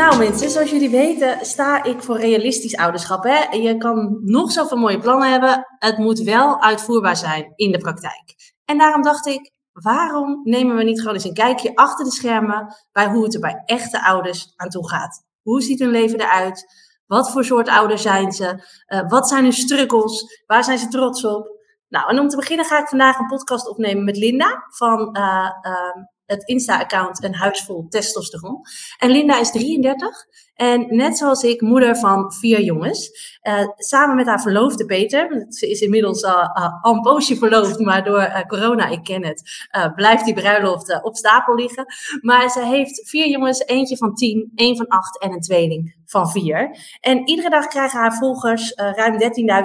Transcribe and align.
Nou 0.00 0.18
mensen, 0.18 0.50
zoals 0.50 0.70
jullie 0.70 0.90
weten 0.90 1.46
sta 1.46 1.82
ik 1.82 2.02
voor 2.02 2.18
realistisch 2.18 2.76
ouderschap. 2.76 3.24
Hè? 3.24 3.56
Je 3.56 3.76
kan 3.76 4.18
nog 4.22 4.52
zoveel 4.52 4.76
mooie 4.76 4.98
plannen 4.98 5.30
hebben, 5.30 5.66
het 5.78 5.98
moet 5.98 6.20
wel 6.20 6.62
uitvoerbaar 6.62 7.16
zijn 7.16 7.52
in 7.56 7.72
de 7.72 7.78
praktijk. 7.78 8.54
En 8.64 8.78
daarom 8.78 9.02
dacht 9.02 9.26
ik, 9.26 9.52
waarom 9.72 10.40
nemen 10.44 10.76
we 10.76 10.82
niet 10.82 10.98
gewoon 10.98 11.14
eens 11.14 11.24
een 11.24 11.34
kijkje 11.34 11.74
achter 11.74 12.04
de 12.04 12.10
schermen 12.10 12.74
bij 12.92 13.08
hoe 13.08 13.24
het 13.24 13.34
er 13.34 13.40
bij 13.40 13.62
echte 13.64 14.04
ouders 14.04 14.52
aan 14.56 14.68
toe 14.68 14.88
gaat? 14.88 15.24
Hoe 15.42 15.62
ziet 15.62 15.78
hun 15.78 15.90
leven 15.90 16.20
eruit? 16.20 16.64
Wat 17.06 17.30
voor 17.30 17.44
soort 17.44 17.68
ouders 17.68 18.02
zijn 18.02 18.32
ze? 18.32 18.64
Uh, 18.86 19.08
wat 19.08 19.28
zijn 19.28 19.42
hun 19.42 19.52
struggles? 19.52 20.42
Waar 20.46 20.64
zijn 20.64 20.78
ze 20.78 20.88
trots 20.88 21.24
op? 21.24 21.58
Nou, 21.88 22.08
en 22.10 22.18
om 22.18 22.28
te 22.28 22.36
beginnen 22.36 22.66
ga 22.66 22.80
ik 22.80 22.88
vandaag 22.88 23.18
een 23.18 23.26
podcast 23.26 23.68
opnemen 23.68 24.04
met 24.04 24.16
Linda 24.16 24.64
van 24.68 25.16
uh, 25.16 25.50
uh, 25.62 26.04
het 26.30 26.48
Insta-account 26.48 27.24
Een 27.24 27.34
Huis 27.34 27.64
Vol 27.64 27.86
Testosteron. 27.88 28.60
En 28.98 29.10
Linda 29.10 29.40
is 29.40 29.50
33 29.50 30.26
en 30.60 30.86
net 30.88 31.18
zoals 31.18 31.42
ik 31.42 31.60
moeder 31.60 31.96
van 31.96 32.32
vier 32.32 32.62
jongens. 32.62 33.10
Uh, 33.42 33.68
samen 33.76 34.16
met 34.16 34.26
haar 34.26 34.40
verloofde 34.40 34.84
Peter, 34.84 35.46
ze 35.48 35.70
is 35.70 35.80
inmiddels 35.80 36.24
al, 36.24 36.42
uh, 36.42 36.68
een 36.82 37.00
poosje 37.00 37.36
verloofd, 37.36 37.78
maar 37.78 38.04
door 38.04 38.20
uh, 38.20 38.40
corona, 38.40 38.88
ik 38.88 39.04
ken 39.04 39.24
het, 39.24 39.68
blijft 39.94 40.24
die 40.24 40.34
bruiloft 40.34 41.02
op 41.02 41.16
stapel 41.16 41.54
liggen. 41.54 41.84
Maar 42.20 42.50
ze 42.50 42.64
heeft 42.64 43.08
vier 43.08 43.28
jongens, 43.28 43.60
eentje 43.66 43.96
van 43.96 44.14
tien, 44.14 44.52
één 44.54 44.76
van 44.76 44.86
acht 44.88 45.20
en 45.20 45.32
een 45.32 45.40
tweeling 45.40 45.96
van 46.06 46.30
vier. 46.30 46.76
En 47.00 47.28
iedere 47.28 47.50
dag 47.50 47.66
krijgen 47.66 47.98
haar 47.98 48.16
volgers 48.16 48.72
ruim 48.74 49.20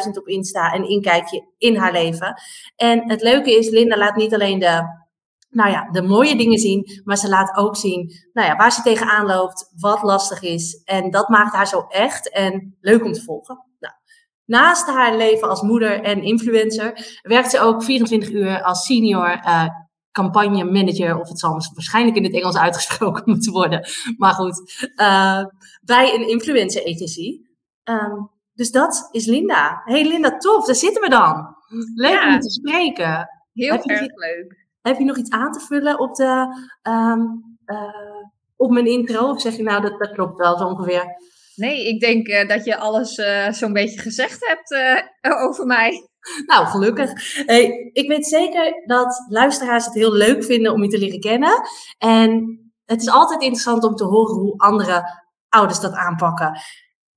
13.000 0.06 0.12
op 0.12 0.28
Insta 0.28 0.74
een 0.74 0.90
inkijkje 0.90 1.46
in 1.58 1.76
haar 1.76 1.92
leven. 1.92 2.42
En 2.76 3.10
het 3.10 3.22
leuke 3.22 3.58
is, 3.58 3.70
Linda 3.70 3.98
laat 3.98 4.16
niet 4.16 4.34
alleen 4.34 4.60
de 4.60 5.04
nou 5.56 5.72
ja, 5.72 5.90
de 5.92 6.02
mooie 6.02 6.36
dingen 6.36 6.58
zien, 6.58 7.02
maar 7.04 7.18
ze 7.18 7.30
laat 7.30 7.58
ook 7.58 7.76
zien 7.76 8.12
nou 8.34 8.48
ja, 8.48 8.56
waar 8.56 8.72
ze 8.72 8.82
tegenaan 8.82 9.26
loopt, 9.26 9.72
wat 9.76 10.04
lastig 10.04 10.42
is. 10.42 10.82
En 10.84 11.12
dat 11.12 11.30
maakt 11.30 11.54
haar 11.54 11.68
zo 11.68 11.86
echt 11.88 12.30
en 12.30 12.78
leuk 12.82 13.04
om 13.04 13.12
te 13.12 13.22
volgen. 13.22 13.64
Nou, 13.80 13.94
naast 14.46 14.88
haar 14.88 15.16
leven 15.16 15.50
als 15.50 15.62
moeder 15.62 16.02
en 16.02 16.24
influencer 16.24 17.20
werkt 17.22 17.52
ze 17.52 17.60
ook 17.60 17.84
24 17.84 18.30
uur 18.30 18.62
als 18.62 18.86
senior 18.86 19.42
uh, 19.46 19.68
campagne 20.12 20.64
manager, 20.64 21.20
of 21.20 21.28
het 21.30 21.40
zal 21.40 21.52
waarschijnlijk 21.74 22.18
in 22.18 22.24
het 22.24 22.34
Engels 22.34 22.58
uitgesproken 22.58 23.24
moeten 23.32 23.52
worden. 23.52 23.88
Maar 24.18 24.34
goed, 24.34 24.90
uh, 24.96 25.44
bij 25.82 26.14
een 26.14 26.28
influencer 26.28 26.82
agency. 26.82 27.40
Um, 27.84 28.30
dus 28.54 28.72
dat 28.72 29.08
is 29.12 29.26
Linda. 29.26 29.82
Hey 29.84 30.08
Linda, 30.08 30.38
tof, 30.38 30.66
daar 30.66 30.76
zitten 30.76 31.02
we 31.02 31.10
dan. 31.10 31.56
Leuk 31.96 32.12
ja, 32.12 32.34
om 32.34 32.40
te 32.40 32.52
spreken. 32.52 33.30
Heel 33.54 33.72
erg 33.72 33.86
leuk. 34.16 34.65
Heb 34.88 34.98
je 34.98 35.06
nog 35.06 35.18
iets 35.18 35.30
aan 35.30 35.52
te 35.52 35.60
vullen 35.60 36.00
op, 36.00 36.16
de, 36.16 36.48
um, 36.84 37.58
uh, 37.66 38.24
op 38.56 38.72
mijn 38.72 38.86
intro? 38.86 39.30
Of 39.30 39.42
zeg 39.42 39.56
je 39.56 39.64
nou, 39.64 39.82
dat, 39.82 40.00
dat 40.00 40.12
klopt 40.12 40.38
wel 40.38 40.58
zo 40.58 40.66
ongeveer? 40.66 41.04
Nee, 41.56 41.88
ik 41.88 42.00
denk 42.00 42.28
uh, 42.28 42.48
dat 42.48 42.66
je 42.66 42.78
alles 42.78 43.18
uh, 43.18 43.52
zo'n 43.52 43.74
beetje 43.74 44.00
gezegd 44.00 44.48
hebt 44.48 44.76
over 45.48 45.66
mij. 45.66 46.10
Nou, 46.46 46.66
gelukkig. 46.66 47.12
Hey, 47.46 47.90
ik 47.94 48.08
weet 48.08 48.28
zeker 48.28 48.84
dat 48.86 49.26
luisteraars 49.30 49.86
het 49.86 49.94
heel 49.94 50.14
leuk 50.14 50.44
vinden 50.44 50.74
om 50.74 50.84
je 50.84 50.90
te 50.90 51.00
leren 51.00 51.20
kennen. 51.20 51.62
En 51.98 52.60
het 52.86 53.02
is 53.02 53.10
altijd 53.10 53.42
interessant 53.42 53.84
om 53.84 53.96
te 53.96 54.04
horen 54.04 54.36
hoe 54.36 54.58
andere 54.58 55.04
ouders 55.50 55.80
dat 55.80 55.94
aanpakken. 55.94 56.60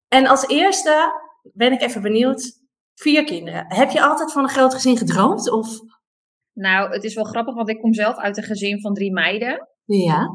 En 0.08 0.26
als 0.26 0.46
eerste 0.46 1.12
ben 1.52 1.72
ik 1.72 1.82
even 1.82 2.02
benieuwd. 2.02 2.66
Vier 2.94 3.24
kinderen. 3.24 3.64
Heb 3.68 3.90
je 3.90 4.02
altijd 4.02 4.32
van 4.32 4.42
een 4.42 4.48
groot 4.48 4.74
gezin 4.74 4.96
gedroomd? 4.96 5.50
Of 5.50 5.68
nou, 6.58 6.90
het 6.90 7.04
is 7.04 7.14
wel 7.14 7.24
grappig, 7.24 7.54
want 7.54 7.68
ik 7.68 7.80
kom 7.80 7.94
zelf 7.94 8.16
uit 8.16 8.36
een 8.36 8.42
gezin 8.42 8.80
van 8.80 8.94
drie 8.94 9.12
meiden. 9.12 9.68
Ja. 9.84 10.26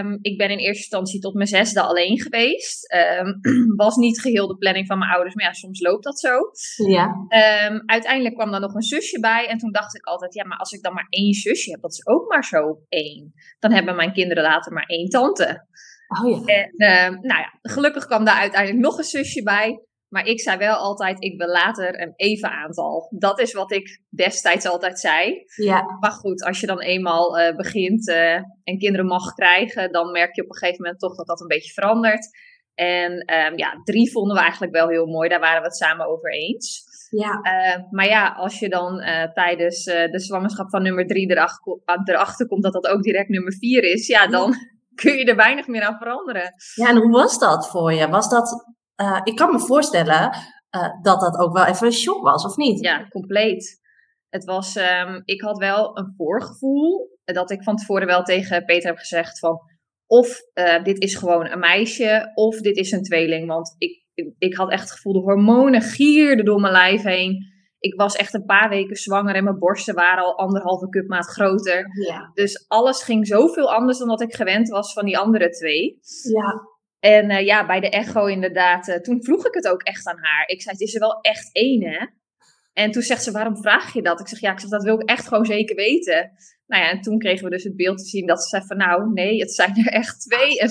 Um, 0.00 0.18
ik 0.20 0.38
ben 0.38 0.50
in 0.50 0.58
eerste 0.58 0.82
instantie 0.82 1.20
tot 1.20 1.34
mijn 1.34 1.46
zesde 1.46 1.82
alleen 1.82 2.20
geweest. 2.20 2.94
Um, 2.94 3.40
was 3.84 3.96
niet 3.96 4.20
geheel 4.20 4.46
de 4.46 4.56
planning 4.56 4.86
van 4.86 4.98
mijn 4.98 5.10
ouders, 5.10 5.34
maar 5.34 5.44
ja, 5.44 5.52
soms 5.52 5.80
loopt 5.80 6.04
dat 6.04 6.20
zo. 6.20 6.38
Ja. 6.88 7.04
Um, 7.68 7.82
uiteindelijk 7.86 8.34
kwam 8.34 8.54
er 8.54 8.60
nog 8.60 8.74
een 8.74 8.82
zusje 8.82 9.20
bij. 9.20 9.46
En 9.48 9.58
toen 9.58 9.72
dacht 9.72 9.96
ik 9.96 10.04
altijd, 10.04 10.34
ja, 10.34 10.44
maar 10.44 10.58
als 10.58 10.72
ik 10.72 10.82
dan 10.82 10.94
maar 10.94 11.06
één 11.08 11.32
zusje 11.32 11.70
heb, 11.70 11.80
dat 11.80 11.92
is 11.92 12.06
ook 12.06 12.28
maar 12.28 12.44
zo 12.44 12.78
één. 12.88 13.32
Dan 13.58 13.72
hebben 13.72 13.96
mijn 13.96 14.12
kinderen 14.12 14.42
later 14.42 14.72
maar 14.72 14.86
één 14.86 15.08
tante. 15.08 15.66
Oh 16.22 16.46
ja. 16.46 16.68
En, 16.76 17.12
nou 17.12 17.40
ja, 17.40 17.58
gelukkig 17.62 18.06
kwam 18.06 18.24
daar 18.24 18.38
uiteindelijk 18.38 18.84
nog 18.84 18.98
een 18.98 19.04
zusje 19.04 19.42
bij. 19.42 19.80
Maar 20.12 20.26
ik 20.26 20.40
zei 20.40 20.58
wel 20.58 20.74
altijd, 20.74 21.22
ik 21.22 21.38
wil 21.38 21.48
later 21.48 22.00
een 22.00 22.12
even 22.16 22.50
aantal. 22.50 23.08
Dat 23.10 23.40
is 23.40 23.52
wat 23.52 23.72
ik 23.72 24.00
destijds 24.10 24.66
altijd 24.66 25.00
zei. 25.00 25.44
Ja. 25.56 25.96
Maar 26.00 26.10
goed, 26.10 26.44
als 26.44 26.60
je 26.60 26.66
dan 26.66 26.80
eenmaal 26.80 27.38
uh, 27.38 27.56
begint 27.56 28.08
uh, 28.08 28.34
en 28.64 28.78
kinderen 28.78 29.06
mag 29.06 29.32
krijgen, 29.34 29.92
dan 29.92 30.10
merk 30.10 30.34
je 30.34 30.42
op 30.42 30.48
een 30.48 30.56
gegeven 30.56 30.82
moment 30.82 31.00
toch 31.00 31.16
dat 31.16 31.26
dat 31.26 31.40
een 31.40 31.46
beetje 31.46 31.72
verandert. 31.72 32.28
En 32.74 33.12
um, 33.12 33.56
ja, 33.58 33.80
drie 33.84 34.10
vonden 34.10 34.36
we 34.36 34.42
eigenlijk 34.42 34.72
wel 34.72 34.88
heel 34.88 35.06
mooi. 35.06 35.28
Daar 35.28 35.40
waren 35.40 35.60
we 35.60 35.66
het 35.66 35.76
samen 35.76 36.06
over 36.06 36.32
eens. 36.32 36.82
Ja. 37.10 37.40
Uh, 37.42 37.90
maar 37.90 38.06
ja, 38.06 38.28
als 38.28 38.58
je 38.58 38.68
dan 38.68 39.02
tijdens 39.34 39.84
de 39.84 40.20
zwangerschap 40.20 40.70
van 40.70 40.82
nummer 40.82 41.06
drie 41.06 41.30
erachter, 41.30 41.78
erachter 42.04 42.46
komt 42.46 42.62
dat 42.62 42.72
dat 42.72 42.86
ook 42.86 43.02
direct 43.02 43.28
nummer 43.28 43.52
vier 43.52 43.84
is, 43.84 44.06
ja, 44.06 44.26
dan 44.26 44.54
kun 45.02 45.16
je 45.16 45.24
er 45.24 45.36
weinig 45.36 45.66
meer 45.66 45.82
aan 45.82 45.98
veranderen. 45.98 46.54
Ja, 46.74 46.88
en 46.88 46.96
hoe 46.96 47.10
was 47.10 47.38
dat 47.38 47.68
voor 47.68 47.92
je? 47.92 48.08
Was 48.08 48.28
dat 48.28 48.72
uh, 49.00 49.20
ik 49.24 49.36
kan 49.36 49.52
me 49.52 49.58
voorstellen 49.58 50.22
uh, 50.76 51.02
dat 51.02 51.20
dat 51.20 51.38
ook 51.38 51.52
wel 51.52 51.64
even 51.64 51.86
een 51.86 51.92
shock 51.92 52.22
was, 52.22 52.44
of 52.44 52.56
niet? 52.56 52.80
Ja, 52.80 53.08
compleet. 53.08 53.80
Het 54.28 54.44
was, 54.44 54.76
um, 54.76 55.22
ik 55.24 55.40
had 55.40 55.58
wel 55.58 55.98
een 55.98 56.14
voorgevoel 56.16 57.10
dat 57.24 57.50
ik 57.50 57.62
van 57.62 57.76
tevoren 57.76 58.06
wel 58.06 58.22
tegen 58.22 58.64
Peter 58.64 58.88
heb 58.88 58.98
gezegd 58.98 59.38
van 59.38 59.60
of 60.06 60.40
uh, 60.54 60.82
dit 60.82 61.02
is 61.02 61.14
gewoon 61.14 61.46
een 61.46 61.58
meisje 61.58 62.30
of 62.34 62.60
dit 62.60 62.76
is 62.76 62.92
een 62.92 63.02
tweeling. 63.02 63.46
Want 63.46 63.74
ik, 63.78 64.04
ik, 64.14 64.34
ik 64.38 64.54
had 64.54 64.70
echt 64.70 64.82
het 64.82 64.92
gevoel, 64.92 65.12
de 65.12 65.18
hormonen 65.18 65.82
gierden 65.82 66.44
door 66.44 66.60
mijn 66.60 66.72
lijf 66.72 67.02
heen. 67.02 67.50
Ik 67.78 67.94
was 67.94 68.16
echt 68.16 68.34
een 68.34 68.44
paar 68.44 68.68
weken 68.68 68.96
zwanger 68.96 69.34
en 69.34 69.44
mijn 69.44 69.58
borsten 69.58 69.94
waren 69.94 70.24
al 70.24 70.38
anderhalve 70.38 70.88
cupmaat 70.88 71.26
groter. 71.26 71.86
Ja. 72.08 72.30
Dus 72.34 72.64
alles 72.68 73.02
ging 73.02 73.26
zoveel 73.26 73.72
anders 73.72 73.98
dan 73.98 74.08
dat 74.08 74.20
ik 74.20 74.34
gewend 74.34 74.68
was 74.68 74.92
van 74.92 75.04
die 75.04 75.18
andere 75.18 75.48
twee. 75.48 75.98
Ja. 76.32 76.70
En 77.02 77.30
uh, 77.30 77.44
ja, 77.44 77.66
bij 77.66 77.80
de 77.80 77.88
echo 77.88 78.26
inderdaad, 78.26 78.88
uh, 78.88 78.94
toen 78.94 79.22
vroeg 79.22 79.46
ik 79.46 79.54
het 79.54 79.68
ook 79.68 79.82
echt 79.82 80.06
aan 80.06 80.18
haar. 80.20 80.46
Ik 80.46 80.62
zei, 80.62 80.74
het 80.74 80.86
is 80.86 80.94
er 80.94 81.00
wel 81.00 81.20
echt 81.20 81.48
één, 81.52 81.82
hè? 81.82 82.06
En 82.72 82.90
toen 82.90 83.02
zegt 83.02 83.22
ze, 83.22 83.30
waarom 83.30 83.56
vraag 83.56 83.92
je 83.92 84.02
dat? 84.02 84.20
Ik 84.20 84.28
zeg, 84.28 84.40
ja, 84.40 84.52
ik 84.52 84.60
zeg, 84.60 84.70
dat 84.70 84.82
wil 84.82 85.00
ik 85.00 85.08
echt 85.08 85.28
gewoon 85.28 85.44
zeker 85.44 85.76
weten. 85.76 86.30
Nou 86.66 86.82
ja, 86.82 86.90
en 86.90 87.00
toen 87.00 87.18
kregen 87.18 87.44
we 87.44 87.50
dus 87.50 87.64
het 87.64 87.76
beeld 87.76 87.98
te 87.98 88.04
zien 88.04 88.26
dat 88.26 88.42
ze 88.42 88.48
zei 88.48 88.62
van, 88.66 88.76
nou, 88.76 89.12
nee, 89.12 89.40
het 89.40 89.52
zijn 89.52 89.76
er 89.76 89.92
echt 89.92 90.20
twee. 90.20 90.58
En, 90.58 90.70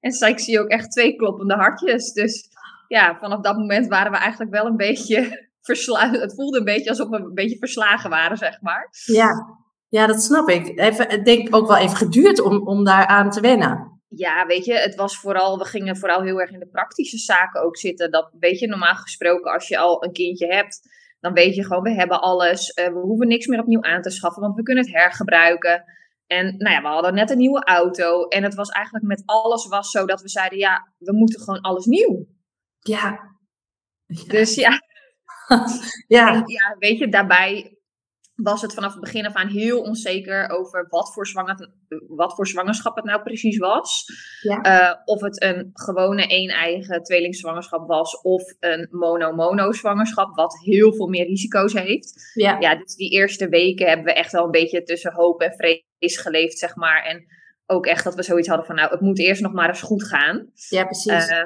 en 0.00 0.12
zei, 0.12 0.32
ik 0.32 0.38
zie 0.38 0.60
ook 0.60 0.68
echt 0.68 0.90
twee 0.90 1.16
kloppende 1.16 1.54
hartjes. 1.54 2.12
Dus 2.12 2.48
ja, 2.88 3.18
vanaf 3.18 3.40
dat 3.40 3.56
moment 3.56 3.86
waren 3.86 4.12
we 4.12 4.18
eigenlijk 4.18 4.50
wel 4.50 4.66
een 4.66 4.76
beetje 4.76 5.46
verslagen. 5.60 6.20
Het 6.20 6.34
voelde 6.34 6.58
een 6.58 6.64
beetje 6.64 6.90
alsof 6.90 7.08
we 7.08 7.16
een 7.16 7.34
beetje 7.34 7.58
verslagen 7.58 8.10
waren, 8.10 8.36
zeg 8.36 8.60
maar. 8.60 8.88
Ja, 9.04 9.58
ja 9.88 10.06
dat 10.06 10.22
snap 10.22 10.48
ik. 10.48 10.78
Even, 10.78 11.08
het 11.08 11.24
denk 11.24 11.54
ook 11.54 11.66
wel 11.66 11.78
even 11.78 11.96
geduurd 11.96 12.40
om, 12.40 12.66
om 12.66 12.84
daaraan 12.84 13.30
te 13.30 13.40
wennen 13.40 13.97
ja, 14.08 14.46
weet 14.46 14.64
je, 14.64 14.74
het 14.74 14.94
was 14.94 15.18
vooral, 15.18 15.58
we 15.58 15.64
gingen 15.64 15.96
vooral 15.96 16.22
heel 16.22 16.40
erg 16.40 16.50
in 16.50 16.58
de 16.58 16.68
praktische 16.68 17.18
zaken 17.18 17.62
ook 17.62 17.76
zitten. 17.76 18.10
Dat 18.10 18.30
weet 18.38 18.58
je, 18.58 18.66
normaal 18.66 18.94
gesproken, 18.94 19.52
als 19.52 19.68
je 19.68 19.78
al 19.78 20.04
een 20.04 20.12
kindje 20.12 20.46
hebt, 20.46 20.80
dan 21.20 21.32
weet 21.32 21.54
je 21.54 21.64
gewoon, 21.64 21.82
we 21.82 21.92
hebben 21.92 22.20
alles. 22.20 22.76
Uh, 22.78 22.86
we 22.86 22.98
hoeven 23.00 23.28
niks 23.28 23.46
meer 23.46 23.60
opnieuw 23.60 23.82
aan 23.82 24.02
te 24.02 24.10
schaffen, 24.10 24.42
want 24.42 24.56
we 24.56 24.62
kunnen 24.62 24.84
het 24.84 24.94
hergebruiken. 24.94 25.84
En 26.26 26.56
nou 26.56 26.74
ja, 26.74 26.80
we 26.80 26.88
hadden 26.88 27.14
net 27.14 27.30
een 27.30 27.38
nieuwe 27.38 27.64
auto. 27.64 28.24
En 28.24 28.42
het 28.42 28.54
was 28.54 28.68
eigenlijk 28.68 29.04
met 29.04 29.22
alles 29.26 29.66
was 29.66 29.90
zo 29.90 30.06
dat 30.06 30.22
we 30.22 30.28
zeiden, 30.28 30.58
ja, 30.58 30.92
we 30.98 31.12
moeten 31.12 31.40
gewoon 31.40 31.60
alles 31.60 31.84
nieuw. 31.84 32.26
Ja. 32.78 33.34
ja. 34.06 34.24
Dus 34.26 34.54
ja. 34.54 34.80
ja. 36.18 36.34
En, 36.34 36.42
ja, 36.46 36.76
weet 36.78 36.98
je, 36.98 37.08
daarbij 37.08 37.77
was 38.42 38.62
het 38.62 38.74
vanaf 38.74 38.92
het 38.92 39.00
begin 39.00 39.26
af 39.26 39.34
aan 39.34 39.48
heel 39.48 39.80
onzeker 39.80 40.48
over 40.50 40.86
wat 40.88 41.12
voor, 41.12 41.26
zwanger, 41.26 41.70
wat 42.08 42.34
voor 42.34 42.46
zwangerschap 42.46 42.96
het 42.96 43.04
nou 43.04 43.22
precies 43.22 43.58
was. 43.58 44.04
Ja. 44.42 44.90
Uh, 44.90 44.94
of 45.04 45.20
het 45.20 45.42
een 45.42 45.70
gewone 45.72 46.24
een-eigen 46.28 47.02
tweelingzwangerschap 47.02 47.88
was 47.88 48.20
of 48.20 48.42
een 48.60 48.88
mono-mono 48.90 49.72
zwangerschap, 49.72 50.36
wat 50.36 50.58
heel 50.58 50.94
veel 50.94 51.06
meer 51.06 51.26
risico's 51.26 51.72
heeft. 51.72 52.32
Ja. 52.34 52.56
ja, 52.60 52.76
dus 52.76 52.94
die 52.94 53.10
eerste 53.10 53.48
weken 53.48 53.86
hebben 53.86 54.06
we 54.06 54.12
echt 54.12 54.32
wel 54.32 54.44
een 54.44 54.50
beetje 54.50 54.82
tussen 54.82 55.12
hoop 55.12 55.40
en 55.40 55.52
vrees 55.52 56.18
geleefd, 56.18 56.58
zeg 56.58 56.76
maar. 56.76 57.04
En 57.04 57.26
ook 57.66 57.86
echt 57.86 58.04
dat 58.04 58.14
we 58.14 58.22
zoiets 58.22 58.48
hadden 58.48 58.66
van, 58.66 58.74
nou, 58.74 58.90
het 58.90 59.00
moet 59.00 59.18
eerst 59.18 59.42
nog 59.42 59.52
maar 59.52 59.68
eens 59.68 59.82
goed 59.82 60.04
gaan. 60.04 60.50
Ja, 60.68 60.84
precies. 60.84 61.30
Uh, 61.30 61.44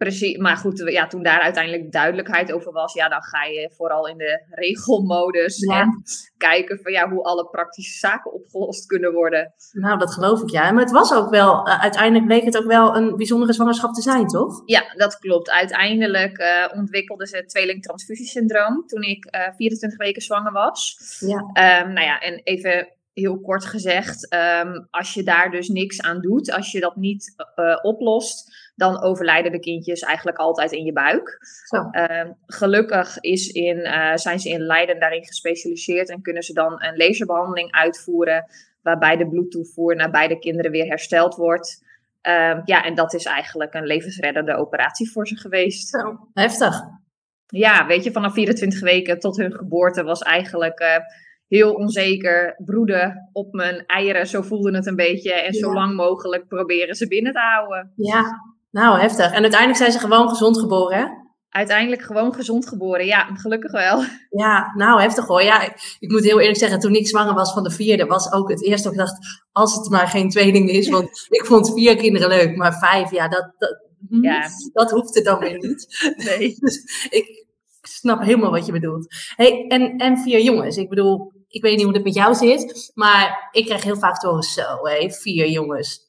Precies, 0.00 0.36
maar 0.36 0.56
goed, 0.56 0.82
ja, 0.86 1.06
toen 1.06 1.22
daar 1.22 1.40
uiteindelijk 1.40 1.92
duidelijkheid 1.92 2.52
over 2.52 2.72
was, 2.72 2.92
ja, 2.92 3.08
dan 3.08 3.22
ga 3.22 3.44
je 3.44 3.72
vooral 3.76 4.08
in 4.08 4.16
de 4.16 4.44
regelmodus 4.64 5.58
ja. 5.58 5.80
en 5.80 6.02
kijken 6.36 6.78
van 6.82 6.92
ja, 6.92 7.08
hoe 7.08 7.22
alle 7.22 7.48
praktische 7.48 7.98
zaken 7.98 8.32
opgelost 8.32 8.86
kunnen 8.86 9.12
worden. 9.12 9.52
Nou, 9.72 9.98
dat 9.98 10.12
geloof 10.12 10.42
ik 10.42 10.50
ja. 10.50 10.70
Maar 10.70 10.82
het 10.82 10.92
was 10.92 11.14
ook 11.14 11.30
wel, 11.30 11.68
uh, 11.68 11.80
uiteindelijk 11.80 12.26
bleek 12.26 12.44
het 12.44 12.58
ook 12.58 12.66
wel 12.66 12.96
een 12.96 13.16
bijzondere 13.16 13.52
zwangerschap 13.52 13.94
te 13.94 14.02
zijn, 14.02 14.26
toch? 14.26 14.62
Ja, 14.66 14.92
dat 14.94 15.18
klopt. 15.18 15.50
Uiteindelijk 15.50 16.38
uh, 16.38 16.78
ontwikkelde 16.78 17.26
ze 17.26 17.36
het 17.36 17.48
tweeling-transfusiesyndroom 17.48 18.86
toen 18.86 19.02
ik 19.02 19.34
uh, 19.34 19.54
24 19.56 19.98
weken 19.98 20.22
zwanger 20.22 20.52
was. 20.52 20.96
Ja. 21.18 21.38
Um, 21.82 21.92
nou 21.92 22.06
ja, 22.06 22.18
en 22.18 22.40
even 22.44 22.88
heel 23.12 23.40
kort 23.40 23.64
gezegd, 23.64 24.34
um, 24.34 24.86
als 24.90 25.14
je 25.14 25.22
daar 25.22 25.50
dus 25.50 25.68
niks 25.68 26.02
aan 26.02 26.20
doet, 26.20 26.52
als 26.52 26.72
je 26.72 26.80
dat 26.80 26.96
niet 26.96 27.34
oplost, 27.82 28.59
dan 28.80 29.02
overlijden 29.02 29.52
de 29.52 29.60
kindjes 29.60 30.00
eigenlijk 30.00 30.38
altijd 30.38 30.72
in 30.72 30.84
je 30.84 30.92
buik. 30.92 31.38
Ehm, 31.90 32.32
gelukkig 32.46 33.18
is 33.20 33.48
in, 33.48 33.78
eh, 33.78 34.16
zijn 34.16 34.38
ze 34.38 34.48
in 34.48 34.60
Leiden 34.60 35.00
daarin 35.00 35.24
gespecialiseerd 35.24 36.10
en 36.10 36.22
kunnen 36.22 36.42
ze 36.42 36.52
dan 36.52 36.82
een 36.82 36.96
laserbehandeling 36.96 37.72
uitvoeren, 37.72 38.44
waarbij 38.82 39.16
de 39.16 39.28
bloedtoevoer 39.28 39.96
naar 39.96 40.10
beide 40.10 40.38
kinderen 40.38 40.70
weer 40.70 40.86
hersteld 40.86 41.34
wordt. 41.34 41.84
Ehm, 42.20 42.60
ja, 42.64 42.84
en 42.84 42.94
dat 42.94 43.14
is 43.14 43.24
eigenlijk 43.24 43.74
een 43.74 43.86
levensreddende 43.86 44.56
operatie 44.56 45.10
voor 45.10 45.26
ze 45.26 45.36
geweest. 45.36 45.88
Zo. 45.88 46.28
Heftig. 46.34 46.80
Ja, 47.46 47.86
weet 47.86 48.04
je, 48.04 48.12
vanaf 48.12 48.32
24 48.32 48.80
weken 48.80 49.18
tot 49.18 49.36
hun 49.36 49.52
geboorte 49.52 50.02
was 50.02 50.20
eigenlijk 50.22 50.78
eh, 50.78 50.96
heel 51.48 51.74
onzeker. 51.74 52.54
Broeden 52.64 53.30
op 53.32 53.52
mijn 53.52 53.86
eieren, 53.86 54.26
zo 54.26 54.42
voelde 54.42 54.76
het 54.76 54.86
een 54.86 54.96
beetje. 54.96 55.32
En 55.32 55.52
zo 55.52 55.72
lang 55.72 55.94
mogelijk 55.94 56.48
proberen 56.48 56.94
ze 56.94 57.08
binnen 57.08 57.32
te 57.32 57.38
houden. 57.38 57.92
Ja, 57.96 58.22
nou 58.70 59.00
heftig. 59.00 59.26
En 59.32 59.42
uiteindelijk 59.42 59.78
zijn 59.78 59.92
ze 59.92 59.98
gewoon 59.98 60.28
gezond 60.28 60.58
geboren, 60.58 60.98
hè? 60.98 61.04
Uiteindelijk 61.48 62.02
gewoon 62.02 62.34
gezond 62.34 62.68
geboren. 62.68 63.06
Ja, 63.06 63.24
gelukkig 63.34 63.72
wel. 63.72 64.02
Ja, 64.30 64.72
nou 64.76 65.00
heftig 65.00 65.26
hoor. 65.26 65.42
Ja, 65.42 65.62
ik, 65.62 65.96
ik 65.98 66.10
moet 66.10 66.24
heel 66.24 66.40
eerlijk 66.40 66.58
zeggen, 66.58 66.78
toen 66.78 66.94
ik 66.94 67.08
zwanger 67.08 67.34
was 67.34 67.52
van 67.52 67.62
de 67.62 67.70
vierde, 67.70 68.06
was 68.06 68.32
ook 68.32 68.50
het 68.50 68.64
eerste 68.64 68.82
dat 68.82 68.92
ik 68.92 68.98
dacht, 68.98 69.46
als 69.52 69.74
het 69.74 69.88
maar 69.90 70.08
geen 70.08 70.28
tweeling 70.30 70.70
is. 70.70 70.88
Want 70.88 71.08
ik 71.38 71.44
vond 71.46 71.72
vier 71.72 71.96
kinderen 71.96 72.28
leuk, 72.28 72.56
maar 72.56 72.78
vijf, 72.78 73.10
ja, 73.10 73.28
dat, 73.28 73.52
dat, 73.58 73.86
Ja. 74.08 74.48
dat 74.72 74.90
hoeft 74.90 75.16
er 75.16 75.24
dan 75.24 75.38
weer 75.38 75.58
niet. 75.58 75.86
Nee. 76.28 76.54
Dus 76.60 77.06
ik 77.10 77.46
snap 77.82 78.20
helemaal 78.22 78.50
wat 78.50 78.66
je 78.66 78.72
bedoelt. 78.72 79.14
Hey, 79.36 79.64
en, 79.68 79.96
en 79.96 80.18
vier 80.18 80.40
jongens. 80.40 80.76
Ik 80.76 80.88
bedoel, 80.88 81.32
ik 81.48 81.62
weet 81.62 81.76
niet 81.76 81.84
hoe 81.84 81.94
het 81.94 82.04
met 82.04 82.14
jou 82.14 82.34
zit, 82.34 82.90
maar 82.94 83.48
ik 83.52 83.64
krijg 83.66 83.82
heel 83.82 83.96
vaak 83.96 84.18
te 84.18 84.26
horen, 84.26 84.42
zo 84.42 84.62
hé, 84.82 85.10
vier 85.10 85.48
jongens. 85.48 86.08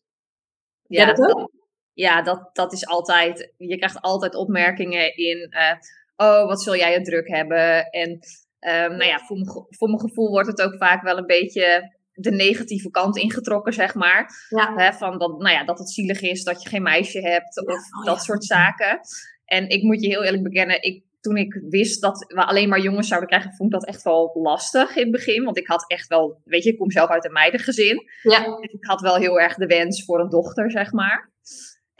Ja, 0.88 1.06
dat 1.14 1.20
ook? 1.36 1.50
Ja 1.94 2.22
dat, 2.22 2.50
dat 2.54 2.74
is 2.74 2.88
altijd. 2.88 3.54
Je 3.58 3.78
krijgt 3.78 4.02
altijd 4.02 4.36
opmerkingen 4.36 5.16
in. 5.16 5.48
eh, 5.50 5.76
oh, 6.16 6.48
wat 6.48 6.62
zul 6.62 6.76
jij 6.76 6.94
het 6.94 7.06
druk 7.06 7.28
hebben? 7.28 7.90
En 7.90 8.20
ehm, 8.60 8.90
nou 8.90 9.06
ja, 9.06 9.20
voor 9.20 9.38
mijn, 9.38 9.66
voor 9.70 9.88
mijn 9.88 10.00
gevoel 10.00 10.30
wordt 10.30 10.48
het 10.48 10.62
ook 10.62 10.76
vaak 10.78 11.04
wel 11.04 11.18
een 11.18 11.26
beetje 11.26 11.96
de 12.14 12.32
negatieve 12.32 12.90
kant 12.90 13.18
ingetrokken, 13.18 13.74
zeg 13.74 13.96
maar. 13.96 14.30
Ja. 14.50 14.74
Hè, 14.76 14.94
van 14.94 15.18
dat, 15.18 15.40
nou 15.40 15.56
ja, 15.56 15.64
dat 15.64 15.80
het 15.80 15.92
zielig 15.92 16.22
is 16.22 16.44
dat 16.44 16.64
je 16.64 16.70
geen 16.70 16.84
meisje 16.84 17.20
hebt 17.20 17.66
of 17.68 17.76
oh 17.76 18.06
dat 18.06 18.16
ja. 18.16 18.22
soort 18.22 18.46
zaken. 18.46 19.00
En 19.46 19.70
ik 19.70 19.84
moet 19.84 20.02
je 20.02 20.08
heel 20.08 20.24
eerlijk 20.24 20.44
bekennen, 20.44 20.82
ik, 20.82 21.04
toen 21.22 21.38
ik 21.38 21.62
wist 21.70 22.02
dat 22.02 22.26
we 22.28 22.46
alleen 22.46 22.70
maar 22.70 22.80
jongens 22.80 23.08
zouden 23.08 23.30
krijgen, 23.30 23.54
vond 23.54 23.74
ik 23.74 23.80
dat 23.80 23.90
echt 23.90 24.04
wel 24.04 24.32
lastig 24.34 24.96
in 24.96 25.02
het 25.02 25.12
begin. 25.12 25.44
Want 25.44 25.58
ik 25.58 25.68
had 25.68 25.86
echt 25.88 26.08
wel, 26.08 26.42
weet 26.44 26.64
je, 26.64 26.72
ik 26.72 26.78
kom 26.78 26.92
zelf 26.92 27.10
uit 27.10 27.26
een 27.26 27.32
meidengezin. 27.32 28.04
Ja, 28.22 28.44
Dus 28.44 28.72
ik 28.72 28.86
had 28.86 29.02
wel 29.02 29.16
heel 29.16 29.40
erg 29.40 29.56
de 29.56 29.66
wens 29.66 30.06
voor 30.06 30.20
een 30.20 30.30
dochter, 30.30 30.72
zeg 30.72 30.92
maar. 30.92 31.31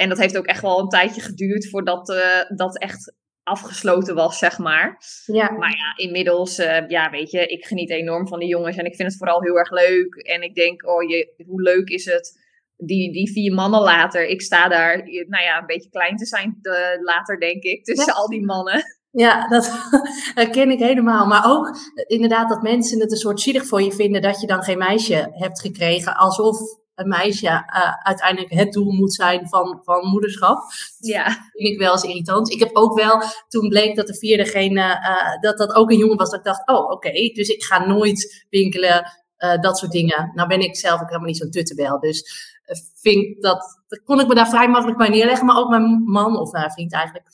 En 0.02 0.10
dat 0.10 0.18
heeft 0.18 0.38
ook 0.38 0.46
echt 0.46 0.62
wel 0.62 0.80
een 0.80 0.88
tijdje 0.90 1.22
geduurd 1.22 1.70
voordat 1.70 2.10
eh, 2.10 2.58
dat 2.58 2.78
echt 2.78 3.14
afgesloten 3.44 4.16
was, 4.16 4.38
zeg 4.38 4.58
maar. 4.58 4.98
ja. 5.26 5.52
Maar 5.52 5.70
ja, 5.70 6.06
inmiddels, 6.06 6.58
eh, 6.58 6.88
ja, 6.88 7.10
weet 7.10 7.32
je, 7.32 7.48
ik 7.48 7.66
geniet 7.66 7.90
enorm 7.90 8.28
van 8.28 8.40
die 8.40 8.48
jongens 8.48 8.78
en 8.78 8.86
ik 8.86 8.96
vind 8.96 9.10
het 9.10 9.18
vooral 9.18 9.42
heel 9.42 9.58
erg 9.58 9.72
leuk. 9.72 10.16
En 10.16 10.42
ik 10.42 10.56
denk, 10.56 10.88
oh 10.88 11.10
je, 11.10 11.44
hoe 11.48 11.62
leuk 11.62 11.90
is 11.90 12.06
het, 12.06 12.40
die, 12.78 13.12
die 13.14 13.32
vier 13.32 13.54
mannen 13.54 13.82
later. 13.82 14.28
Ik 14.28 14.42
sta 14.42 14.68
daar, 14.68 14.98
nou 15.28 15.44
ja, 15.44 15.60
een 15.60 15.66
beetje 15.66 15.90
klein 15.90 16.16
te 16.16 16.26
zijn 16.26 16.60
eh, 16.62 17.04
later, 17.04 17.40
denk 17.40 17.64
ik, 17.64 17.84
tussen 17.84 18.14
Ja. 18.14 18.20
al 18.20 18.28
die 18.28 18.46
mannen. 18.46 18.84
Ja, 19.12 19.48
dat 19.48 19.72
herken 20.42 20.72
ik 20.72 20.80
helemaal. 20.80 21.26
Maar 21.28 21.44
ook 21.52 21.76
inderdaad 22.08 22.50
dat 22.50 22.62
mensen 22.62 23.00
het 23.00 23.12
een 23.12 23.18
soort 23.18 23.42
zielig 23.42 23.66
voor 23.66 23.82
je 23.82 23.92
vinden 23.92 24.22
dat 24.22 24.42
je 24.42 24.48
dan 24.48 24.64
geen 24.64 24.78
meisje 24.78 25.28
hebt 25.32 25.62
gekregen. 25.62 26.16
Alsof 26.16 26.58
meisje 27.06 27.48
eh, 27.48 27.94
uiteindelijk 28.04 28.54
het 28.54 28.72
doel 28.72 28.92
moet 28.92 29.14
zijn 29.14 29.48
van, 29.48 29.80
van 29.84 30.08
moederschap. 30.08 30.64
Ja, 31.00 31.24
Dat 31.24 31.36
vind 31.52 31.70
ik 31.70 31.80
wel 31.80 31.92
eens 31.92 32.04
irritant. 32.04 32.52
Ik 32.52 32.60
heb 32.60 32.70
ook 32.74 33.00
wel, 33.00 33.22
toen 33.48 33.70
bleek 33.70 33.96
dat 33.96 34.08
de 34.08 34.16
vierde 34.16 34.46
geen, 34.46 34.78
eh, 34.78 34.92
eh, 34.92 35.42
dat 35.42 35.58
dat 35.58 35.74
ook 35.74 35.92
een 35.92 35.98
jongen 35.98 36.18
was, 36.18 36.30
dat 36.30 36.40
ik 36.40 36.46
dacht, 36.46 36.68
oh 36.68 36.92
oké, 36.92 37.12
dus 37.12 37.48
ik 37.48 37.64
ga 37.64 37.86
nooit 37.86 38.46
winkelen, 38.50 39.20
dat 39.62 39.78
soort 39.78 39.92
dingen. 39.92 40.32
Nou 40.34 40.48
ben 40.48 40.60
ik 40.60 40.76
zelf 40.76 41.02
ook 41.02 41.08
helemaal 41.08 41.28
niet 41.28 41.38
zo'n 41.38 41.50
tuttebel, 41.50 42.00
dus 42.00 42.24
vind 42.96 43.42
dat, 43.42 43.82
dat 43.88 44.04
kon 44.04 44.20
ik 44.20 44.28
me 44.28 44.36
daar 44.36 44.50
vrij 44.50 44.70
makkelijk 44.70 44.98
bij 44.98 45.10
neerleggen. 45.10 45.46
Maar 45.46 45.58
ook 45.58 45.70
mijn 45.70 46.04
man, 46.04 46.38
of 46.38 46.52
nou, 46.52 46.72
vriend 46.72 46.94
eigenlijk, 46.94 47.26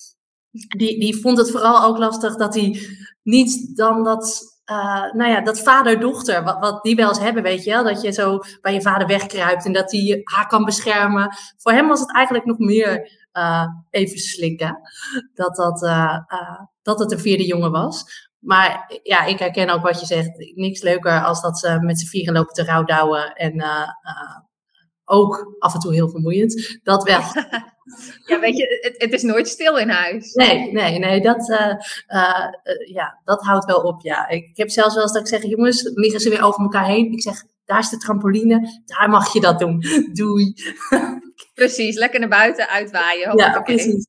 die, 0.52 1.00
die 1.00 1.18
vond 1.18 1.38
het 1.38 1.52
vooral 1.52 1.84
ook 1.84 1.98
lastig 1.98 2.36
dat 2.36 2.54
hij 2.54 2.80
niet 3.24 3.78
dan 3.78 4.04
dat, 4.04 4.44
eh, 4.68 5.12
nou 5.14 5.32
ja, 5.32 5.42
dat 5.42 5.60
vader-dochter, 5.60 6.44
wat, 6.44 6.84
die 6.84 6.96
wel 6.96 7.08
eens 7.08 7.20
hebben, 7.20 7.44
weet 7.44 7.64
je 7.64 7.72
wel, 7.72 7.84
dat 7.84 8.02
je 8.02 8.12
zo 8.12 8.40
bij 8.62 8.74
je 8.74 8.82
vader 8.82 9.08
wegkruipt 9.08 9.66
en 9.66 9.74
dat 9.74 9.92
hij 9.92 10.22
haar 10.24 10.48
kan 10.48 10.66
beschermen. 10.66 11.36
Voor 11.58 11.72
hem 11.72 11.88
was 11.88 12.00
het 12.00 12.14
eigenlijk 12.14 12.46
nog 12.46 12.58
meer 12.58 13.12
eh, 13.32 13.68
even 13.90 14.18
slikken, 14.18 14.80
dat, 15.34 15.56
dat, 15.56 15.84
eh, 15.84 16.20
dat 16.82 17.00
het 17.00 17.12
een 17.12 17.20
vierde 17.20 17.46
jongen 17.46 17.72
was. 17.72 18.28
Maar 18.40 19.00
ja, 19.04 19.24
ik 19.24 19.40
herken 19.40 19.70
ook 19.70 19.82
wat 19.82 20.00
je 20.00 20.06
zegt. 20.06 20.56
Niks 20.56 20.82
leuker 20.82 21.24
als 21.24 21.42
dat 21.42 21.60
ze 21.60 21.80
met 21.80 22.00
z'n 22.00 22.08
vieren 22.08 22.34
lopen 22.34 22.54
te 22.54 22.64
rouwdouwen 22.64 23.34
en 23.34 23.64
ook 25.10 25.56
af 25.60 25.74
en 25.74 25.80
toe 25.80 25.94
heel 25.94 26.10
vermoeiend. 26.10 26.80
Dat 26.84 27.04
wel. 27.04 27.20
ja 28.30 28.40
weet 28.40 28.58
je, 28.58 28.80
het, 28.82 29.02
het 29.02 29.14
is 29.14 29.22
nooit 29.22 29.48
stil 29.48 29.78
in 29.78 29.90
huis. 29.90 30.34
Nee, 30.34 30.72
nee, 30.72 31.00
nee, 31.00 31.22
dat, 31.22 31.50
eh, 31.50 31.70
eh, 32.08 32.44
eh, 32.64 32.94
ja, 32.94 33.22
dat 33.24 33.44
houdt 33.44 33.66
wel 33.66 33.80
op. 33.80 34.02
Ja. 34.02 34.28
Ik, 34.28 34.58
heb 34.58 34.70
zelfs 34.70 34.94
wel 34.94 35.04
eens 35.04 35.14
dat 35.14 35.22
ik 35.22 35.28
zeg, 35.28 35.44
jongens, 35.44 35.92
liggen 35.94 36.20
ze 36.20 36.30
weer 36.30 36.44
over 36.44 36.62
elkaar 36.62 36.86
heen. 36.86 37.12
Ik 37.12 37.22
zeg, 37.22 37.44
daar 37.66 37.80
is 37.80 37.90
de 37.90 37.98
trampoline, 37.98 38.82
daar 38.86 39.10
mag 39.10 39.34
je 39.34 39.42
dat 39.42 39.60
doen. 39.60 39.84
Doei. 40.14 40.54
Precies, 41.54 41.96
lekker 41.96 42.20
naar 42.20 42.30
buiten 42.30 42.70
uitwaaien. 42.70 43.38
Ja, 43.38 43.62
precies. 43.62 44.08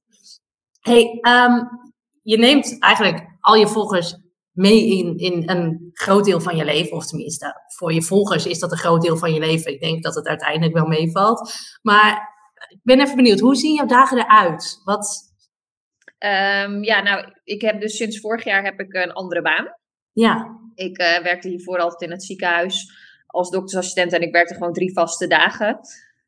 Hey, 0.81 1.19
ehm, 1.21 1.65
je 2.23 2.39
neemt 2.39 2.79
eigenlijk 2.79 3.27
al 3.41 3.55
je 3.55 3.69
volgers 3.69 4.17
mee 4.59 4.99
in, 4.99 5.17
in 5.17 5.51
een 5.51 5.91
groot 5.93 6.25
deel 6.25 6.41
van 6.41 6.57
je 6.57 6.65
leven. 6.65 6.97
Of 6.97 7.07
tenminste, 7.07 7.61
voor 7.77 7.93
je 7.93 8.03
volgers 8.03 8.47
is 8.47 8.59
dat 8.59 8.73
een 8.73 8.79
groot 8.79 9.03
deel 9.03 9.17
van 9.17 9.33
je 9.33 9.41
leven. 9.41 9.73
Ik 9.73 9.81
denk 9.81 10.03
dat 10.03 10.15
het 10.15 10.27
uiteindelijk 10.27 10.75
wel 10.75 10.87
meevalt. 10.87 11.53
Maar 11.83 12.37
ik 12.69 12.81
ben 12.83 13.01
even 13.01 13.17
benieuwd, 13.17 13.41
hoe 13.41 13.57
zien 13.57 13.75
jouw 13.75 13.87
dagen 13.87 14.19
eruit? 14.19 14.81
Wat, 14.85 15.27
Ehm, 16.19 16.83
ja, 16.83 17.03
nou, 17.03 17.33
ik 17.45 17.61
heb 17.61 17.81
dus 17.81 17.97
sinds 17.97 18.21
vorig 18.21 18.45
jaar 18.45 18.65
heb 18.65 18.81
ik 18.81 18.95
een 18.95 19.13
andere 19.13 19.43
baan. 19.43 19.75
ja, 20.13 20.59
Ik 20.75 20.99
eh, 20.99 21.23
werkte 21.23 21.49
hiervoor 21.49 21.79
altijd 21.79 22.01
in 22.01 22.11
het 22.11 22.25
ziekenhuis 22.25 22.93
als 23.27 23.51
doktersassistent 23.51 24.13
en 24.13 24.23
ik 24.23 24.33
werkte 24.33 24.55
gewoon 24.55 24.73
drie 24.73 24.93
vaste 24.93 25.27
dagen. 25.27 25.81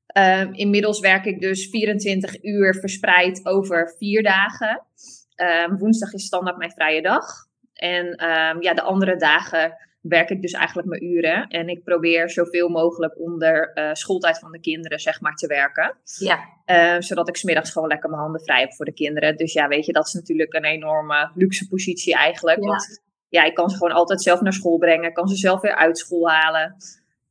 Ehm, 0.07 0.53
inmiddels 0.53 1.01
werk 1.01 1.25
ik 1.25 1.41
dus 1.41 1.69
24 1.69 2.43
uur 2.43 2.75
verspreid 2.75 3.47
over 3.47 3.95
vier 3.99 4.23
dagen. 4.23 4.87
Ehm, 5.35 5.77
woensdag 5.77 6.13
is 6.13 6.25
standaard 6.25 6.57
mijn 6.57 6.71
vrije 6.71 7.03
dag. 7.03 7.25
En 7.81 8.15
ehm, 8.15 8.63
ja, 8.63 8.75
de 8.75 8.83
andere 8.83 9.17
dagen 9.17 9.77
werk 10.01 10.31
ik 10.31 10.43
dus 10.43 10.53
eigenlijk 10.53 10.89
mijn 10.89 11.05
uren. 11.05 11.49
En 11.49 11.69
ik 11.69 11.85
probeer 11.85 12.31
zoveel 12.31 12.69
mogelijk 12.69 13.19
onder 13.19 13.73
eh, 13.73 13.91
schooltijd 13.93 14.39
van 14.39 14.53
de 14.53 14.61
kinderen, 14.61 15.01
zeg 15.01 15.21
maar, 15.21 15.35
te 15.35 15.47
werken. 15.47 15.97
ja, 16.19 16.39
Eh, 16.65 16.97
zodat 16.99 17.29
ik 17.29 17.37
smiddags 17.37 17.71
gewoon 17.71 17.89
lekker 17.89 18.11
mijn 18.11 18.23
handen 18.23 18.41
vrij 18.41 18.61
heb 18.61 18.73
voor 18.73 18.85
de 18.85 18.93
kinderen. 18.93 19.37
Dus 19.37 19.53
ja, 19.53 19.69
weet 19.69 19.87
je, 19.87 19.93
dat 19.93 20.07
is 20.07 20.13
natuurlijk 20.13 20.55
een 20.55 20.65
enorme 20.65 21.31
luxe 21.35 21.69
positie 21.69 22.15
eigenlijk. 22.15 22.61
Ja. 22.61 22.67
Want 22.67 23.03
ja, 23.29 23.45
ik 23.45 23.55
kan 23.55 23.71
ze 23.71 23.77
gewoon 23.77 23.93
altijd 23.93 24.23
zelf 24.23 24.41
naar 24.41 24.53
school 24.53 24.79
brengen. 24.79 25.09
Ik 25.09 25.15
kan 25.15 25.29
ze 25.29 25.37
zelf 25.37 25.61
weer 25.61 25.75
uit 25.75 25.99
school 25.99 26.29
halen. 26.31 26.77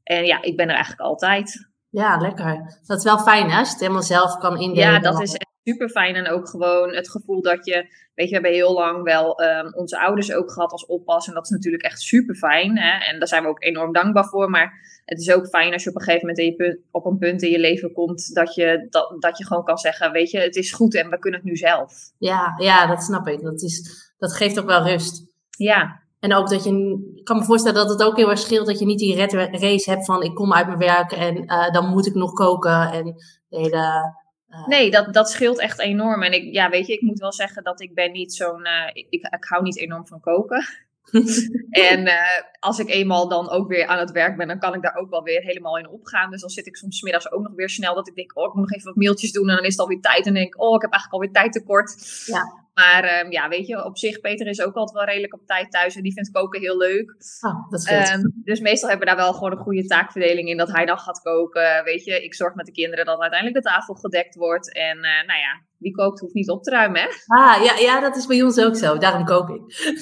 En 0.03 0.25
ja, 0.25 0.41
ik 0.41 0.57
ben 0.57 0.67
er 0.67 0.73
eigenlijk 0.73 1.01
altijd. 1.01 1.69
ja, 1.89 2.17
lekker. 2.17 2.79
Dat 2.85 2.97
is 2.97 3.03
wel 3.03 3.19
fijn 3.19 3.49
hè, 3.49 3.57
als 3.57 3.67
je 3.67 3.73
het 3.73 3.81
helemaal 3.81 4.01
zelf 4.01 4.37
kan 4.37 4.59
indelen. 4.59 4.91
Ja, 4.93 4.99
dat 4.99 5.21
is 5.21 5.35
super 5.63 5.89
fijn. 5.89 6.15
En 6.15 6.29
ook 6.29 6.49
gewoon 6.49 6.95
het 6.95 7.09
gevoel 7.09 7.41
dat 7.41 7.65
je, 7.65 7.73
weet 8.15 8.29
je, 8.29 8.35
we 8.35 8.47
hebben 8.47 8.51
heel 8.51 8.73
lang 8.73 9.03
wel 9.03 9.39
ehm, 9.39 9.73
onze 9.73 9.99
ouders 9.99 10.33
ook 10.33 10.51
gehad 10.51 10.71
als 10.71 10.85
oppas. 10.85 11.27
En 11.27 11.33
dat 11.33 11.43
is 11.43 11.49
natuurlijk 11.49 11.83
echt 11.83 12.01
super 12.01 12.35
fijn. 12.35 12.77
En 12.77 13.19
daar 13.19 13.27
zijn 13.27 13.43
we 13.43 13.49
ook 13.49 13.63
enorm 13.63 13.93
dankbaar 13.93 14.25
voor. 14.25 14.49
Maar 14.49 15.01
het 15.05 15.19
is 15.19 15.31
ook 15.31 15.47
fijn 15.47 15.73
als 15.73 15.83
je 15.83 15.89
op 15.89 15.95
een 15.95 16.01
gegeven 16.01 16.27
moment 16.27 16.45
in 16.45 16.45
je 16.45 16.55
punt, 16.55 16.79
op 16.91 17.05
een 17.05 17.17
punt 17.17 17.41
in 17.41 17.51
je 17.51 17.59
leven 17.59 17.91
komt 17.91 18.33
dat 18.33 18.55
je, 18.55 18.87
dat, 18.89 19.15
dat 19.19 19.37
je 19.37 19.45
gewoon 19.45 19.63
kan 19.63 19.77
zeggen, 19.77 20.11
weet 20.11 20.31
je, 20.31 20.39
het 20.39 20.55
is 20.55 20.71
goed 20.71 20.95
en 20.95 21.09
we 21.09 21.19
kunnen 21.19 21.39
het 21.39 21.49
nu 21.49 21.55
zelf. 21.55 21.93
Ja, 22.17 22.53
ja, 22.57 22.87
dat 22.87 23.03
snap 23.03 23.27
ik. 23.27 23.41
Dat, 23.41 23.61
is, 23.61 24.11
dat 24.17 24.33
geeft 24.33 24.59
ook 24.59 24.65
wel 24.67 24.83
rust. 24.83 25.27
Ja, 25.49 26.03
En 26.19 26.33
ook 26.33 26.49
dat 26.49 26.63
je, 26.63 26.99
ik 27.15 27.23
kan 27.23 27.37
me 27.37 27.43
voorstellen 27.43 27.77
dat 27.77 27.89
het 27.89 28.03
ook 28.03 28.17
heel 28.17 28.29
erg 28.29 28.39
scheelt 28.39 28.67
dat 28.67 28.79
je 28.79 28.85
niet 28.85 28.99
die 28.99 29.15
red 29.15 29.33
race 29.33 29.89
hebt 29.89 30.05
van 30.05 30.23
ik 30.23 30.35
kom 30.35 30.53
uit 30.53 30.67
mijn 30.67 30.79
werk 30.79 31.11
en 31.11 31.45
eh, 31.45 31.71
dan 31.71 31.89
moet 31.89 32.05
ik 32.05 32.13
nog 32.13 32.33
koken 32.33 32.91
en 32.91 33.03
de 33.49 33.57
hele... 33.57 34.17
eh, 34.49 34.67
nee, 34.67 34.91
dat, 34.91 35.13
dat 35.13 35.29
scheelt 35.29 35.59
echt 35.59 35.79
enorm. 35.79 36.23
En 36.23 36.33
ik, 36.33 36.53
ja, 36.53 36.69
weet 36.69 36.87
je, 36.87 36.93
ik 36.93 37.01
moet 37.01 37.19
wel 37.19 37.33
zeggen 37.33 37.63
dat 37.63 37.81
ik 37.81 37.93
ben 37.93 38.11
niet 38.11 38.33
zo'n, 38.33 38.63
eh, 38.63 38.89
ik, 38.93 39.07
ik, 39.09 39.27
ik 39.33 39.45
hou 39.45 39.63
niet 39.63 39.77
enorm 39.77 40.07
van 40.07 40.19
koken. 40.19 40.65
En 41.69 42.05
eh, 42.05 42.41
als 42.59 42.79
ik 42.79 42.89
eenmaal 42.89 43.29
dan 43.29 43.49
ook 43.49 43.67
weer 43.67 43.87
aan 43.87 43.99
het 43.99 44.11
werk 44.11 44.37
ben, 44.37 44.47
dan 44.47 44.59
kan 44.59 44.73
ik 44.73 44.81
daar 44.81 44.95
ook 44.95 45.09
wel 45.09 45.23
weer 45.23 45.41
helemaal 45.41 45.77
in 45.77 45.89
opgaan. 45.89 46.31
Dus 46.31 46.41
dan 46.41 46.49
zit 46.49 46.67
ik 46.67 46.75
soms 46.75 47.01
middags 47.01 47.31
ook 47.31 47.43
nog 47.43 47.53
weer 47.55 47.69
snel 47.69 47.95
dat 47.95 48.07
ik 48.07 48.15
denk, 48.15 48.37
oh, 48.37 48.47
ik 48.47 48.53
moet 48.53 48.61
nog 48.61 48.73
even 48.73 48.87
wat 48.87 49.03
mailtjes 49.03 49.31
doen. 49.31 49.49
En 49.49 49.55
dan 49.55 49.65
is 49.65 49.71
het 49.71 49.79
alweer 49.79 50.01
tijd. 50.01 50.17
En 50.17 50.23
dan 50.23 50.33
denk 50.33 50.53
ik, 50.53 50.61
oh, 50.61 50.75
ik 50.75 50.81
heb 50.81 50.91
eigenlijk 50.91 51.13
alweer 51.13 51.41
tijd 51.41 51.53
tekort. 51.53 52.23
Ja. 52.25 52.67
Maar 52.79 53.03
ehm, 53.03 53.31
ja, 53.31 53.47
weet 53.47 53.67
je, 53.67 53.85
op 53.85 53.97
zich, 53.97 54.19
Peter 54.19 54.47
is 54.47 54.61
ook 54.61 54.75
altijd 54.75 54.97
wel 54.97 55.07
redelijk 55.07 55.33
op 55.33 55.45
tijd 55.45 55.71
thuis. 55.71 55.95
En 55.95 56.01
die 56.01 56.13
vindt 56.13 56.31
koken 56.31 56.59
heel 56.59 56.77
leuk. 56.77 57.15
Oh, 57.41 57.69
dat 57.69 57.79
is 57.79 57.87
goed. 57.87 58.09
Ehm, 58.09 58.21
dus 58.43 58.59
meestal 58.59 58.89
hebben 58.89 59.07
we 59.07 59.13
daar 59.13 59.23
wel 59.23 59.33
gewoon 59.33 59.51
een 59.51 59.63
goede 59.63 59.85
taakverdeling 59.85 60.49
in. 60.49 60.57
Dat 60.57 60.71
hij 60.71 60.85
dan 60.85 60.97
gaat 60.97 61.21
koken. 61.21 61.83
Weet 61.83 62.03
je, 62.03 62.23
ik 62.23 62.35
zorg 62.35 62.55
met 62.55 62.65
de 62.65 62.71
kinderen 62.71 63.05
dat 63.05 63.19
uiteindelijk 63.19 63.63
de 63.63 63.69
tafel 63.69 63.93
gedekt 63.93 64.35
wordt. 64.35 64.73
En 64.73 64.97
uh, 64.97 65.27
nou 65.27 65.39
ja, 65.39 65.61
wie 65.77 65.91
kookt 65.91 66.19
hoeft 66.19 66.33
niet 66.33 66.49
op 66.49 66.63
te 66.63 66.71
ruimen, 66.71 67.01
hè? 67.01 67.07
Ah, 67.27 67.63
ja, 67.63 67.75
ja, 67.77 67.99
dat 67.99 68.15
is 68.15 68.25
bij 68.25 68.41
ons 68.41 68.59
ook 68.59 68.75
zo. 68.75 68.97
Daarom 68.97 69.25
kook 69.25 69.49
ik. 69.49 69.61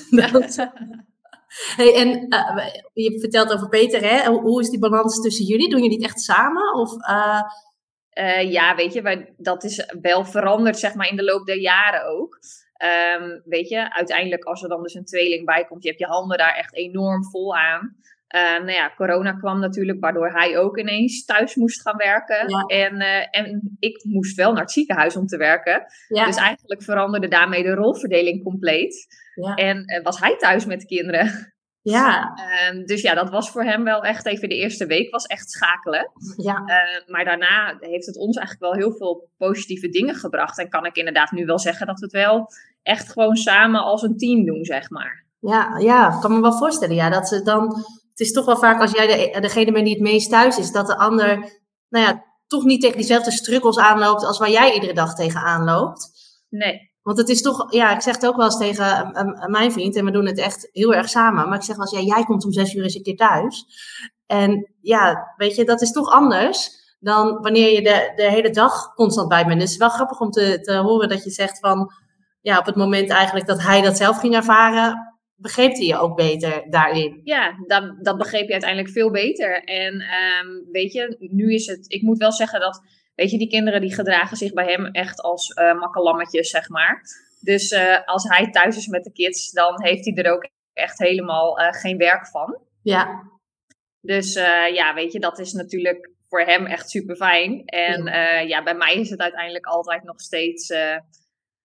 hey, 1.78 1.96
en 1.96 2.08
uh, 2.34 2.66
je 2.94 3.20
vertelt 3.20 3.54
over 3.54 3.70
Peter, 3.70 4.02
hè? 4.02 4.30
Hoe 4.30 4.62
is 4.62 4.70
die 4.70 4.80
balans 4.80 5.22
tussen 5.22 5.46
jullie? 5.46 5.70
Doen 5.70 5.82
jullie 5.82 5.98
het 5.98 6.06
echt 6.06 6.22
samen? 6.22 6.74
Of... 6.74 6.92
Uh... 7.10 7.42
Uh, 8.20 8.52
ja, 8.52 8.76
weet 8.76 8.94
je, 8.94 9.02
wij, 9.02 9.34
dat 9.38 9.64
is 9.64 9.86
wel 10.02 10.26
veranderd 10.26 10.80
zeg 10.80 10.94
maar 10.94 11.10
in 11.10 11.16
de 11.16 11.24
loop 11.24 11.46
der 11.46 11.60
jaren 11.60 12.06
ook. 12.06 12.40
Um, 12.84 13.42
weet 13.46 13.70
je, 13.70 13.94
uiteindelijk 13.94 14.44
als 14.44 14.64
er 14.64 14.70
dan 14.70 14.84
dus 14.84 14.94
een 14.94 15.06
tweeling 15.06 15.46
bij 15.46 15.66
komt, 15.66 15.84
je 15.84 15.90
hebt 15.90 16.02
je 16.02 16.08
handen 16.08 16.38
daar 16.38 16.56
echt 16.56 16.76
enorm 16.76 17.24
vol 17.24 17.56
aan. 17.56 17.96
Uh, 18.36 18.42
nou 18.42 18.72
ja, 18.72 18.94
corona 18.96 19.32
kwam 19.32 19.60
natuurlijk, 19.60 20.00
waardoor 20.00 20.32
hij 20.32 20.58
ook 20.58 20.78
ineens 20.78 21.26
thuis 21.26 21.56
moest 21.56 21.82
gaan 21.82 21.98
werken. 21.98 22.50
Ja. 22.50 22.62
En, 22.62 23.02
uh, 23.02 23.28
en 23.32 23.78
ik 23.80 24.04
moest 24.04 24.36
wel 24.36 24.52
naar 24.52 24.62
het 24.62 24.72
ziekenhuis 24.72 25.16
om 25.16 25.26
te 25.26 25.38
werken. 25.38 25.86
Ja. 26.08 26.26
Dus 26.26 26.36
eigenlijk 26.36 26.84
veranderde 26.84 27.28
daarmee 27.28 27.64
de 27.64 27.74
rolverdeling 27.74 28.44
compleet. 28.44 29.08
Ja. 29.36 29.56
En 29.56 29.92
uh, 29.92 30.04
was 30.04 30.20
hij 30.20 30.38
thuis 30.38 30.66
met 30.66 30.80
de 30.80 30.86
kinderen. 30.86 31.56
Ja. 31.92 32.38
Um, 32.72 32.86
dus 32.86 33.02
ja, 33.02 33.14
dat 33.14 33.30
was 33.30 33.50
voor 33.50 33.64
hem 33.64 33.84
wel 33.84 34.02
echt 34.02 34.26
even 34.26 34.50
de 34.50 34.56
eerste 34.56 34.86
week 34.86 35.12
was 35.12 35.26
echt 35.26 35.52
schakelen. 35.52 36.12
Ja. 36.38 36.62
Uh, 36.66 37.08
maar 37.08 37.26
daarna 37.26 37.78
heeft 37.80 38.06
het 38.06 38.18
ons 38.18 38.38
eigenlijk 38.38 38.74
wel 38.74 38.84
heel 38.84 38.98
veel 38.98 39.30
positieve 39.38 39.90
dingen 39.90 40.16
gebracht. 40.16 40.60
En 40.60 40.70
kan 40.70 40.86
ik 40.86 40.96
inderdaad 40.96 41.32
nu 41.32 41.46
wel 41.46 41.60
zeggen 41.60 41.88
dat 41.88 42.00
we 42.00 42.06
het 42.06 42.14
wel 42.14 42.48
echt 42.84 43.12
gewoon 43.12 43.36
samen 43.36 43.84
als 43.84 44.02
een 44.02 44.18
team 44.18 44.46
doen, 44.46 44.64
zeg 44.64 44.90
maar. 44.90 45.26
Ja, 45.40 45.78
ja, 45.78 46.20
kan 46.22 46.34
me 46.34 46.42
wel 46.42 46.58
voorstellen. 46.58 46.96
Ja, 46.96 47.10
dat 47.10 47.28
ze 47.28 47.42
dan. 47.42 47.76
Het 48.10 48.20
is 48.20 48.32
toch 48.32 48.46
wel 48.46 48.58
vaak 48.58 48.82
als 48.82 48.92
jij 48.92 49.32
de, 49.32 49.40
degene 49.40 49.72
bent 49.72 49.86
die 49.86 49.94
het 49.94 50.04
meest 50.04 50.30
thuis 50.30 50.58
is, 50.58 50.72
dat 50.72 50.88
de 50.88 50.98
ander, 50.98 51.38
nou 51.90 52.06
ja, 52.06 52.24
toch 52.48 52.64
niet 52.64 52.82
tegen 52.82 52.98
diezelfde 52.98 53.32
struggles 53.32 53.78
aanloopt 53.78 54.24
als 54.24 54.38
waar 54.38 54.50
jij 54.50 54.74
iedere 54.74 54.94
dag 54.94 55.16
tegenaan 55.16 55.64
loopt. 55.64 56.10
Nee. 56.50 56.87
Want 57.08 57.20
het 57.20 57.30
is 57.30 57.42
toch, 57.42 57.74
ja, 57.74 57.96
ik 57.96 58.02
zeg 58.02 58.16
het 58.16 58.28
ook 58.28 58.36
wel 58.36 58.46
eens 58.46 58.58
tegen 58.58 59.12
uh, 59.14 59.46
mijn 59.46 59.72
vriend, 59.72 59.96
en 59.96 60.06
we 60.06 60.12
doen 60.12 60.26
het 60.26 60.40
echt 60.40 60.70
heel 60.72 60.94
erg 60.94 61.10
samen. 61.10 61.50
Maar 61.50 61.58
ik 61.58 61.64
zeg 61.64 61.76
wel 61.76 61.86
eens, 61.86 62.00
ja, 62.00 62.16
jij 62.16 62.24
komt 62.24 62.46
om 62.46 62.52
zes 62.52 62.74
uur 62.74 62.84
eens 62.84 62.96
een 62.96 63.04
keer 63.04 63.16
thuis. 63.16 63.66
En 64.26 64.74
ja, 64.82 65.34
weet 65.38 65.56
je, 65.56 65.66
dat 65.66 65.82
is 65.82 65.92
toch 65.92 66.12
anders 66.12 66.70
dan 67.00 67.42
wanneer 67.42 67.72
je 67.72 67.82
de, 67.82 68.12
de 68.16 68.30
hele 68.30 68.50
dag 68.50 68.94
constant 68.94 69.28
bij 69.28 69.46
bent. 69.46 69.62
Het 69.62 69.70
is 69.70 69.78
wel 69.78 69.90
grappig 69.90 70.20
om 70.20 70.32
te, 70.32 70.60
te 70.62 70.76
horen 70.76 71.10
dat 71.10 71.24
je 71.24 71.30
zegt 71.30 71.60
van, 71.60 71.92
ja, 72.42 72.58
op 72.58 72.66
het 72.66 72.76
moment 72.76 73.10
eigenlijk 73.10 73.48
dat 73.48 73.62
hij 73.62 73.82
dat 73.82 73.98
zelf 73.98 74.18
ging 74.18 74.36
ervaren, 74.36 75.18
begreep 75.36 75.74
hij 75.74 75.86
je 75.86 75.98
ook 75.98 76.16
beter 76.16 76.70
daarin. 76.70 77.22
Ja, 77.24 77.54
dat, 78.02 78.18
begreep 78.18 78.46
je 78.46 78.52
uiteindelijk 78.52 78.92
veel 78.92 79.12
beter. 79.12 79.64
En 79.64 79.94
um, 79.94 80.68
weet 80.72 80.94
je, 80.94 81.16
nu 81.20 81.54
is 81.54 81.66
het, 81.66 81.92
ik 81.92 82.02
moet 82.02 82.18
wel 82.18 82.32
zeggen 82.32 82.60
dat 82.60 82.82
Weet 83.18 83.32
je, 83.32 83.38
die 83.38 83.50
kinderen 83.50 83.82
die 83.82 83.94
gedragen 83.94 84.38
zich 84.38 84.54
bij 84.54 84.66
hem 84.66 84.86
echt 84.86 85.22
als 85.22 85.50
uh, 85.50 85.80
makkelammetjes, 85.80 86.50
zeg 86.50 86.70
maar. 86.70 87.02
Dus 87.40 87.72
uh, 87.72 88.06
als 88.06 88.24
hij 88.24 88.52
thuis 88.52 88.78
is 88.78 88.88
met 88.88 89.04
de 89.04 89.12
kids, 89.12 89.52
dan 89.52 89.84
heeft 89.84 90.06
hij 90.06 90.14
er 90.14 90.32
ook 90.32 90.50
echt 90.74 91.00
helemaal 91.00 91.60
uh, 91.60 91.68
geen 91.72 91.98
werk 91.98 92.28
van. 92.28 92.58
Ja. 92.82 93.24
Dus 94.02 94.34
ja, 94.74 94.94
weet 94.94 95.12
je, 95.12 95.20
dat 95.20 95.40
is 95.40 95.54
natuurlijk 95.54 96.12
voor 96.30 96.42
hem 96.42 96.66
echt 96.66 96.90
super 96.90 97.16
fijn. 97.16 97.66
En 97.66 98.04
ja. 98.04 98.40
ja. 98.40 98.64
bij 98.64 98.76
mij 98.76 98.96
is 98.96 99.10
het 99.10 99.20
uiteindelijk 99.20 99.66
altijd 99.66 100.04
nog 100.04 100.20
steeds 100.20 100.72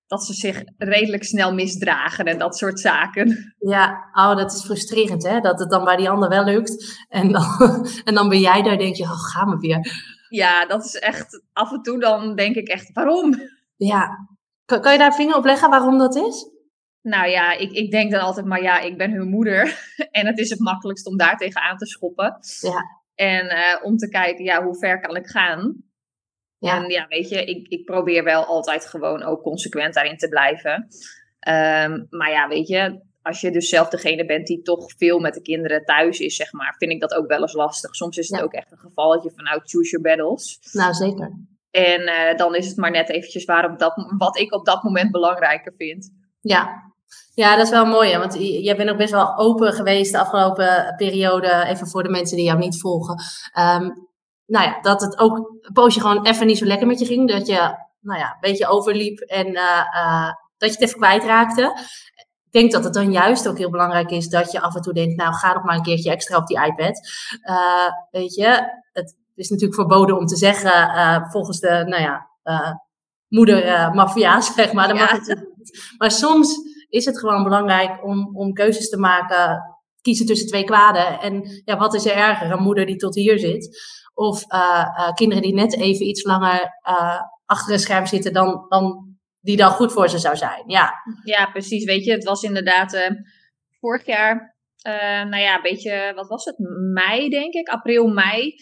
dat 0.06 0.24
ze 0.24 0.32
zich 0.32 0.62
redelijk 0.78 1.24
snel 1.24 1.54
misdragen 1.54 2.24
en 2.24 2.38
dat 2.38 2.56
soort 2.56 2.80
zaken. 2.80 3.54
Ja, 3.58 4.10
oh, 4.12 4.36
dat 4.36 4.52
is 4.52 4.64
frustrerend 4.64 5.28
hè, 5.28 5.40
dat 5.40 5.58
het 5.58 5.70
dan 5.70 5.84
bij 5.84 5.96
die 5.96 6.10
ander 6.10 6.28
wel 6.28 6.44
lukt. 6.44 7.04
En 7.08 7.32
dan, 7.32 7.44
en 8.04 8.14
dan 8.14 8.28
ben 8.28 8.40
jij 8.40 8.62
daar, 8.62 8.78
denk 8.78 8.96
je, 8.96 9.02
oh, 9.02 9.24
gaan 9.24 9.50
we 9.50 9.56
weer. 9.56 9.80
Ja, 10.32 10.66
dat 10.66 10.84
is 10.84 10.94
echt, 10.94 11.42
af 11.52 11.72
en 11.72 11.82
toe 11.82 12.00
dan 12.00 12.34
denk 12.36 12.56
ik 12.56 12.68
echt, 12.68 12.92
waarom? 12.92 13.34
Ja, 13.76 14.28
kan, 14.64 14.80
kan 14.80 14.92
je 14.92 14.98
daar 14.98 15.14
vinger 15.14 15.36
op 15.36 15.44
leggen 15.44 15.70
waarom 15.70 15.98
dat 15.98 16.16
is? 16.16 16.50
Nou 17.02 17.28
ja, 17.28 17.52
ik, 17.52 17.72
ik 17.72 17.90
denk 17.90 18.10
dan 18.10 18.20
altijd, 18.20 18.46
maar 18.46 18.62
ja, 18.62 18.80
ik 18.80 18.96
ben 18.96 19.12
hun 19.12 19.28
moeder. 19.28 19.90
en 20.10 20.26
het 20.26 20.38
is 20.38 20.50
het 20.50 20.58
makkelijkst 20.58 21.06
om 21.06 21.16
daar 21.16 21.36
tegenaan 21.36 21.76
te 21.76 21.86
schoppen. 21.86 22.38
Ja. 22.60 23.00
En 23.14 23.44
uh, 23.44 23.84
om 23.84 23.96
te 23.96 24.08
kijken, 24.08 24.44
ja, 24.44 24.64
hoe 24.64 24.78
ver 24.78 25.00
kan 25.00 25.16
ik 25.16 25.26
gaan? 25.26 25.82
Ja. 26.58 26.76
En 26.76 26.90
ja, 26.90 27.06
weet 27.08 27.28
je, 27.28 27.44
ik, 27.44 27.68
ik 27.68 27.84
probeer 27.84 28.24
wel 28.24 28.44
altijd 28.44 28.86
gewoon 28.86 29.22
ook 29.22 29.42
consequent 29.42 29.94
daarin 29.94 30.16
te 30.16 30.28
blijven. 30.28 30.72
Um, 31.48 32.06
maar 32.10 32.30
ja, 32.30 32.48
weet 32.48 32.68
je, 32.68 33.00
als 33.22 33.40
je 33.40 33.50
dus 33.50 33.68
zelf 33.68 33.88
degene 33.88 34.26
bent 34.26 34.46
die 34.46 34.62
toch 34.62 34.92
veel 34.96 35.18
met 35.18 35.34
de 35.34 35.42
kinderen 35.42 35.84
thuis 35.84 36.18
is, 36.18 36.36
zeg 36.36 36.52
maar, 36.52 36.74
vind 36.78 36.92
ik 36.92 37.00
dat 37.00 37.14
ook 37.14 37.26
wel 37.26 37.40
eens 37.40 37.52
lastig. 37.52 37.94
Soms 37.94 38.16
is 38.16 38.28
het 38.28 38.38
ja. 38.38 38.44
ook 38.44 38.52
echt 38.52 38.72
een 38.72 38.78
gevalletje 38.78 39.30
van, 39.34 39.44
nou, 39.44 39.60
choose 39.64 39.90
your 39.90 40.16
battles. 40.16 40.58
Nou, 40.72 40.94
zeker. 40.94 41.32
En 41.70 42.00
uh, 42.00 42.36
dan 42.36 42.54
is 42.54 42.66
het 42.66 42.76
maar 42.76 42.90
net 42.90 43.08
eventjes 43.08 43.44
waar 43.44 43.76
dat, 43.76 43.92
wat 44.18 44.38
ik 44.38 44.54
op 44.54 44.64
dat 44.64 44.82
moment 44.82 45.10
belangrijker 45.10 45.72
vind. 45.76 46.10
Ja. 46.40 46.90
Ja, 47.34 47.56
dat 47.56 47.64
is 47.64 47.70
wel 47.70 47.86
mooi, 47.86 48.10
hè? 48.10 48.18
want 48.18 48.34
jij 48.38 48.76
bent 48.76 48.90
ook 48.90 48.96
best 48.96 49.12
wel 49.12 49.36
open 49.36 49.72
geweest 49.72 50.12
de 50.12 50.18
afgelopen 50.18 50.94
periode, 50.96 51.64
even 51.66 51.86
voor 51.86 52.02
de 52.02 52.08
mensen 52.08 52.36
die 52.36 52.46
jou 52.46 52.58
niet 52.58 52.80
volgen. 52.80 53.22
Um, 53.58 54.10
nou 54.46 54.64
ja, 54.66 54.80
dat 54.80 55.00
het 55.00 55.18
ook 55.18 55.36
een 55.36 55.72
poosje 55.72 56.00
gewoon 56.00 56.26
even 56.26 56.46
niet 56.46 56.58
zo 56.58 56.64
lekker 56.64 56.86
met 56.86 56.98
je 56.98 57.06
ging. 57.06 57.28
Dat 57.30 57.46
je, 57.46 57.76
nou 58.00 58.18
ja, 58.18 58.32
een 58.32 58.50
beetje 58.50 58.66
overliep 58.66 59.18
en 59.18 59.46
uh, 59.46 59.84
uh, 59.94 60.30
dat 60.56 60.68
je 60.68 60.76
het 60.78 60.80
even 60.80 60.98
kwijtraakte. 60.98 61.76
Ik 62.52 62.60
denk 62.60 62.72
dat 62.72 62.84
het 62.84 62.94
dan 62.94 63.12
juist 63.12 63.48
ook 63.48 63.58
heel 63.58 63.70
belangrijk 63.70 64.10
is 64.10 64.28
dat 64.28 64.52
je 64.52 64.60
af 64.60 64.74
en 64.74 64.82
toe 64.82 64.92
denkt, 64.92 65.16
nou 65.16 65.34
ga 65.34 65.52
nog 65.52 65.64
maar 65.64 65.76
een 65.76 65.82
keertje 65.82 66.10
extra 66.10 66.36
op 66.36 66.46
die 66.46 66.64
iPad. 66.64 67.00
Uh, 67.48 67.88
weet 68.10 68.34
je, 68.34 68.62
het 68.92 69.16
is 69.34 69.48
natuurlijk 69.48 69.80
verboden 69.80 70.18
om 70.18 70.26
te 70.26 70.36
zeggen, 70.36 70.70
uh, 70.70 71.30
volgens 71.30 71.60
de, 71.60 71.68
nou 71.68 72.02
ja, 72.02 72.28
uh, 72.44 72.72
moeder 73.28 73.90
maffia, 73.94 74.40
zeg 74.56 74.72
maar. 74.72 74.94
Ja. 74.94 75.20
Maar 75.98 76.10
soms 76.10 76.58
is 76.88 77.04
het 77.04 77.18
gewoon 77.18 77.42
belangrijk 77.42 78.04
om, 78.04 78.36
om 78.36 78.52
keuzes 78.52 78.88
te 78.88 78.98
maken, 78.98 79.62
kiezen 80.00 80.26
tussen 80.26 80.48
twee 80.48 80.64
kwaden. 80.64 81.20
En 81.20 81.62
ja, 81.64 81.76
wat 81.76 81.94
is 81.94 82.06
er 82.06 82.16
erger, 82.16 82.50
een 82.50 82.62
moeder 82.62 82.86
die 82.86 82.96
tot 82.96 83.14
hier 83.14 83.38
zit, 83.38 83.82
of 84.14 84.44
kinderen 85.14 85.42
die 85.42 85.54
net 85.54 85.76
even 85.76 86.06
iets 86.06 86.24
langer 86.24 86.70
achter 87.46 87.72
een 87.72 87.78
scherm 87.78 88.06
zitten 88.06 88.32
dan, 88.32 88.66
dan 88.68 89.11
die 89.42 89.56
dan 89.56 89.70
goed 89.70 89.92
voor 89.92 90.08
ze 90.08 90.18
zou 90.18 90.36
zijn. 90.36 90.62
Ja, 90.66 90.92
ja 91.24 91.46
precies. 91.46 91.84
Weet 91.84 92.04
je, 92.04 92.12
het 92.12 92.24
was 92.24 92.42
inderdaad 92.42 92.94
uh, 92.94 93.10
vorig 93.80 94.06
jaar, 94.06 94.56
uh, 94.86 95.30
nou 95.30 95.42
ja, 95.42 95.56
een 95.56 95.62
beetje, 95.62 96.12
wat 96.14 96.28
was 96.28 96.44
het? 96.44 96.58
Mei, 96.92 97.28
denk 97.28 97.54
ik, 97.54 97.68
april, 97.68 98.06
mei. 98.06 98.54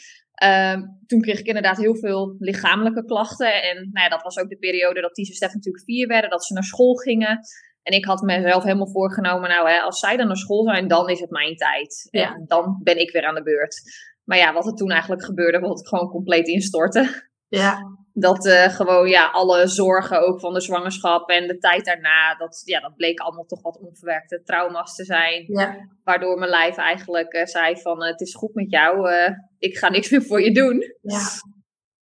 Uh, 0.44 0.76
toen 1.06 1.20
kreeg 1.20 1.38
ik 1.38 1.46
inderdaad 1.46 1.76
heel 1.76 1.96
veel 1.96 2.36
lichamelijke 2.38 3.04
klachten. 3.04 3.62
En 3.62 3.76
nou 3.76 4.04
ja, 4.04 4.08
dat 4.08 4.22
was 4.22 4.38
ook 4.38 4.48
de 4.48 4.58
periode 4.58 5.00
dat 5.00 5.14
Ties 5.14 5.28
en 5.28 5.34
Stef 5.34 5.54
natuurlijk 5.54 5.84
vier 5.84 6.06
werden, 6.06 6.30
dat 6.30 6.44
ze 6.44 6.54
naar 6.54 6.62
school 6.62 6.94
gingen. 6.94 7.38
En 7.82 7.92
ik 7.92 8.04
had 8.04 8.22
mezelf 8.22 8.62
helemaal 8.62 8.90
voorgenomen, 8.90 9.48
nou, 9.48 9.70
hè, 9.70 9.78
als 9.78 9.98
zij 9.98 10.16
dan 10.16 10.26
naar 10.26 10.36
school 10.36 10.64
zijn, 10.64 10.88
dan 10.88 11.08
is 11.08 11.20
het 11.20 11.30
mijn 11.30 11.56
tijd. 11.56 12.08
Ja. 12.10 12.34
En 12.34 12.44
dan 12.46 12.80
ben 12.82 13.00
ik 13.00 13.10
weer 13.10 13.26
aan 13.26 13.34
de 13.34 13.42
beurt. 13.42 13.80
Maar 14.24 14.38
ja, 14.38 14.52
wat 14.52 14.66
er 14.66 14.74
toen 14.74 14.90
eigenlijk 14.90 15.24
gebeurde, 15.24 15.58
was 15.58 15.78
het 15.78 15.88
gewoon 15.88 16.08
compleet 16.08 16.48
instorten. 16.48 17.30
Ja 17.48 17.98
dat 18.20 18.46
uh, 18.46 18.68
gewoon 18.68 19.08
ja, 19.08 19.30
alle 19.30 19.66
zorgen 19.66 20.26
ook 20.26 20.40
van 20.40 20.54
de 20.54 20.60
zwangerschap 20.60 21.30
en 21.30 21.46
de 21.46 21.58
tijd 21.58 21.84
daarna, 21.84 22.34
dat, 22.34 22.62
ja, 22.64 22.80
dat 22.80 22.96
bleek 22.96 23.20
allemaal 23.20 23.44
toch 23.44 23.62
wat 23.62 23.78
onverwerkte 23.78 24.42
trauma's 24.42 24.94
te 24.94 25.04
zijn. 25.04 25.44
Ja. 25.46 25.88
Waardoor 26.04 26.38
mijn 26.38 26.50
lijf 26.50 26.76
eigenlijk 26.76 27.34
uh, 27.34 27.44
zei 27.44 27.80
van 27.80 28.04
het 28.04 28.20
is 28.20 28.34
goed 28.34 28.54
met 28.54 28.70
jou, 28.70 29.10
uh, 29.10 29.30
ik 29.58 29.76
ga 29.76 29.88
niks 29.88 30.10
meer 30.10 30.22
voor 30.22 30.42
je 30.42 30.52
doen. 30.52 30.82
Ja. 31.00 31.18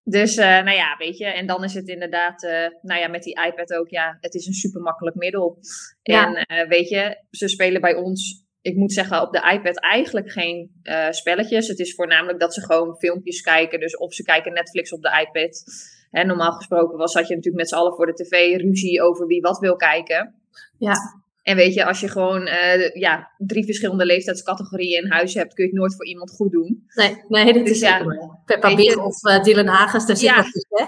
Dus 0.03 0.35
nou 0.37 0.71
ja, 0.71 0.97
weet 0.99 1.19
je, 1.19 1.27
en 1.27 1.47
dan 1.47 1.65
is 1.65 1.75
het 1.75 1.89
inderdaad, 1.89 2.43
nou 2.83 3.01
ja, 3.01 3.09
met 3.09 3.23
die 3.23 3.41
iPad 3.47 3.75
ook, 3.75 3.89
ja, 3.89 4.17
het 4.21 4.35
is 4.35 4.47
een 4.47 4.53
super 4.53 4.81
makkelijk 4.81 5.17
middel. 5.17 5.59
Ja. 6.03 6.33
En 6.33 6.69
weet 6.69 6.89
je, 6.89 7.25
ze 7.31 7.49
spelen 7.49 7.81
bij 7.81 7.95
ons 7.95 8.47
ik 8.61 8.77
moet 8.77 8.93
zeggen, 8.93 9.23
op 9.23 9.33
de 9.33 9.51
iPad 9.53 9.81
eigenlijk 9.81 10.31
geen 10.31 10.81
uh, 10.83 11.11
spelletjes. 11.11 11.69
Het 11.69 11.79
is 11.79 11.95
voornamelijk 11.95 12.41
dat 12.41 12.55
ze 12.55 12.65
gewoon 12.65 12.97
filmpjes 12.99 13.41
kijken. 13.41 13.81
Dus 13.81 13.97
of 13.97 14.15
ze 14.15 14.23
kijken 14.23 14.53
Netflix 14.53 14.93
op 14.93 15.03
de 15.03 15.27
iPad. 15.27 15.65
Hè, 16.11 16.25
normaal 16.25 16.53
gesproken 16.53 16.99
was, 16.99 17.15
had 17.15 17.29
je 17.29 17.35
natuurlijk 17.35 17.63
met 17.63 17.69
z'n 17.69 17.75
allen 17.75 17.95
voor 17.95 18.07
de 18.07 18.13
tv 18.13 18.57
ruzie 18.57 19.03
over 19.03 19.27
wie 19.27 19.41
wat 19.41 19.59
wil 19.59 19.77
kijken. 19.77 20.35
Ja. 20.79 20.95
En 21.43 21.57
weet 21.57 21.75
je, 21.75 21.85
als 21.85 22.01
je 22.01 22.09
gewoon 22.09 22.47
uh, 22.47 22.95
ja, 22.95 23.31
drie 23.37 23.65
verschillende 23.65 24.05
leeftijdscategorieën 24.07 25.03
in 25.05 25.11
huis 25.11 25.35
hebt, 25.35 25.55
kun 25.55 25.65
je 25.65 25.71
het 25.71 25.81
nooit 25.81 25.95
voor 25.95 26.07
iemand 26.07 26.31
goed 26.31 26.53
doen. 26.53 26.87
Nee, 26.95 27.25
nee 27.29 27.53
dat 27.53 27.65
dus 27.65 27.71
is 27.71 27.81
ja, 27.81 28.05
Peppa 28.45 28.75
Pig 28.75 28.97
of 28.97 29.25
uh, 29.25 29.43
Dylan 29.43 29.67
Hagens, 29.67 30.07
daar 30.07 30.17
zit 30.17 30.29
ja, 30.29 30.43
tussen, 30.43 30.69
hè? 30.71 30.85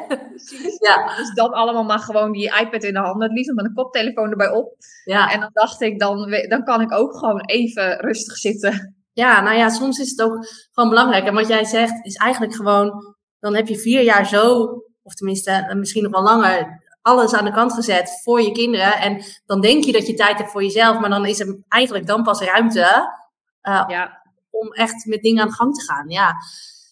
ja, 0.89 1.17
dus 1.17 1.35
dan 1.35 1.53
allemaal 1.53 1.85
maar 1.85 1.99
gewoon 1.99 2.33
die 2.33 2.61
iPad 2.61 2.85
in 2.85 2.93
de 2.93 2.99
hand, 2.99 3.23
het 3.23 3.33
liefst 3.33 3.53
met 3.53 3.65
een 3.65 3.75
koptelefoon 3.75 4.31
erbij 4.31 4.51
op. 4.51 4.77
Ja. 5.05 5.33
En 5.33 5.41
dan 5.41 5.51
dacht 5.53 5.81
ik, 5.81 5.99
dan, 5.99 6.31
dan 6.49 6.65
kan 6.65 6.81
ik 6.81 6.93
ook 6.93 7.19
gewoon 7.19 7.41
even 7.41 8.01
rustig 8.01 8.37
zitten. 8.37 8.95
Ja, 9.13 9.41
nou 9.41 9.57
ja, 9.57 9.69
soms 9.69 9.99
is 9.99 10.11
het 10.11 10.23
ook 10.23 10.47
gewoon 10.73 10.89
belangrijk. 10.89 11.27
En 11.27 11.35
wat 11.35 11.49
jij 11.49 11.65
zegt, 11.65 12.07
is 12.07 12.15
eigenlijk 12.15 12.55
gewoon, 12.55 13.15
dan 13.39 13.55
heb 13.55 13.69
je 13.69 13.79
vier 13.79 14.03
jaar 14.03 14.27
zo 14.27 14.69
of 15.11 15.17
tenminste 15.17 15.75
misschien 15.77 16.03
nog 16.03 16.13
wel 16.13 16.23
langer, 16.23 16.83
alles 17.03 17.35
aan 17.35 17.45
de 17.45 17.53
kant 17.53 17.73
gezet 17.73 18.21
voor 18.23 18.41
je 18.41 18.53
kinderen. 18.53 18.93
En 18.97 19.25
dan 19.47 19.61
denk 19.61 19.85
je 19.85 19.93
dat 19.93 20.07
je 20.07 20.15
tijd 20.15 20.39
hebt 20.39 20.51
voor 20.51 20.63
jezelf, 20.63 20.99
maar 21.01 21.11
dan 21.11 21.27
is 21.27 21.41
er 21.41 21.63
eigenlijk 21.69 22.07
dan 22.07 22.23
pas 22.23 22.41
ruimte 22.41 23.19
uh, 23.63 23.85
ja. 23.87 24.23
om 24.51 24.73
echt 24.73 25.07
met 25.07 25.23
dingen 25.23 25.43
aan 25.43 25.49
de 25.49 25.55
gang 25.55 25.75
te 25.75 25.85
gaan. 25.85 26.09
Ja. 26.09 26.35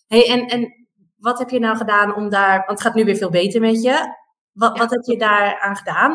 Hey, 0.06 0.28
en, 0.28 0.46
en 0.46 0.86
wat 1.16 1.38
heb 1.38 1.50
je 1.50 1.58
nou 1.58 1.76
gedaan 1.76 2.14
om 2.14 2.28
daar, 2.28 2.56
want 2.56 2.78
het 2.78 2.80
gaat 2.80 2.94
nu 2.94 3.04
weer 3.04 3.16
veel 3.16 3.30
beter 3.30 3.60
met 3.60 3.82
je. 3.82 4.14
Wat, 4.52 4.78
wat 4.78 4.90
heb 4.90 5.02
je 5.02 5.18
daar 5.18 5.60
aan 5.60 5.76
gedaan? 5.76 6.12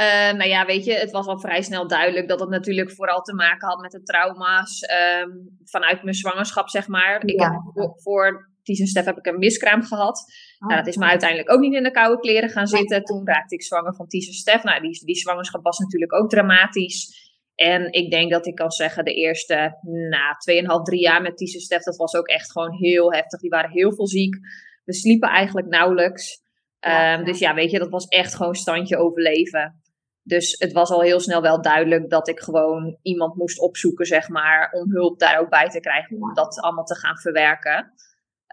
Uh, 0.00 0.32
nou 0.32 0.48
ja, 0.48 0.64
weet 0.64 0.84
je, 0.84 0.92
het 0.92 1.10
was 1.10 1.26
al 1.26 1.40
vrij 1.40 1.62
snel 1.62 1.86
duidelijk 1.86 2.28
dat 2.28 2.40
het 2.40 2.48
natuurlijk 2.48 2.92
vooral 2.92 3.20
te 3.20 3.34
maken 3.34 3.68
had 3.68 3.80
met 3.80 3.90
de 3.90 4.02
trauma's 4.02 4.82
um, 5.22 5.58
vanuit 5.64 6.02
mijn 6.02 6.14
zwangerschap, 6.14 6.68
zeg 6.68 6.88
maar. 6.88 7.24
Ik 7.24 7.40
heb 7.40 7.52
voor, 7.74 7.92
voor 7.96 8.50
Ties 8.62 8.80
en 8.80 8.86
Stef 8.86 9.04
heb 9.04 9.18
ik 9.18 9.26
een 9.26 9.38
miskraam 9.38 9.82
gehad. 9.82 10.24
Oh. 10.60 10.68
Nou, 10.68 10.80
dat 10.80 10.86
is 10.86 10.96
me 10.96 11.04
uiteindelijk 11.04 11.52
ook 11.52 11.60
niet 11.60 11.74
in 11.74 11.82
de 11.82 11.90
koude 11.90 12.20
kleren 12.20 12.50
gaan 12.50 12.66
zitten. 12.66 13.04
Toen 13.04 13.26
raakte 13.26 13.54
ik 13.54 13.62
zwanger 13.62 13.94
van 13.94 14.06
Ties 14.06 14.26
en 14.26 14.32
Stef. 14.32 14.62
Nou, 14.62 14.80
die, 14.80 15.04
die 15.04 15.16
zwangerschap 15.16 15.62
was 15.62 15.78
natuurlijk 15.78 16.14
ook 16.14 16.30
dramatisch. 16.30 17.26
En 17.54 17.92
ik 17.92 18.10
denk 18.10 18.30
dat 18.30 18.46
ik 18.46 18.54
kan 18.54 18.70
zeggen, 18.70 19.04
de 19.04 19.14
eerste 19.14 19.78
na 20.10 20.36
2,5, 20.78 20.82
3 20.82 21.00
jaar 21.00 21.22
met 21.22 21.36
Ties 21.36 21.54
en 21.54 21.60
Stef, 21.60 21.82
dat 21.82 21.96
was 21.96 22.14
ook 22.14 22.26
echt 22.28 22.52
gewoon 22.52 22.72
heel 22.72 23.12
heftig. 23.12 23.40
Die 23.40 23.50
waren 23.50 23.70
heel 23.70 23.94
veel 23.94 24.06
ziek. 24.06 24.36
We 24.84 24.94
sliepen 24.94 25.28
eigenlijk 25.28 25.66
nauwelijks. 25.66 26.42
Ehm, 26.80 27.24
dus 27.24 27.38
ja, 27.38 27.54
weet 27.54 27.70
je, 27.70 27.78
dat 27.78 27.90
was 27.90 28.06
echt 28.06 28.34
gewoon 28.34 28.54
standje 28.54 28.96
overleven. 28.96 29.82
Dus 30.22 30.58
het 30.58 30.72
was 30.72 30.90
al 30.90 31.02
heel 31.02 31.20
snel 31.20 31.42
wel 31.42 31.62
duidelijk 31.62 32.10
dat 32.10 32.28
ik 32.28 32.40
gewoon 32.40 32.98
iemand 33.02 33.34
moest 33.34 33.60
opzoeken, 33.60 34.06
zeg 34.06 34.28
maar, 34.28 34.70
om 34.72 34.90
hulp 34.90 35.18
daar 35.18 35.40
ook 35.40 35.50
bij 35.50 35.68
te 35.68 35.80
krijgen, 35.80 36.16
om 36.16 36.34
dat 36.34 36.60
allemaal 36.60 36.84
te 36.84 36.98
gaan 36.98 37.18
verwerken. 37.18 37.92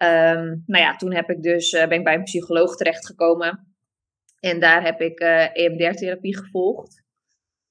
Um, 0.03 0.63
nou 0.65 0.83
ja, 0.83 0.95
toen 0.95 1.13
heb 1.13 1.29
ik 1.29 1.41
dus, 1.41 1.73
uh, 1.73 1.87
ben 1.87 1.97
ik 1.97 2.03
bij 2.03 2.13
een 2.13 2.23
psycholoog 2.23 2.75
terechtgekomen. 2.75 3.75
En 4.39 4.59
daar 4.59 4.83
heb 4.83 5.01
ik 5.01 5.19
uh, 5.19 5.43
eh, 5.43 5.49
EMDR-therapie 5.53 6.37
gevolgd. 6.37 7.03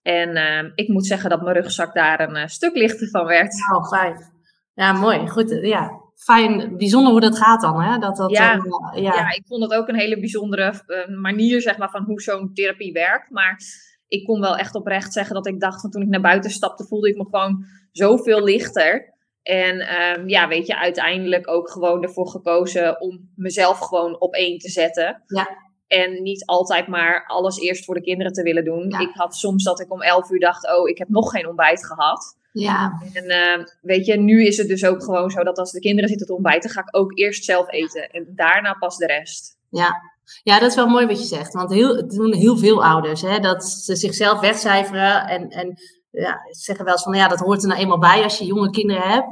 En 0.03 0.37
uh, 0.37 0.71
ik 0.75 0.89
moet 0.89 1.07
zeggen 1.07 1.31
dat 1.31 1.43
mijn 1.43 1.57
rugzak 1.57 1.95
daar 1.95 2.21
een 2.21 2.37
uh, 2.37 2.47
stuk 2.47 2.75
lichter 2.75 3.09
van 3.09 3.27
werd. 3.27 3.55
Oh, 3.75 3.89
fijn. 3.89 4.33
Ja, 4.75 4.93
mooi. 4.93 5.29
Goed, 5.29 5.59
ja. 5.63 6.03
Fijn, 6.15 6.77
bijzonder 6.77 7.13
hoe 7.13 7.21
dat 7.21 7.39
gaat 7.39 7.61
dan, 7.61 7.83
hè? 7.83 7.99
Dat, 7.99 8.17
dat, 8.17 8.31
ja, 8.31 8.53
ja. 8.95 9.01
ja, 9.01 9.33
ik 9.33 9.43
vond 9.47 9.63
het 9.63 9.75
ook 9.75 9.89
een 9.89 9.99
hele 9.99 10.21
bijzondere 10.21 10.83
manier, 11.21 11.61
zeg 11.61 11.79
maar, 11.79 11.91
van 11.91 12.05
hoe 12.05 12.21
zo'n 12.21 12.55
therapie 12.55 12.93
werkt. 12.93 13.31
Maar 13.31 13.61
ik 14.09 14.25
kon 14.25 14.41
wel 14.41 14.57
echt 14.57 14.75
oprecht 14.75 15.13
zeggen 15.13 15.35
dat 15.35 15.47
ik 15.47 15.61
dacht, 15.61 15.81
van 15.81 15.91
toen 15.91 16.03
ik 16.03 16.09
naar 16.09 16.21
buiten 16.21 16.51
stapte, 16.51 16.87
voelde 16.87 17.09
ik 17.09 17.17
me 17.17 17.25
gewoon 17.25 17.65
zoveel 17.93 18.43
lichter. 18.45 19.14
En 19.45 20.03
um, 20.03 20.29
ja, 20.29 20.49
weet 20.49 20.67
je, 20.67 20.79
uiteindelijk 20.79 21.51
ook 21.51 21.71
gewoon 21.71 22.03
ervoor 22.03 22.29
gekozen 22.29 23.01
om 23.01 23.33
mezelf 23.37 23.79
gewoon 23.79 24.21
op 24.21 24.35
één 24.35 24.59
te 24.59 24.71
zetten. 24.71 25.23
Ja. 25.27 25.49
En 25.87 26.23
niet 26.23 26.47
altijd 26.47 26.87
maar 26.87 27.27
alles 27.27 27.61
eerst 27.61 27.85
voor 27.85 27.95
de 27.95 28.03
kinderen 28.03 28.33
te 28.33 28.43
willen 28.43 28.65
doen. 28.65 29.01
Ik 29.01 29.11
had 29.13 29.35
soms 29.35 29.65
dat 29.65 29.81
ik 29.81 29.93
om 29.93 30.03
elf 30.03 30.31
uur 30.31 30.41
dacht, 30.41 30.77
oh, 30.77 30.89
ik 30.89 30.99
heb 30.99 31.09
nog 31.09 31.31
geen 31.31 31.49
ontbijt 31.49 31.87
gehad. 31.87 32.37
Ja. 32.53 33.03
En 33.13 33.25
uh, 33.25 33.67
weet 33.81 34.07
je, 34.07 34.17
nu 34.17 34.47
is 34.47 34.57
het 34.57 34.69
dus 34.69 34.85
ook 34.85 35.05
gewoon 35.05 35.31
zo 35.31 35.43
dat 35.43 35.59
als 35.59 35.73
de 35.73 35.81
kinderen 35.81 36.09
zitten 36.09 36.27
te 36.27 36.35
ontbijten, 36.35 36.71
ga 36.71 36.81
ik 36.81 36.97
ook 36.97 37.19
eerst 37.19 37.45
zelf 37.45 37.73
eten. 37.73 38.11
En 38.11 38.33
daarna 38.35 38.75
pas 38.75 38.97
de 38.97 39.07
rest. 39.07 39.59
Ja, 39.69 40.13
ja, 40.43 40.59
dat 40.59 40.71
is 40.71 40.77
wel 40.77 40.87
mooi 40.87 41.07
wat 41.07 41.19
je 41.19 41.37
zegt. 41.37 41.53
Want 41.53 41.73
heel, 41.73 42.09
doen 42.09 42.35
heel 42.35 42.57
veel 42.57 42.85
ouders. 42.85 43.23
Hè, 43.23 43.39
dat 43.39 43.65
ze 43.65 43.97
zichzelf 43.97 44.41
wegcijferen. 44.41 45.27
En, 45.27 45.49
en 45.49 45.75
ja, 46.15 46.41
zeggen 46.51 46.85
wel 46.85 46.95
eens 46.95 47.03
van 47.03 47.15
ja, 47.15 47.29
dat 47.29 47.39
hoort 47.39 47.63
er 47.63 47.69
nou 47.69 47.81
eenmaal 47.81 47.99
bij 47.99 48.23
als 48.23 48.39
je 48.39 48.45
jonge 48.45 48.71
kinderen 48.71 49.03
hebt. 49.03 49.27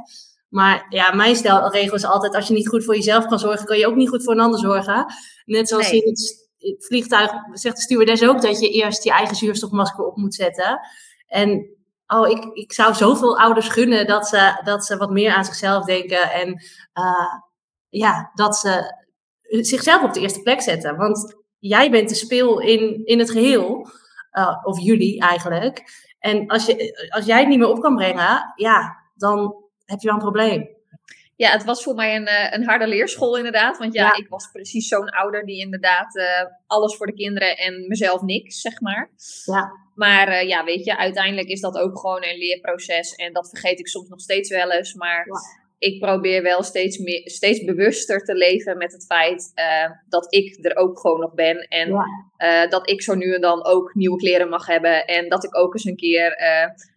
Maar 0.49 0.85
ja, 0.89 1.13
mijn 1.13 1.35
stelregel 1.35 1.95
is 1.95 2.05
altijd: 2.05 2.35
als 2.35 2.47
je 2.47 2.53
niet 2.53 2.67
goed 2.67 2.83
voor 2.83 2.95
jezelf 2.95 3.25
kan 3.25 3.39
zorgen, 3.39 3.65
kan 3.65 3.77
je 3.77 3.87
ook 3.87 3.95
niet 3.95 4.09
goed 4.09 4.23
voor 4.23 4.33
een 4.33 4.39
ander 4.39 4.59
zorgen. 4.59 5.05
Net 5.45 5.67
zoals 5.67 5.91
in 5.91 6.09
het, 6.09 6.49
het, 6.57 6.85
vliegtuig 6.85 7.31
zegt 7.51 7.75
de 7.75 7.81
stewardess 7.81 8.23
ook 8.23 8.41
dat 8.41 8.59
je 8.59 8.69
eerst 8.69 9.03
je 9.03 9.11
eigen 9.11 9.35
zuurstofmasker 9.35 10.05
op 10.05 10.17
moet 10.17 10.35
zetten. 10.35 10.79
En 11.27 11.77
oh, 12.07 12.29
ik, 12.29 12.43
ik 12.53 12.73
zou 12.73 12.93
zoveel 12.93 13.39
ouders 13.39 13.67
gunnen 13.67 14.07
dat 14.07 14.27
ze, 14.27 14.61
dat 14.63 14.85
ze 14.85 14.97
wat 14.97 15.11
meer 15.11 15.33
aan 15.33 15.45
zichzelf 15.45 15.85
denken. 15.85 16.31
En 16.31 16.49
uh, 16.93 17.33
ja, 17.89 18.31
dat 18.33 18.55
ze 18.55 19.01
zichzelf 19.41 20.03
op 20.03 20.13
de 20.13 20.19
eerste 20.19 20.41
plek 20.41 20.61
zetten. 20.61 20.97
Want 20.97 21.35
jij 21.59 21.91
bent 21.91 22.09
de 22.09 22.15
speel 22.15 22.59
in, 22.59 23.05
in 23.05 23.19
het 23.19 23.31
geheel. 23.31 23.87
Uh, 24.33 24.59
of 24.63 24.79
jullie 24.79 25.19
eigenlijk. 25.19 25.83
En 26.23 26.47
als, 26.47 26.65
je, 26.65 27.07
als 27.09 27.25
jij 27.25 27.39
het 27.39 27.47
niet 27.47 27.59
meer 27.59 27.69
op 27.69 27.81
kan 27.81 27.95
brengen, 27.95 28.53
ja, 28.55 29.03
dan 29.15 29.55
heb 29.85 29.99
je 29.99 30.07
wel 30.07 30.15
een 30.15 30.21
probleem. 30.21 30.69
Ja, 31.35 31.51
het 31.51 31.63
was 31.63 31.83
voor 31.83 31.95
mij 31.95 32.15
een, 32.15 32.25
eh, 32.25 32.51
een 32.51 32.65
harde 32.65 32.87
leerschool 32.87 33.37
inderdaad. 33.37 33.77
Want 33.77 33.93
ja, 33.93 34.15
ik 34.15 34.29
was 34.29 34.51
precies 34.51 34.87
zo'n 34.87 35.09
ouder 35.09 35.45
die 35.45 35.59
inderdaad 35.59 36.15
uh, 36.15 36.25
alles 36.67 36.95
voor 36.95 37.05
de 37.05 37.13
kinderen 37.13 37.57
en 37.57 37.87
mezelf 37.87 38.21
niks, 38.21 38.61
zeg 38.61 38.81
maar. 38.81 39.11
Ja. 39.45 39.71
Maar 39.95 40.27
uh, 40.27 40.47
ja, 40.47 40.63
weet 40.63 40.85
je, 40.85 40.97
uiteindelijk 40.97 41.47
is 41.47 41.61
dat 41.61 41.77
ook 41.77 41.99
gewoon 41.99 42.23
een 42.23 42.37
leerproces. 42.37 43.15
En 43.15 43.33
dat 43.33 43.49
vergeet 43.49 43.79
ik 43.79 43.87
soms 43.87 44.09
nog 44.09 44.19
steeds 44.19 44.49
wel 44.49 44.71
eens. 44.71 44.93
Maar 44.93 45.25
ik 45.83 45.99
probeer 45.99 46.43
wel 46.43 46.63
steeds, 46.63 46.97
meer, 46.97 47.21
steeds 47.23 47.63
bewuster 47.63 48.23
te 48.23 48.33
leven 48.33 48.77
met 48.77 48.91
het 48.91 49.05
feit 49.05 49.51
uh, 49.55 49.91
dat 50.09 50.33
ik 50.33 50.65
er 50.65 50.75
ook 50.75 50.99
gewoon 50.99 51.19
nog 51.19 51.33
ben. 51.33 51.57
En 51.57 51.89
ja. 52.37 52.67
dat 52.67 52.89
ik 52.89 53.01
zo 53.01 53.15
nu 53.15 53.33
en 53.33 53.41
dan 53.41 53.65
ook 53.65 53.93
nieuwe 53.93 54.17
kleren 54.17 54.49
mag 54.49 54.65
hebben. 54.65 55.05
En 55.05 55.29
dat 55.29 55.43
ik 55.43 55.57
ook 55.57 55.73
eens 55.73 55.85
een 55.85 55.95
keer 55.95 56.35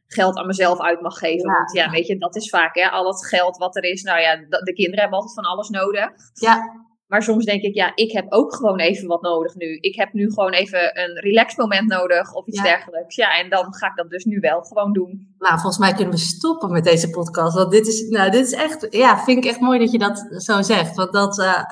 geld 0.07 0.37
aan 0.37 0.47
mezelf 0.47 0.81
uit 0.81 1.01
mag 1.01 1.19
geven. 1.19 1.51
Want 1.51 1.73
ja, 1.73 1.91
weet 1.91 2.07
je, 2.07 2.19
dat 2.19 2.37
is 2.37 2.49
vaak 2.49 2.75
hè, 2.75 2.89
al 2.89 3.07
het 3.07 3.27
geld 3.27 3.57
wat 3.57 3.77
er 3.77 3.85
is. 3.85 4.03
Nou 4.03 4.21
ja, 4.21 4.37
de 4.37 4.73
kinderen 4.73 5.01
hebben 5.01 5.19
altijd 5.19 5.35
van 5.35 5.53
alles 5.53 5.69
nodig. 5.69 6.11
Ja. 6.35 6.86
Maar 7.07 7.23
soms 7.23 7.45
denk 7.45 7.63
ik, 7.63 7.75
ja, 7.75 7.93
ik 7.95 8.13
heb 8.13 8.27
ook 8.29 8.55
gewoon 8.55 8.79
even 8.79 9.09
wat 9.09 9.23
nodig 9.23 9.55
nu. 9.55 9.77
Ik 9.81 9.97
heb 9.97 10.13
nu 10.13 10.31
gewoon 10.31 10.53
even 10.53 11.01
een 11.01 11.21
relaxmoment 11.21 11.89
nodig 11.89 12.33
of 12.35 12.47
iets 12.47 12.63
dergelijks. 12.63 13.17
Ja, 13.17 13.39
en 13.39 13.51
dan 13.51 13.75
ga 13.75 13.87
ik 13.87 13.97
dat 13.97 14.11
dus 14.11 14.25
nu 14.25 14.39
wel 14.41 14.63
gewoon 14.63 14.93
doen. 14.93 15.35
Nou, 15.39 15.53
volgens 15.53 15.79
mij 15.79 15.93
kunnen 15.93 16.15
we 16.15 16.21
stoppen 16.21 16.73
met 16.73 16.85
deze 16.85 17.11
podcast. 17.11 17.57
Want 17.57 17.71
dit 17.71 17.87
is, 17.87 18.09
nou, 18.09 18.31
dit 18.31 18.47
is 18.47 18.53
echt, 18.53 18.87
ja, 18.91 19.19
vind 19.19 19.45
ik 19.45 19.51
echt 19.51 19.61
mooi 19.61 19.79
dat 19.79 19.91
je 19.91 19.99
dat 19.99 20.27
zo 20.37 20.63
zegt. 20.63 20.97
Want 20.97 21.13
dat, 21.13 21.39
uh, 21.39 21.63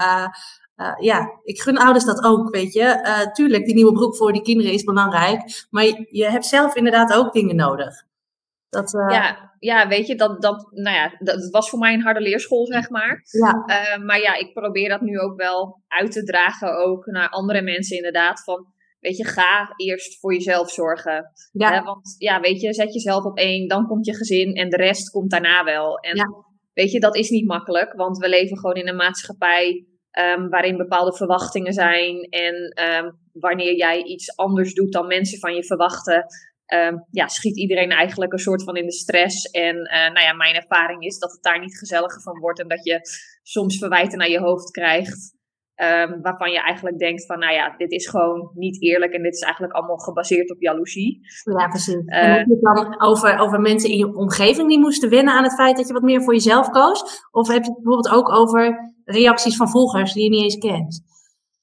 uh, 0.77 0.95
ja, 0.99 1.41
ik 1.43 1.61
gun 1.61 1.79
ouders 1.79 2.05
dat 2.05 2.25
ook, 2.25 2.51
weet 2.51 2.73
je. 2.73 3.29
tuurlijk, 3.33 3.65
die 3.65 3.75
nieuwe 3.75 3.93
broek 3.93 4.17
voor 4.17 4.33
die 4.33 4.43
kinderen 4.43 4.73
is 4.73 4.85
belangrijk. 4.85 5.67
Maar 5.71 5.85
je, 5.85 6.07
je 6.11 6.31
hebt 6.31 6.47
zelf 6.47 6.75
inderdaad 6.75 7.13
ook 7.13 7.33
dingen 7.33 7.57
nodig. 7.57 8.05
Dat, 8.75 8.95
uh... 8.95 9.07
ja, 9.09 9.55
ja, 9.59 9.89
weet 9.89 10.07
je, 10.07 10.15
dat, 10.15 10.43
dat, 10.43 10.69
nou 10.71 10.97
ja, 10.97 11.17
dat 11.19 11.51
was 11.51 11.71
voor 11.71 11.79
mij 11.79 11.95
een 11.95 12.03
harde 12.03 12.21
leerschool, 12.21 12.67
zeg 12.67 12.91
maar. 12.91 13.23
Ja. 13.31 13.65
Uh, 13.67 14.05
maar 14.05 14.21
ja, 14.21 14.35
ik 14.35 14.53
probeer 14.53 14.89
dat 14.89 15.01
nu 15.01 15.19
ook 15.19 15.37
wel 15.37 15.83
uit 15.89 16.13
te 16.13 16.23
dragen, 16.23 16.77
ook 16.77 17.07
naar 17.07 17.29
andere 17.29 17.63
mensen 17.63 17.97
inderdaad. 17.97 18.45
Van, 18.45 18.67
weet 19.01 19.17
je, 19.17 19.25
ga 19.25 19.73
eerst 19.77 20.21
voor 20.21 20.33
jezelf 20.33 20.71
zorgen. 20.71 21.31
Ja. 21.53 21.83
Want 21.83 22.15
ja, 22.19 22.41
weet 22.41 22.61
je, 22.61 22.75
zet 22.75 22.95
jezelf 22.95 23.25
op 23.25 23.39
één, 23.39 23.69
dan 23.69 23.87
komt 23.87 24.07
je 24.07 24.15
gezin 24.15 24.55
en 24.55 24.69
de 24.71 24.77
rest 24.77 25.11
komt 25.11 25.31
daarna 25.31 25.65
wel. 25.65 25.99
En 25.99 26.17
ja. 26.17 26.27
weet 26.73 26.91
je, 26.91 27.01
dat 27.01 27.17
is 27.17 27.31
niet 27.31 27.47
makkelijk, 27.47 27.93
want 27.93 28.19
we 28.19 28.29
leven 28.29 28.59
gewoon 28.59 28.77
in 28.77 28.89
een 28.89 28.97
maatschappij 28.97 29.87
um, 30.37 30.49
waarin 30.49 30.77
bepaalde 30.77 31.17
verwachtingen 31.17 31.73
zijn. 31.73 32.21
En 32.21 32.83
um, 33.05 33.19
wanneer 33.33 33.77
jij 33.77 34.03
iets 34.03 34.37
anders 34.37 34.75
doet 34.75 34.93
dan 34.93 35.07
mensen 35.07 35.39
van 35.39 35.55
je 35.55 35.65
verwachten, 35.65 36.27
um, 36.73 37.07
ja, 37.11 37.29
schiet 37.29 37.59
iedereen 37.59 37.91
eigenlijk 37.91 38.33
een 38.33 38.39
soort 38.39 38.65
van 38.65 38.77
in 38.77 38.87
de 38.87 38.93
stress. 38.93 39.45
En 39.51 39.77
uh, 39.77 40.13
nou 40.13 40.21
ja, 40.27 40.33
mijn 40.33 40.55
ervaring 40.55 41.05
is 41.05 41.19
dat 41.19 41.33
het 41.33 41.43
daar 41.43 41.61
niet 41.61 41.79
gezelliger 41.79 42.23
van 42.23 42.39
wordt 42.39 42.61
en 42.61 42.69
dat 42.69 42.85
je 42.85 43.01
soms 43.43 43.79
verwijten 43.79 44.19
naar 44.19 44.31
je 44.31 44.41
hoofd 44.41 44.71
krijgt. 44.71 45.33
Um, 45.83 46.23
waarvan 46.23 46.51
je 46.51 46.61
eigenlijk 46.61 46.99
denkt 46.99 47.27
van, 47.27 47.39
nou 47.39 47.53
ja, 47.53 47.77
dit 47.77 47.93
is 47.93 48.09
gewoon 48.09 48.51
niet 48.55 48.83
eerlijk 48.83 49.13
en 49.13 49.23
dit 49.23 49.35
is 49.35 49.41
eigenlijk 49.41 49.73
allemaal 49.73 49.97
gebaseerd 49.97 50.51
op 50.51 50.61
jaloezie. 50.61 51.21
Ja, 51.59 51.69
precies. 51.69 51.95
Uh, 51.95 52.25
en 52.25 52.33
heb 52.33 52.47
je 52.47 52.59
het 52.61 52.77
dan 52.77 53.03
over, 53.03 53.39
over 53.39 53.61
mensen 53.61 53.91
in 53.91 53.97
je 53.97 54.17
omgeving 54.17 54.69
die 54.69 54.79
moesten 54.79 55.11
wennen 55.11 55.35
aan 55.35 55.43
het 55.43 55.55
feit 55.55 55.77
dat 55.77 55.87
je 55.87 55.93
wat 55.93 56.03
meer 56.03 56.23
voor 56.23 56.33
jezelf 56.33 56.71
koos? 56.71 57.29
Of 57.31 57.49
heb 57.49 57.65
je 57.65 57.71
het 57.71 57.83
bijvoorbeeld 57.83 58.15
ook 58.15 58.31
over 58.31 58.93
reacties 59.05 59.57
van 59.57 59.69
volgers 59.69 60.13
die 60.13 60.23
je 60.23 60.31
niet 60.31 60.43
eens 60.43 60.59
kent? 60.59 61.03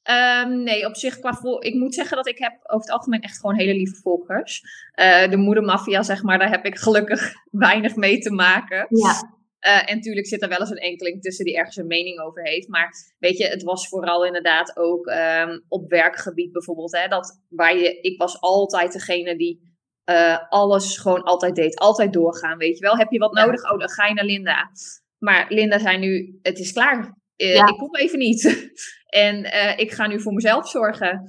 Um, 0.09 0.63
nee, 0.63 0.85
op 0.85 0.95
zich 0.95 1.19
qua 1.19 1.33
vol 1.33 1.65
Ik 1.65 1.73
moet 1.73 1.93
zeggen 1.93 2.17
dat 2.17 2.27
ik 2.27 2.37
heb 2.37 2.53
over 2.63 2.85
het 2.85 2.91
algemeen 2.91 3.21
echt 3.21 3.39
gewoon 3.39 3.55
hele 3.55 3.73
lieve 3.73 3.95
volgers. 3.95 4.61
Uh, 4.95 5.29
de 5.29 5.37
moedermafia, 5.37 6.03
zeg 6.03 6.23
maar, 6.23 6.39
daar 6.39 6.49
heb 6.49 6.65
ik 6.65 6.77
gelukkig 6.77 7.33
weinig 7.51 7.95
mee 7.95 8.19
te 8.19 8.31
maken. 8.31 8.85
Ja. 8.89 9.39
Uh, 9.67 9.89
en 9.89 9.95
natuurlijk 9.95 10.27
zit 10.27 10.41
er 10.41 10.49
wel 10.49 10.59
eens 10.59 10.69
een 10.69 10.77
enkeling 10.77 11.21
tussen 11.21 11.45
die 11.45 11.57
ergens 11.57 11.75
een 11.75 11.87
mening 11.87 12.19
over 12.19 12.43
heeft. 12.43 12.67
Maar 12.67 12.89
weet 13.19 13.37
je, 13.37 13.47
het 13.47 13.63
was 13.63 13.87
vooral 13.87 14.25
inderdaad 14.25 14.77
ook 14.77 15.07
um, 15.07 15.65
op 15.67 15.89
werkgebied 15.89 16.51
bijvoorbeeld. 16.51 16.97
Hè, 16.97 17.07
dat 17.07 17.41
waar 17.49 17.77
je, 17.77 18.01
ik 18.01 18.19
was 18.19 18.39
altijd 18.39 18.93
degene 18.93 19.35
die 19.35 19.71
uh, 20.05 20.37
alles 20.49 20.97
gewoon 20.97 21.23
altijd 21.23 21.55
deed. 21.55 21.79
Altijd 21.79 22.13
doorgaan, 22.13 22.57
weet 22.57 22.77
je 22.77 22.85
wel. 22.85 22.97
Heb 22.97 23.11
je 23.11 23.19
wat 23.19 23.33
nodig? 23.33 23.71
Oh, 23.71 23.79
dan 23.79 23.89
ga 23.89 24.05
je 24.05 24.13
naar 24.13 24.25
Linda. 24.25 24.71
Maar 25.17 25.45
Linda 25.49 25.79
zei 25.79 25.97
nu, 25.97 26.39
het 26.41 26.59
is 26.59 26.71
klaar. 26.71 27.20
Ja. 27.47 27.67
Ik 27.67 27.77
kom 27.77 27.95
even 27.95 28.19
niet. 28.19 28.69
En 29.11 29.45
uh, 29.45 29.77
ik 29.77 29.91
ga 29.91 30.07
nu 30.07 30.21
voor 30.21 30.33
mezelf 30.33 30.69
zorgen. 30.69 31.23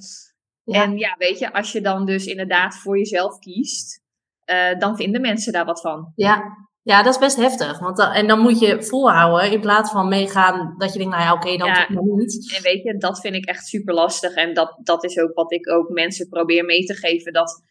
Ja. 0.63 0.83
En 0.83 0.97
ja, 0.97 1.15
weet 1.17 1.39
je, 1.39 1.53
als 1.53 1.71
je 1.71 1.81
dan 1.81 2.05
dus 2.05 2.25
inderdaad 2.25 2.75
voor 2.75 2.97
jezelf 2.97 3.39
kiest, 3.39 4.01
uh, 4.45 4.79
dan 4.79 4.95
vinden 4.95 5.21
mensen 5.21 5.53
daar 5.53 5.65
wat 5.65 5.81
van. 5.81 6.11
Ja, 6.15 6.43
Ja, 6.81 7.03
dat 7.03 7.13
is 7.13 7.19
best 7.19 7.35
heftig. 7.35 7.79
Want 7.79 7.97
dan, 7.97 8.11
en 8.11 8.27
dan 8.27 8.39
moet 8.39 8.59
je 8.59 8.83
volhouden 8.83 9.51
in 9.51 9.61
plaats 9.61 9.91
van 9.91 10.07
meegaan 10.07 10.75
dat 10.77 10.93
je 10.93 10.99
denkt, 10.99 11.13
nou 11.13 11.25
ja, 11.25 11.33
oké, 11.33 11.57
dan 11.57 11.67
Ja. 11.67 11.87
maar 11.89 12.03
niet. 12.03 12.53
En 12.55 12.63
weet 12.63 12.83
je, 12.83 12.97
dat 12.97 13.19
vind 13.19 13.35
ik 13.35 13.45
echt 13.45 13.67
super 13.67 13.93
lastig. 13.93 14.33
En 14.33 14.53
dat, 14.53 14.79
dat 14.83 15.03
is 15.03 15.19
ook 15.19 15.33
wat 15.33 15.51
ik 15.51 15.69
ook 15.69 15.89
mensen 15.89 16.29
probeer 16.29 16.65
mee 16.65 16.85
te 16.85 16.93
geven. 16.93 17.33
Dat 17.33 17.63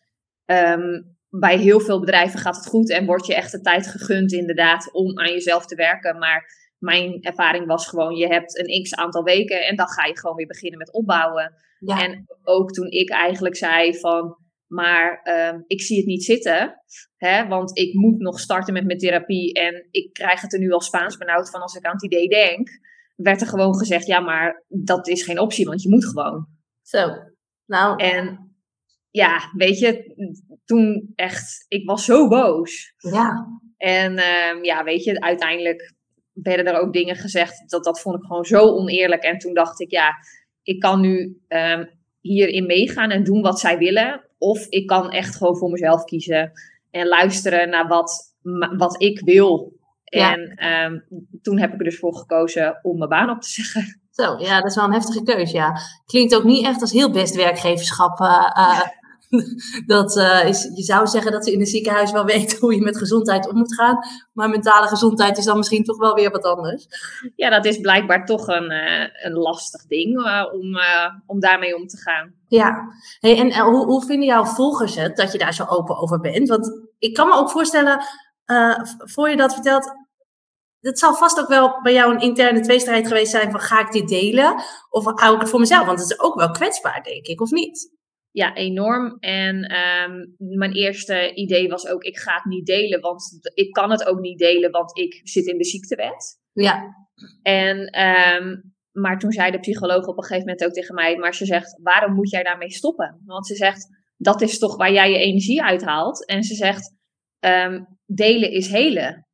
ehm, 0.45 1.03
bij 1.29 1.57
heel 1.57 1.81
veel 1.81 2.01
bedrijven 2.01 2.39
gaat 2.39 2.57
het 2.57 2.67
goed 2.67 2.91
en 2.91 3.07
wordt 3.07 3.27
je 3.27 3.35
echt 3.35 3.53
de 3.53 3.61
tijd 3.61 3.87
gegund 3.87 4.33
inderdaad 4.33 4.93
om 4.93 5.19
aan 5.19 5.33
jezelf 5.33 5.67
te 5.67 5.75
werken. 5.75 6.19
Maar 6.19 6.45
mijn 6.83 7.21
ervaring 7.21 7.67
was 7.67 7.89
gewoon, 7.89 8.17
je 8.17 8.27
hebt 8.27 8.59
een 8.59 8.83
x 8.83 8.95
aantal 8.95 9.23
weken 9.23 9.67
en 9.67 9.77
dan 9.77 9.89
ga 9.89 10.05
je 10.07 10.19
gewoon 10.19 10.37
weer 10.37 10.47
beginnen 10.47 10.79
met 10.79 10.93
opbouwen. 10.93 11.55
Ja, 11.79 12.03
En 12.03 12.25
ook 12.43 12.71
toen 12.71 12.91
ik 12.91 13.11
eigenlijk 13.11 13.57
zei 13.57 13.99
van, 13.99 14.37
maar 14.67 15.21
ehm, 15.23 15.61
ik 15.67 15.83
zie 15.83 15.97
het 15.97 16.07
niet 16.07 16.25
zitten. 16.25 16.83
Hè, 17.17 17.49
want 17.49 17.79
ik 17.79 17.95
moet 17.95 18.19
nog 18.19 18.41
starten 18.41 18.73
met 18.73 18.87
mijn 18.87 18.99
therapie 18.99 19.53
en 19.53 19.89
ik 19.91 20.13
krijg 20.13 20.41
het 20.41 20.53
er 20.53 20.59
nu 20.59 20.73
al 20.73 20.81
Spaans 20.81 21.17
benauwd 21.17 21.51
van 21.51 21.61
als 21.61 21.75
ik 21.75 21.85
aan 21.85 21.93
het 21.93 22.05
idee 22.05 22.29
denk. 22.29 22.69
Werd 23.17 23.41
er 23.41 23.47
gewoon 23.47 23.77
gezegd, 23.77 24.07
ja 24.07 24.21
maar 24.21 24.65
dat 24.69 25.09
is 25.09 25.23
geen 25.25 25.39
optie, 25.39 25.67
want 25.67 25.83
je 25.83 25.89
moet 25.89 26.07
gewoon. 26.07 26.47
zo. 26.83 27.09
Nou, 27.67 27.97
En 28.03 28.55
ja, 29.11 29.51
weet 29.57 29.79
je, 29.79 30.15
toen 30.65 31.13
echt, 31.15 31.65
ik 31.69 31.87
was 31.87 32.05
zo 32.05 32.29
boos. 32.29 32.95
ja. 32.97 33.47
En 33.77 34.17
ehm, 34.17 34.65
ja, 34.65 34.85
weet 34.85 35.05
je, 35.05 35.21
uiteindelijk 35.21 35.95
werden 36.33 36.67
er 36.67 36.81
ook 36.81 36.93
dingen 36.93 37.17
gezegd. 37.17 37.71
Dat, 37.71 37.85
dat 37.85 38.01
vond 38.01 38.17
ik 38.17 38.23
gewoon 38.23 38.45
zo 38.45 38.61
oneerlijk. 38.61 39.23
En 39.23 39.39
toen 39.39 39.55
dacht 39.55 39.81
ik, 39.81 39.91
ja, 39.91 40.13
ik 40.63 40.81
kan 40.81 41.01
nu 41.01 41.41
ehm, 41.49 41.85
hierin 42.21 42.67
meegaan 42.67 43.11
en 43.11 43.25
doen 43.25 43.43
wat 43.43 43.61
zij 43.61 43.79
willen. 43.79 44.29
Of 44.39 44.67
ik 44.69 44.87
kan 44.87 45.11
echt 45.11 45.37
gewoon 45.37 45.57
voor 45.57 45.71
mezelf 45.71 46.05
kiezen. 46.05 46.53
En 46.91 47.07
luisteren 47.07 47.69
naar 47.69 47.89
wat, 47.89 48.37
wat 48.77 49.03
ik 49.03 49.21
wil. 49.21 49.73
Ja. 50.05 50.33
En 50.33 50.55
ehm, 50.55 50.99
toen 51.43 51.59
heb 51.59 51.73
ik 51.73 51.79
er 51.79 51.85
dus 51.85 51.99
voor 51.99 52.15
gekozen 52.15 52.79
om 52.83 52.99
mijn 52.99 53.11
baan 53.11 53.31
op 53.31 53.41
te 53.41 53.49
zeggen. 53.49 54.01
Zo, 54.11 54.39
ja, 54.39 54.61
dat 54.61 54.71
is 54.71 54.77
wel 54.77 54.85
een 54.85 54.93
heftige 54.93 55.23
keuze, 55.23 55.57
ja. 55.57 55.77
Klinkt 56.05 56.35
ook 56.35 56.45
niet 56.45 56.67
echt 56.67 56.81
als 56.81 56.93
heel 56.93 57.11
best 57.11 57.35
werkgeverschap. 57.35 58.21
eh, 58.21 58.51
eh, 58.55 58.81
dat 59.87 60.17
eh, 60.17 60.49
is, 60.49 60.71
je 60.75 60.83
zou 60.83 61.07
zeggen 61.07 61.33
dat 61.33 61.45
ze 61.45 61.53
in 61.53 61.61
een 61.61 61.67
ziekenhuis 61.67 62.13
wel 62.13 62.25
weten 62.35 62.59
hoe 62.59 62.75
je 62.75 62.83
met 62.83 62.99
gezondheid 62.99 63.49
om 63.49 63.57
moet 63.57 63.75
gaan. 63.75 63.99
Maar 64.33 64.49
mentale 64.49 64.87
gezondheid 64.87 65.39
is 65.39 65.45
dan 65.45 65.57
misschien 65.57 65.85
toch 65.85 65.99
wel 65.99 66.15
weer 66.15 66.31
wat 66.31 66.45
anders. 66.45 66.87
Ja, 67.37 67.51
dat 67.51 67.65
is 67.65 67.81
blijkbaar 67.81 68.25
toch 68.25 68.47
een, 68.47 68.71
eh, 68.71 69.25
een 69.25 69.33
lastig 69.33 69.87
ding 69.87 70.25
eh, 70.25 70.45
om, 70.53 70.79
om 71.27 71.41
daarmee 71.41 71.77
om 71.77 71.87
te 71.87 71.97
gaan. 71.97 72.35
Ja, 72.49 72.89
hey, 73.21 73.39
en 73.39 73.61
hoe, 73.61 73.87
hoe 73.87 74.05
vinden 74.05 74.27
jouw 74.27 74.45
volgers 74.45 74.95
het 74.95 75.17
dat 75.17 75.33
je 75.33 75.39
daar 75.39 75.55
zo 75.55 75.65
open 75.69 75.97
over 75.97 76.21
bent? 76.21 76.49
Want 76.49 76.91
ik 76.99 77.15
kan 77.15 77.29
me 77.29 77.35
ook 77.35 77.51
voorstellen, 77.51 78.05
voor 78.99 79.31
je 79.31 79.37
dat 79.37 79.55
vertelt, 79.55 79.93
het 80.81 80.99
zal 80.99 81.15
vast 81.15 81.41
ook 81.41 81.49
wel 81.49 81.81
bij 81.83 81.93
jou 81.93 82.15
een 82.15 82.21
interne 82.21 82.61
tweestrijd 82.61 83.07
geweest 83.07 83.31
zijn 83.31 83.51
van 83.51 83.61
ga 83.61 83.81
ik 83.81 83.93
dit 83.93 84.09
delen 84.09 84.63
of 84.91 85.05
hou 85.05 85.35
ik 85.35 85.41
het 85.41 85.51
voor 85.51 85.61
mezelf? 85.61 85.87
Want 85.87 86.01
het 86.01 86.11
is 86.11 86.21
ook 86.21 86.35
wel 86.35 86.51
kwetsbaar, 86.51 87.03
denk 87.03 87.27
ik, 87.27 87.41
of 87.41 87.51
niet? 87.51 87.91
Ja, 88.33 88.55
enorm. 88.55 89.17
En 89.21 89.63
ehm, 89.63 90.27
mijn 90.37 90.73
eerste 90.73 91.35
idee 91.35 91.69
was 91.69 91.87
ook, 91.87 92.03
ik 92.03 92.19
ga 92.19 92.35
het 92.35 92.45
niet 92.45 92.67
delen, 92.67 93.01
want 93.01 93.51
ik 93.55 93.73
kan 93.73 93.91
het 93.91 94.07
ook 94.07 94.21
niet 94.21 94.39
delen, 94.39 94.71
want 94.71 94.99
ik 94.99 95.21
zit 95.23 95.47
in 95.47 95.59
de 95.59 95.65
ziektewet. 95.65 96.41
Ja, 96.53 96.95
En, 97.43 97.87
ehm, 97.87 98.57
maar 98.93 99.19
toen 99.19 99.33
zei 99.33 99.51
de 99.51 99.59
psycholoog 99.59 100.07
op 100.07 100.17
een 100.17 100.25
gegeven 100.25 100.47
moment 100.47 100.65
ook 100.65 100.73
tegen 100.73 100.95
mij, 100.95 101.17
maar 101.17 101.35
ze 101.35 101.45
zegt, 101.45 101.81
waarom 101.83 102.15
moet 102.15 102.31
jij 102.31 102.43
daarmee 102.43 102.71
stoppen? 102.71 103.23
Want 103.25 103.47
ze 103.47 103.55
zegt, 103.55 103.89
dat 104.17 104.41
is 104.41 104.59
toch 104.59 104.77
waar 104.77 104.93
jij 104.93 105.11
je 105.11 105.19
energie 105.19 105.63
uithaalt. 105.63 106.27
En 106.27 106.43
ze 106.43 106.55
zegt, 106.55 106.97
ehm, 107.39 107.85
delen 108.07 108.51
is 108.51 108.69
helen. 108.69 109.27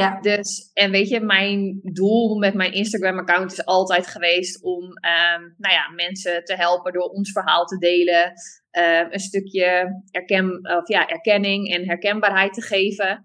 Ja, 0.00 0.20
Dus, 0.20 0.70
en 0.72 0.90
weet 0.90 1.08
je, 1.08 1.20
mijn 1.20 1.80
doel 1.82 2.38
met 2.38 2.54
mijn 2.54 2.72
Instagram-account 2.72 3.52
is 3.52 3.64
altijd 3.64 4.06
geweest 4.06 4.62
om 4.62 4.82
ehm, 4.92 5.40
nou 5.56 5.74
ja, 5.74 5.90
mensen 5.94 6.44
te 6.44 6.54
helpen 6.54 6.92
door 6.92 7.08
ons 7.08 7.32
verhaal 7.32 7.64
te 7.64 7.78
delen. 7.78 8.32
eh, 8.70 9.06
een 9.10 9.20
stukje 9.20 10.00
erken, 10.10 10.60
of 10.78 10.88
ja, 10.88 11.06
erkenning 11.08 11.68
en 11.74 11.86
herkenbaarheid 11.86 12.52
te 12.54 12.62
geven. 12.62 13.22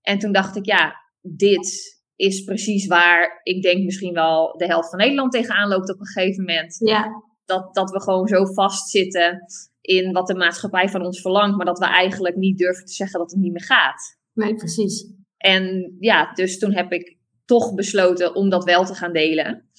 En 0.00 0.18
toen 0.18 0.32
dacht 0.32 0.56
ik, 0.56 0.66
ja, 0.66 0.94
dit 1.20 1.94
is 2.16 2.44
precies 2.44 2.86
waar 2.86 3.40
ik 3.42 3.62
denk 3.62 3.84
misschien 3.84 4.14
wel 4.14 4.56
de 4.56 4.66
helft 4.66 4.90
van 4.90 4.98
Nederland 4.98 5.32
tegenaan 5.32 5.68
loopt 5.68 5.92
op 5.92 6.00
een 6.00 6.06
gegeven 6.06 6.44
moment. 6.44 6.76
ja, 6.78 7.22
Dat, 7.44 7.74
dat 7.74 7.90
we 7.90 8.00
gewoon 8.02 8.26
zo 8.26 8.44
vastzitten 8.44 9.38
in 9.80 10.12
wat 10.12 10.26
de 10.26 10.34
maatschappij 10.34 10.88
van 10.88 11.04
ons 11.04 11.20
verlangt, 11.20 11.56
maar 11.56 11.66
dat 11.66 11.78
we 11.78 11.84
eigenlijk 11.86 12.36
niet 12.36 12.58
durven 12.58 12.84
te 12.84 12.92
zeggen 12.92 13.18
dat 13.18 13.30
het 13.30 13.40
niet 13.40 13.52
meer 13.52 13.64
gaat. 13.64 14.18
nee, 14.32 14.54
precies. 14.54 15.10
En 15.46 15.96
ja, 16.00 16.32
dus 16.32 16.58
toen 16.58 16.72
heb 16.72 16.92
ik 16.92 17.16
toch 17.44 17.74
besloten 17.74 18.34
om 18.34 18.48
dat 18.48 18.64
wel 18.64 18.84
te 18.84 18.94
gaan 18.94 19.12
delen. 19.12 19.70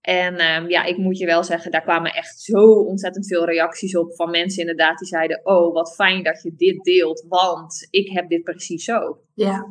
En 0.00 0.36
ehm, 0.36 0.68
ja, 0.68 0.84
ik 0.84 0.96
moet 0.96 1.18
je 1.18 1.26
wel 1.26 1.44
zeggen, 1.44 1.70
daar 1.70 1.82
kwamen 1.82 2.12
echt 2.12 2.40
zo 2.40 2.62
ontzettend 2.72 3.26
veel 3.26 3.44
reacties 3.44 3.96
op 3.96 4.14
van 4.14 4.30
mensen 4.30 4.60
inderdaad 4.60 4.98
die 4.98 5.08
zeiden, 5.08 5.40
oh 5.44 5.74
wat 5.74 5.94
fijn 5.94 6.22
dat 6.22 6.42
je 6.42 6.54
dit 6.56 6.84
deelt, 6.84 7.24
want 7.28 7.86
ik 7.90 8.10
heb 8.10 8.28
dit 8.28 8.42
precies 8.42 8.84
zo. 8.84 9.18
Ja, 9.34 9.66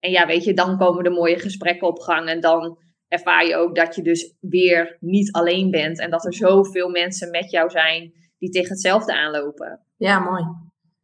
En 0.00 0.10
ja, 0.10 0.26
weet 0.26 0.44
je, 0.44 0.54
dan 0.54 0.78
komen 0.78 1.04
de 1.04 1.10
mooie 1.10 1.38
gesprekken 1.38 1.88
op 1.88 1.98
gang 1.98 2.28
en 2.28 2.40
dan 2.40 2.78
ervaar 3.08 3.46
je 3.46 3.56
ook 3.56 3.74
dat 3.76 3.94
je 3.94 4.02
dus 4.02 4.34
weer 4.40 4.96
niet 5.00 5.32
alleen 5.32 5.70
bent 5.70 6.00
en 6.00 6.10
dat 6.10 6.24
er 6.24 6.34
zoveel 6.34 6.88
mensen 6.88 7.30
met 7.30 7.50
jou 7.50 7.70
zijn 7.70 8.12
die 8.38 8.50
tegen 8.50 8.70
hetzelfde 8.70 9.14
aanlopen. 9.14 9.80
ja, 9.96 10.18
mooi. 10.18 10.42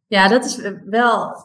Ja, 0.07 0.27
dat 0.27 0.45
is 0.45 0.61
wel, 0.85 1.35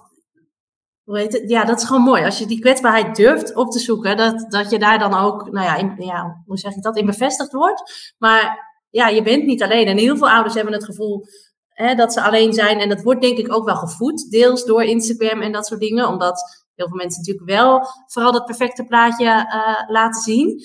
hoe 1.11 1.18
heet 1.18 1.33
het? 1.33 1.51
Ja, 1.51 1.64
dat 1.64 1.79
is 1.79 1.87
gewoon 1.87 2.03
mooi. 2.03 2.25
Als 2.25 2.38
je 2.38 2.46
die 2.46 2.61
kwetsbaarheid 2.61 3.16
durft 3.16 3.57
op 3.57 3.70
te 3.70 3.79
zoeken, 3.79 4.16
dat, 4.16 4.46
dat 4.49 4.70
je 4.70 4.79
daar 4.79 4.99
dan 4.99 5.14
ook, 5.14 5.51
nou 5.51 5.66
ja, 5.66 5.77
in, 5.77 5.94
ja, 5.99 6.42
hoe 6.46 6.59
zeg 6.59 6.75
je 6.75 6.81
dat, 6.81 6.96
in 6.96 7.07
bevestigd 7.07 7.53
wordt. 7.53 8.14
Maar 8.18 8.68
ja, 8.90 9.09
je 9.09 9.23
bent 9.23 9.44
niet 9.44 9.62
alleen. 9.62 9.87
En 9.87 9.96
heel 9.99 10.16
veel 10.16 10.31
ouders 10.31 10.55
hebben 10.55 10.73
het 10.73 10.85
gevoel 10.85 11.25
hè, 11.68 11.94
dat 11.94 12.12
ze 12.12 12.23
alleen 12.23 12.53
zijn. 12.53 12.79
En 12.79 12.88
dat 12.88 13.03
wordt 13.03 13.20
denk 13.20 13.38
ik 13.38 13.55
ook 13.55 13.64
wel 13.64 13.77
gevoed, 13.77 14.31
deels 14.31 14.64
door 14.64 14.83
Instagram 14.83 15.40
en 15.40 15.53
dat 15.53 15.66
soort 15.66 15.81
dingen. 15.81 16.09
Omdat 16.09 16.64
heel 16.75 16.88
veel 16.88 16.96
mensen 16.96 17.20
natuurlijk 17.20 17.51
wel 17.51 17.87
vooral 18.07 18.33
dat 18.33 18.44
perfecte 18.44 18.85
plaatje 18.85 19.27
eh, 19.27 19.90
laten 19.90 20.23
zien. 20.23 20.62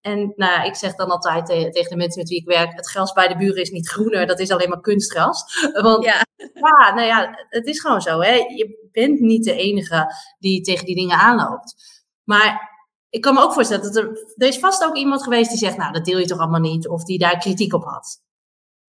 En 0.00 0.18
nou, 0.18 0.52
ja, 0.52 0.62
ik 0.62 0.74
zeg 0.74 0.94
dan 0.94 1.08
altijd 1.08 1.46
te- 1.46 1.70
tegen 1.70 1.90
de 1.90 1.96
mensen 1.96 2.20
met 2.20 2.28
wie 2.28 2.40
ik 2.40 2.46
werk: 2.46 2.72
het 2.72 2.88
gras 2.88 3.12
bij 3.12 3.28
de 3.28 3.36
buren 3.36 3.62
is 3.62 3.70
niet 3.70 3.88
groener, 3.88 4.26
dat 4.26 4.38
is 4.38 4.50
alleen 4.50 4.68
maar 4.68 4.80
kunstgras. 4.80 5.44
Want 5.82 6.04
Ja, 6.04 6.22
ja, 6.36 6.94
nou 6.94 7.06
ja, 7.06 7.46
het 7.48 7.66
is 7.66 7.80
gewoon 7.80 8.00
zo. 8.00 8.20
Hè? 8.20 8.32
Je 8.32 8.87
bent 8.92 9.20
niet 9.20 9.44
de 9.44 9.54
enige 9.54 10.06
die 10.38 10.60
tegen 10.60 10.84
die 10.84 10.94
dingen 10.94 11.16
aanloopt. 11.16 11.74
Maar 12.24 12.76
ik 13.08 13.20
kan 13.20 13.34
me 13.34 13.40
ook 13.40 13.52
voorstellen 13.52 13.82
dat 13.84 13.96
er, 13.96 14.08
er 14.36 14.46
is 14.48 14.58
vast 14.58 14.84
ook 14.84 14.96
iemand 14.96 15.22
geweest 15.22 15.48
die 15.50 15.58
zegt, 15.58 15.76
nou, 15.76 15.92
dat 15.92 16.04
deel 16.04 16.18
je 16.18 16.26
toch 16.26 16.38
allemaal 16.38 16.60
niet, 16.60 16.88
of 16.88 17.04
die 17.04 17.18
daar 17.18 17.38
kritiek 17.38 17.74
op 17.74 17.84
had. 17.84 18.22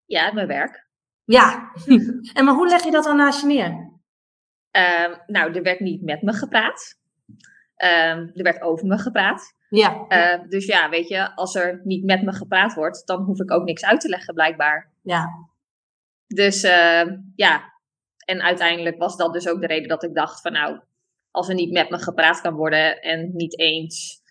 ja 0.05 0.31
mijn 0.33 0.47
werk. 0.47 0.85
Ja, 1.23 1.71
en 2.33 2.45
maar 2.45 2.53
hoe 2.53 2.67
leg 2.67 2.83
je 2.83 2.91
dat 2.91 3.03
dan 3.03 3.17
naast 3.17 3.41
je 3.41 3.47
neer? 3.47 3.95
Ehm, 4.71 5.15
nou, 5.27 5.53
er 5.53 5.63
werd 5.63 5.79
niet 5.79 6.01
met 6.01 6.21
me 6.21 6.33
gepraat. 6.33 6.95
Ehm, 7.75 8.19
er 8.33 8.43
werd 8.43 8.61
over 8.61 8.85
me 8.87 8.97
gepraat. 8.97 9.55
Ja, 9.69 10.05
Eh, 10.07 10.49
dus 10.49 10.65
ja, 10.65 10.89
weet 10.89 11.07
je, 11.07 11.35
als 11.35 11.55
er 11.55 11.81
niet 11.83 12.03
met 12.05 12.23
me 12.23 12.33
gepraat 12.33 12.73
wordt, 12.73 13.07
dan 13.07 13.23
hoef 13.23 13.39
ik 13.39 13.51
ook 13.51 13.63
niks 13.63 13.85
uit 13.85 14.01
te 14.01 14.09
leggen, 14.09 14.33
blijkbaar. 14.33 14.91
ja, 15.01 15.27
Dus 16.27 16.61
ja, 17.35 17.73
en 18.27 18.41
uiteindelijk 18.41 18.97
was 18.97 19.15
dat 19.15 19.33
dus 19.33 19.49
ook 19.49 19.61
de 19.61 19.67
reden 19.67 19.87
dat 19.87 20.03
ik 20.03 20.15
dacht 20.15 20.41
van 20.41 20.51
nou, 20.51 20.79
als 21.31 21.49
er 21.49 21.55
niet 21.55 21.71
met 21.71 21.89
me 21.89 21.97
gepraat 21.97 22.41
kan 22.41 22.53
worden 22.53 23.01
en 23.01 23.31
niet 23.33 23.59
eens, 23.59 24.21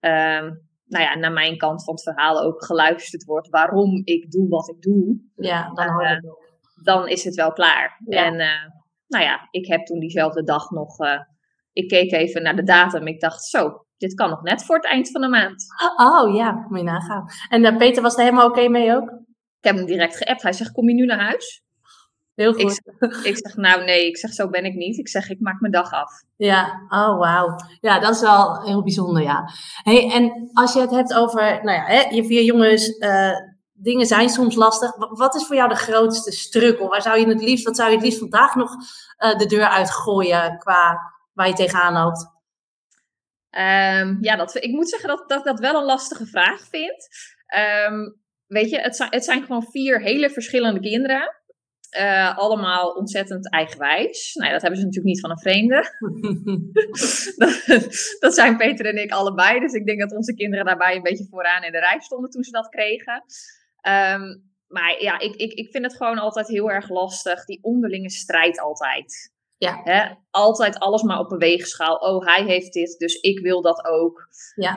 ehm, 0.00 0.44
nou 0.84 1.04
ja, 1.04 1.14
naar 1.14 1.32
mijn 1.32 1.56
kant 1.56 1.84
van 1.84 1.94
het 1.94 2.02
verhaal 2.02 2.42
ook 2.42 2.64
geluisterd 2.64 3.24
wordt 3.24 3.48
waarom 3.48 4.00
ik 4.04 4.30
doe 4.30 4.48
wat 4.48 4.68
ik 4.68 4.82
doe, 4.82 5.20
ja, 5.34 5.72
dan 5.72 5.88
ook. 5.88 6.36
dan 6.84 7.08
is 7.08 7.24
het 7.24 7.34
wel 7.34 7.52
klaar. 7.52 8.00
Ja. 8.04 8.24
En 8.24 8.40
eh, 8.40 8.70
nou 9.06 9.24
ja, 9.24 9.48
ik 9.50 9.66
heb 9.66 9.86
toen 9.86 9.98
diezelfde 9.98 10.42
dag 10.42 10.70
nog, 10.70 10.98
eh, 10.98 11.20
ik 11.72 11.88
keek 11.88 12.12
even 12.12 12.42
naar 12.42 12.56
de 12.56 12.62
datum, 12.62 13.06
ik 13.06 13.20
dacht 13.20 13.44
zo, 13.44 13.84
dit 13.96 14.14
kan 14.14 14.30
nog 14.30 14.42
net 14.42 14.64
voor 14.64 14.76
het 14.76 14.86
eind 14.86 15.10
van 15.10 15.20
de 15.20 15.28
maand. 15.28 15.64
Oh 15.96 16.34
ja, 16.34 16.66
moet 16.68 16.78
je 16.78 16.84
nagaan. 16.84 17.24
En 17.48 17.64
eh, 17.64 17.76
Peter 17.76 18.02
was 18.02 18.16
er 18.16 18.22
helemaal 18.22 18.48
oké 18.48 18.68
mee 18.68 18.94
ook? 18.94 19.10
Ik 19.58 19.64
heb 19.64 19.76
hem 19.76 19.86
direct 19.86 20.16
geappt. 20.16 20.42
Hij 20.42 20.52
zegt, 20.52 20.72
kom 20.72 20.88
je 20.88 20.94
nu 20.94 21.04
naar 21.04 21.20
huis? 21.20 21.62
Heel 22.38 22.56
Ik 22.58 22.60
goed. 22.98 23.24
Ik 23.24 23.36
zeg, 23.38 23.56
nou 23.56 23.84
nee, 23.84 24.06
ik 24.06 24.16
zeg, 24.16 24.32
zo 24.32 24.48
ben 24.48 24.64
ik 24.64 24.74
niet. 24.74 24.98
Ik 24.98 25.08
zeg, 25.08 25.28
ik 25.30 25.40
maak 25.40 25.60
mijn 25.60 25.72
dag 25.72 25.92
af. 25.92 26.10
Ja, 26.36 26.86
oh 26.88 27.18
wauw. 27.18 27.56
Ja, 27.80 27.98
dat 27.98 28.14
is 28.14 28.20
wel 28.20 28.62
heel 28.62 28.82
bijzonder, 28.82 29.22
ja. 29.22 29.48
Hey, 29.82 30.10
en 30.12 30.50
als 30.52 30.72
je 30.72 30.80
het 30.80 30.90
hebt 30.90 31.14
over, 31.14 31.42
nou 31.42 31.70
ja, 31.70 31.84
hè, 31.84 32.00
je 32.00 32.24
vier 32.24 32.42
jongens, 32.42 32.98
eh, 32.98 33.32
dingen 33.72 34.06
zijn 34.06 34.28
soms 34.28 34.54
lastig. 34.54 34.96
Wa- 34.96 35.08
Wat 35.08 35.34
is 35.34 35.46
voor 35.46 35.56
jou 35.56 35.68
de 35.68 35.74
grootste 35.74 36.32
struggle? 36.32 36.88
Waar 36.88 37.02
zou 37.02 37.18
je 37.20 37.26
het 37.28 37.42
liefst, 37.42 37.64
wat 37.64 37.76
zou 37.76 37.88
je 37.88 37.94
het 37.94 38.04
liefst 38.04 38.18
vandaag 38.18 38.54
nog 38.54 38.70
eh, 39.16 39.38
de 39.38 39.46
deur 39.46 39.66
uitgooien 39.68 40.58
qua 40.58 40.98
waar 41.32 41.48
je 41.48 41.54
tegenaan 41.54 41.92
loopt? 41.92 42.26
Ehm, 43.50 44.16
ja, 44.20 44.36
dat, 44.36 44.54
ik 44.54 44.70
moet 44.70 44.88
zeggen 44.88 45.08
dat, 45.08 45.28
dat 45.28 45.38
ik 45.38 45.44
dat 45.44 45.58
wel 45.58 45.74
een 45.74 45.84
lastige 45.86 46.26
vraag 46.26 46.60
vind. 46.70 47.08
Ehm, 47.46 48.10
weet 48.46 48.70
je, 48.70 48.78
het 48.80 48.96
zijn, 48.96 49.10
het 49.10 49.24
zijn 49.24 49.42
gewoon 49.42 49.66
vier 49.70 50.00
hele 50.00 50.30
verschillende 50.30 50.80
kinderen. 50.80 51.37
Uh, 51.96 52.38
allemaal 52.38 52.90
ontzettend 52.90 53.50
eigenwijs. 53.50 54.34
Nou, 54.34 54.52
dat 54.52 54.62
hebben 54.62 54.80
ze 54.80 54.86
natuurlijk 54.86 55.14
niet 55.14 55.20
van 55.20 55.30
een 55.30 55.38
vreemde. 55.38 55.76
dat, 57.42 57.64
dat, 58.20 58.34
zijn 58.34 58.56
Peter 58.56 58.86
en 58.86 59.02
ik 59.02 59.12
allebei. 59.12 59.60
Dus 59.60 59.72
ik 59.72 59.86
denk 59.86 60.00
dat 60.00 60.16
onze 60.16 60.34
kinderen 60.34 60.64
daarbij 60.64 60.96
een 60.96 61.02
beetje 61.02 61.26
vooraan 61.30 61.62
in 61.62 61.72
de 61.72 61.78
rij 61.78 62.00
stonden 62.00 62.30
toen 62.30 62.42
ze 62.42 62.50
dat 62.50 62.68
kregen. 62.68 63.24
Um, 63.82 64.46
maar 64.66 65.02
ja, 65.02 65.18
ik, 65.18 65.36
ik, 65.36 65.52
ik 65.52 65.70
vind 65.70 65.84
het 65.84 65.96
gewoon 65.96 66.18
altijd 66.18 66.48
heel 66.48 66.70
erg 66.70 66.88
lastig. 66.88 67.44
Die 67.44 67.58
onderlinge 67.62 68.10
strijd 68.10 68.60
altijd. 68.60 69.32
Ja. 69.56 69.80
Hè? 69.84 70.14
Altijd 70.30 70.78
alles 70.78 71.02
maar 71.02 71.18
op 71.18 71.32
een 71.32 71.38
weegschaal. 71.38 71.96
Oh, 71.96 72.26
hij 72.26 72.44
heeft 72.44 72.72
dit, 72.72 72.98
dus 72.98 73.14
ik 73.14 73.38
wil 73.40 73.62
dat 73.62 73.84
ook. 73.84 74.28
Ja. 74.54 74.76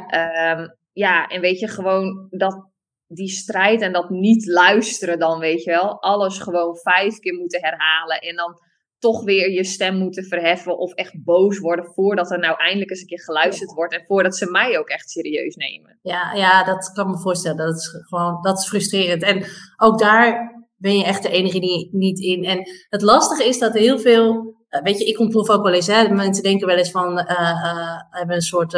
Um, 0.57 0.75
ja, 0.93 1.27
en 1.27 1.41
weet 1.41 1.59
je, 1.59 1.67
gewoon 1.67 2.27
dat, 2.29 2.69
die 3.13 3.29
strijd 3.29 3.81
en 3.81 3.93
dat 3.93 4.09
niet 4.09 4.45
luisteren 4.45 5.19
dan, 5.19 5.39
weet 5.39 5.63
je 5.63 5.71
wel. 5.71 6.01
Alles 6.01 6.39
gewoon 6.39 6.77
vijf 6.77 7.19
keer 7.19 7.33
moeten 7.33 7.61
herhalen 7.61 8.19
en 8.19 8.35
dan 8.35 8.59
toch 8.99 9.23
weer 9.23 9.51
je 9.51 9.63
stem 9.63 9.95
moeten 9.95 10.23
verheffen 10.23 10.77
of 10.77 10.93
echt 10.93 11.23
boos 11.23 11.59
worden 11.59 11.85
voordat 11.85 12.31
er 12.31 12.39
nou 12.39 12.55
eindelijk 12.57 12.89
eens 12.89 13.01
een 13.01 13.07
keer 13.07 13.23
geluisterd 13.23 13.73
wordt 13.73 13.93
en 13.93 14.05
voordat 14.05 14.37
ze 14.37 14.51
mij 14.51 14.79
ook 14.79 14.89
echt 14.89 15.09
serieus 15.09 15.55
nemen. 15.55 15.99
Ja, 16.01 16.33
ja 16.33 16.63
dat 16.63 16.91
kan 16.91 17.09
me 17.09 17.19
voorstellen. 17.19 17.57
Dat 17.57 17.75
is 17.75 17.87
gewoon, 17.87 18.41
dat 18.41 18.57
is 18.57 18.67
frustrerend. 18.67 19.23
En 19.23 19.45
ook 19.77 19.99
daar 19.99 20.53
ben 20.77 20.97
je 20.97 21.03
echt 21.03 21.23
de 21.23 21.29
enige 21.29 21.59
die 21.59 21.89
niet 21.91 22.19
in. 22.19 22.43
En 22.43 22.69
het 22.89 23.01
lastige 23.01 23.47
is 23.47 23.59
dat 23.59 23.73
heel 23.73 23.99
veel, 23.99 24.55
eh, 24.69 24.81
weet 24.81 24.99
je, 24.99 25.05
ik 25.05 25.19
ontplof 25.19 25.49
ook 25.49 25.63
wel 25.63 25.73
eens, 25.73 25.87
hè, 25.87 26.09
mensen 26.09 26.43
denken 26.43 26.67
wel 26.67 26.77
eens 26.77 26.91
van, 26.91 27.19
uh, 27.19 27.29
uh, 27.29 28.01
hebben 28.09 28.35
een 28.35 28.41
soort 28.41 28.73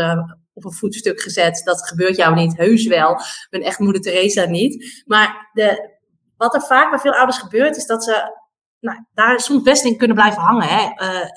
op 0.54 0.66
een 0.66 0.74
voetstuk 0.74 1.22
gezet. 1.22 1.62
Dat 1.64 1.88
gebeurt 1.88 2.16
jou 2.16 2.36
niet, 2.36 2.58
heus 2.58 2.88
wel. 2.88 3.12
Ik 3.12 3.48
ben 3.50 3.62
echt 3.62 3.80
moeder 3.80 4.02
Teresa 4.02 4.46
niet. 4.46 5.04
Maar 5.06 5.50
de, 5.54 5.98
wat 6.38 6.54
er 6.54 6.62
vaak 6.62 6.90
bij 6.90 7.00
veel 7.00 7.14
ouders 7.14 7.38
gebeurt, 7.38 7.76
is 7.76 7.86
dat 7.86 8.04
ze 8.04 8.42
nou, 8.80 9.06
daar 9.14 9.40
soms 9.40 9.64
best 9.64 9.86
in 9.86 9.98
kunnen 9.98 10.16
blijven 10.16 10.42
hangen. 10.42 10.68
Hè. 10.68 10.84
Uh, 10.84 11.28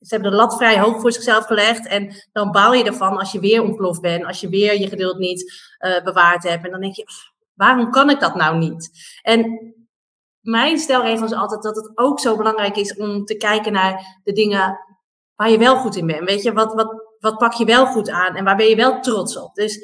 ze 0.00 0.14
hebben 0.14 0.30
de 0.30 0.36
lat 0.36 0.56
vrij 0.56 0.80
hoog 0.80 1.00
voor 1.00 1.12
zichzelf 1.12 1.44
gelegd. 1.44 1.86
En 1.86 2.14
dan 2.32 2.50
baal 2.50 2.74
je 2.74 2.84
ervan 2.84 3.18
als 3.18 3.32
je 3.32 3.40
weer 3.40 3.62
ontploft 3.62 4.00
bent. 4.00 4.24
Als 4.24 4.40
je 4.40 4.48
weer 4.48 4.80
je 4.80 4.88
geduld 4.88 5.18
niet 5.18 5.52
uh, 5.78 6.02
bewaard 6.02 6.42
hebt. 6.42 6.64
En 6.64 6.70
dan 6.70 6.80
denk 6.80 6.94
je, 6.94 7.06
waarom 7.54 7.90
kan 7.90 8.10
ik 8.10 8.20
dat 8.20 8.34
nou 8.34 8.58
niet? 8.58 8.90
En 9.22 9.74
mijn 10.40 10.78
stelregel 10.78 11.24
is 11.24 11.32
altijd 11.32 11.62
dat 11.62 11.76
het 11.76 11.90
ook 11.94 12.20
zo 12.20 12.36
belangrijk 12.36 12.76
is 12.76 12.96
om 12.96 13.24
te 13.24 13.36
kijken 13.36 13.72
naar 13.72 14.20
de 14.24 14.32
dingen 14.32 14.78
waar 15.34 15.50
je 15.50 15.58
wel 15.58 15.76
goed 15.76 15.96
in 15.96 16.06
bent. 16.06 16.28
Weet 16.28 16.42
je, 16.42 16.52
wat, 16.52 16.74
wat, 16.74 17.03
wat 17.24 17.38
pak 17.38 17.52
je 17.52 17.64
wel 17.64 17.86
goed 17.86 18.10
aan 18.10 18.36
en 18.36 18.44
waar 18.44 18.56
ben 18.56 18.68
je 18.68 18.76
wel 18.76 19.00
trots 19.00 19.38
op? 19.38 19.54
Dus 19.54 19.76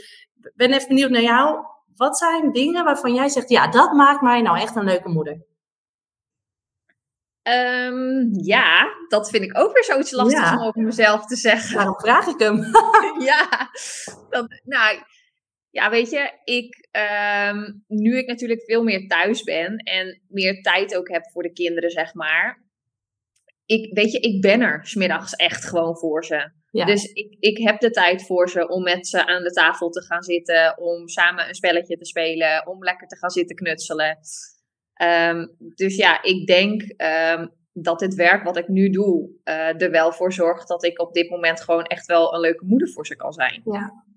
ik 0.42 0.52
ben 0.54 0.72
even 0.72 0.88
benieuwd 0.88 1.10
naar 1.10 1.22
jou. 1.22 1.64
Wat 1.94 2.18
zijn 2.18 2.52
dingen 2.52 2.84
waarvan 2.84 3.14
jij 3.14 3.28
zegt, 3.28 3.48
ja, 3.48 3.68
dat 3.68 3.92
maakt 3.92 4.20
mij 4.20 4.40
nou 4.40 4.58
echt 4.58 4.76
een 4.76 4.84
leuke 4.84 5.08
moeder? 5.08 5.48
Um, 7.42 8.30
ja, 8.32 8.94
dat 9.08 9.30
vind 9.30 9.44
ik 9.44 9.58
ook 9.58 9.72
weer 9.72 9.84
zoiets 9.84 10.10
lastig 10.10 10.52
om 10.52 10.62
over 10.62 10.82
mezelf 10.82 11.26
te 11.26 11.36
zeggen. 11.36 11.76
Waarom 11.76 12.00
vraag 12.00 12.26
ik 12.26 12.38
hem? 12.38 12.56
ja, 13.30 13.70
dat, 14.28 14.60
nou, 14.64 15.02
ja, 15.70 15.90
weet 15.90 16.10
je, 16.10 16.32
ik, 16.44 16.88
um, 17.50 17.84
nu 17.86 18.18
ik 18.18 18.26
natuurlijk 18.26 18.62
veel 18.62 18.82
meer 18.82 19.06
thuis 19.06 19.42
ben 19.42 19.76
en 19.76 20.22
meer 20.28 20.62
tijd 20.62 20.96
ook 20.96 21.08
heb 21.08 21.30
voor 21.30 21.42
de 21.42 21.52
kinderen, 21.52 21.90
zeg 21.90 22.14
maar. 22.14 22.62
Ik, 23.66 23.94
weet 23.94 24.12
je, 24.12 24.18
ik 24.18 24.40
ben 24.40 24.60
er 24.60 24.86
smiddags 24.86 25.34
echt 25.34 25.64
gewoon 25.64 25.96
voor 25.96 26.24
ze. 26.24 26.58
Dus 26.70 27.04
ik, 27.04 27.36
ik 27.38 27.58
heb 27.58 27.80
de 27.80 27.90
tijd 27.90 28.26
voor 28.26 28.48
ze 28.48 28.68
om 28.68 28.82
met 28.82 29.06
ze 29.06 29.26
aan 29.26 29.42
de 29.42 29.50
tafel 29.50 29.90
te 29.90 30.02
gaan 30.02 30.22
zitten, 30.22 30.78
om 30.78 31.08
samen 31.08 31.48
een 31.48 31.54
spelletje 31.54 31.96
te 31.96 32.04
spelen, 32.04 32.66
om 32.66 32.84
lekker 32.84 33.06
te 33.06 33.16
gaan 33.16 33.30
zitten 33.30 33.56
knutselen. 33.56 34.18
Um, 35.02 35.56
dus 35.74 35.96
ja, 35.96 36.22
ik 36.22 36.46
denk 36.46 36.82
um, 36.82 37.52
dat 37.72 37.98
dit 37.98 38.14
werk 38.14 38.44
wat 38.44 38.56
ik 38.56 38.68
nu 38.68 38.90
doe, 38.90 39.30
uh, 39.44 39.82
er 39.82 39.90
wel 39.90 40.12
voor 40.12 40.32
zorgt 40.32 40.68
dat 40.68 40.84
ik 40.84 41.00
op 41.00 41.14
dit 41.14 41.30
moment 41.30 41.60
gewoon 41.60 41.84
echt 41.84 42.06
wel 42.06 42.34
een 42.34 42.40
leuke 42.40 42.64
moeder 42.64 42.88
voor 42.88 43.06
ze 43.06 43.16
kan 43.16 43.32
zijn. 43.32 43.60
Ja. 43.64 44.08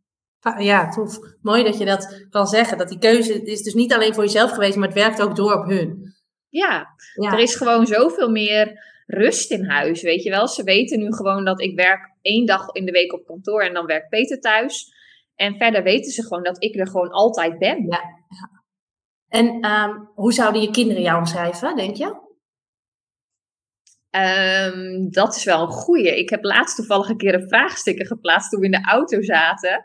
Ja, 0.58 0.90
tof. 0.90 1.18
Mooi 1.42 1.64
dat 1.64 1.78
je 1.78 1.86
dat 1.86 2.28
kan 2.30 2.48
zeggen. 2.48 2.78
Dat 2.78 2.90
die 2.90 3.00
keuze 3.00 3.44
is 3.44 3.62
dus 3.62 3.74
niet 3.74 3.94
alleen 3.94 4.14
voor 4.14 4.24
jezelf 4.24 4.52
geweest, 4.52 4.76
maar 4.76 4.88
het 4.88 4.98
werkt 4.98 5.22
ook 5.22 5.36
door 5.36 5.54
op 5.54 5.66
hun. 5.66 6.14
Ja, 6.50 6.88
ja. 7.14 7.32
er 7.32 7.40
is 7.40 7.56
gewoon 7.56 7.88
zoveel 7.88 8.30
meer 8.30 8.92
rust 9.14 9.52
in 9.52 9.66
huis, 9.66 10.02
weet 10.02 10.24
je 10.24 10.30
wel. 10.30 10.48
Ze 10.48 10.64
weten 10.64 11.00
nu 11.00 11.14
gewoon 11.14 11.46
dat 11.46 11.62
ik 11.62 11.76
werk 11.76 12.12
één 12.22 12.46
dag 12.46 12.68
in 12.72 12.86
de 12.86 12.92
week 12.92 13.14
op 13.14 13.26
kantoor 13.26 13.62
en 13.62 13.74
dan 13.74 13.86
werkt 13.86 14.10
Peter 14.10 14.40
thuis. 14.40 14.94
En 15.36 15.58
verder 15.58 15.84
weten 15.84 16.12
ze 16.12 16.24
gewoon 16.24 16.44
dat 16.44 16.64
ik 16.64 16.80
er 16.80 16.88
gewoon 16.88 17.12
altijd 17.12 17.58
ben. 17.58 17.86
Ja. 17.86 18.02
En 19.28 19.66
um, 19.72 20.10
hoe 20.16 20.34
zouden 20.34 20.62
je 20.62 20.72
kinderen 20.72 21.02
jou 21.02 21.18
omschrijven, 21.18 21.76
denk 21.76 21.96
je? 21.96 22.22
Um, 24.16 25.12
dat 25.12 25.36
is 25.36 25.44
wel 25.44 25.62
een 25.62 25.72
goeie. 25.72 26.18
Ik 26.18 26.30
heb 26.30 26.44
laatst 26.44 26.76
toevallig 26.76 27.10
een 27.10 27.18
keer 27.18 27.34
een 27.34 27.48
vraagsticker 27.48 28.06
geplaatst 28.06 28.50
toen 28.50 28.60
we 28.60 28.66
in 28.66 28.72
de 28.72 28.86
auto 28.86 29.22
zaten. 29.22 29.84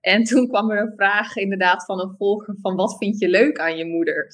En 0.00 0.24
toen 0.24 0.48
kwam 0.48 0.70
er 0.70 0.80
een 0.80 0.92
vraag 0.96 1.36
inderdaad 1.36 1.84
van 1.84 2.00
een 2.00 2.14
volger 2.18 2.56
van 2.60 2.76
wat 2.76 2.96
vind 2.98 3.18
je 3.18 3.28
leuk 3.28 3.58
aan 3.58 3.76
je 3.76 3.86
moeder? 3.86 4.26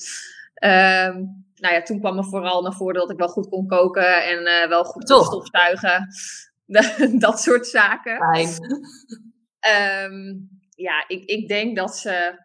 Um, 0.65 1.49
nou 1.61 1.75
ja, 1.75 1.83
toen 1.83 2.01
kwam 2.01 2.17
er 2.17 2.25
vooral 2.25 2.63
naar 2.63 2.73
voren 2.73 2.95
dat 2.95 3.11
ik 3.11 3.19
wel 3.19 3.29
goed 3.29 3.49
kon 3.49 3.67
koken 3.67 4.25
en 4.25 4.41
uh, 4.41 4.69
wel 4.69 4.85
goed 4.85 5.05
kon 5.05 5.25
stofzuigen. 5.25 6.09
dat 7.27 7.41
soort 7.41 7.67
zaken. 7.67 8.17
Fijn. 8.17 8.49
Um, 10.11 10.49
ja, 10.75 11.05
ik, 11.07 11.25
ik 11.25 11.49
denk 11.49 11.77
dat 11.77 11.97
ze 11.97 12.45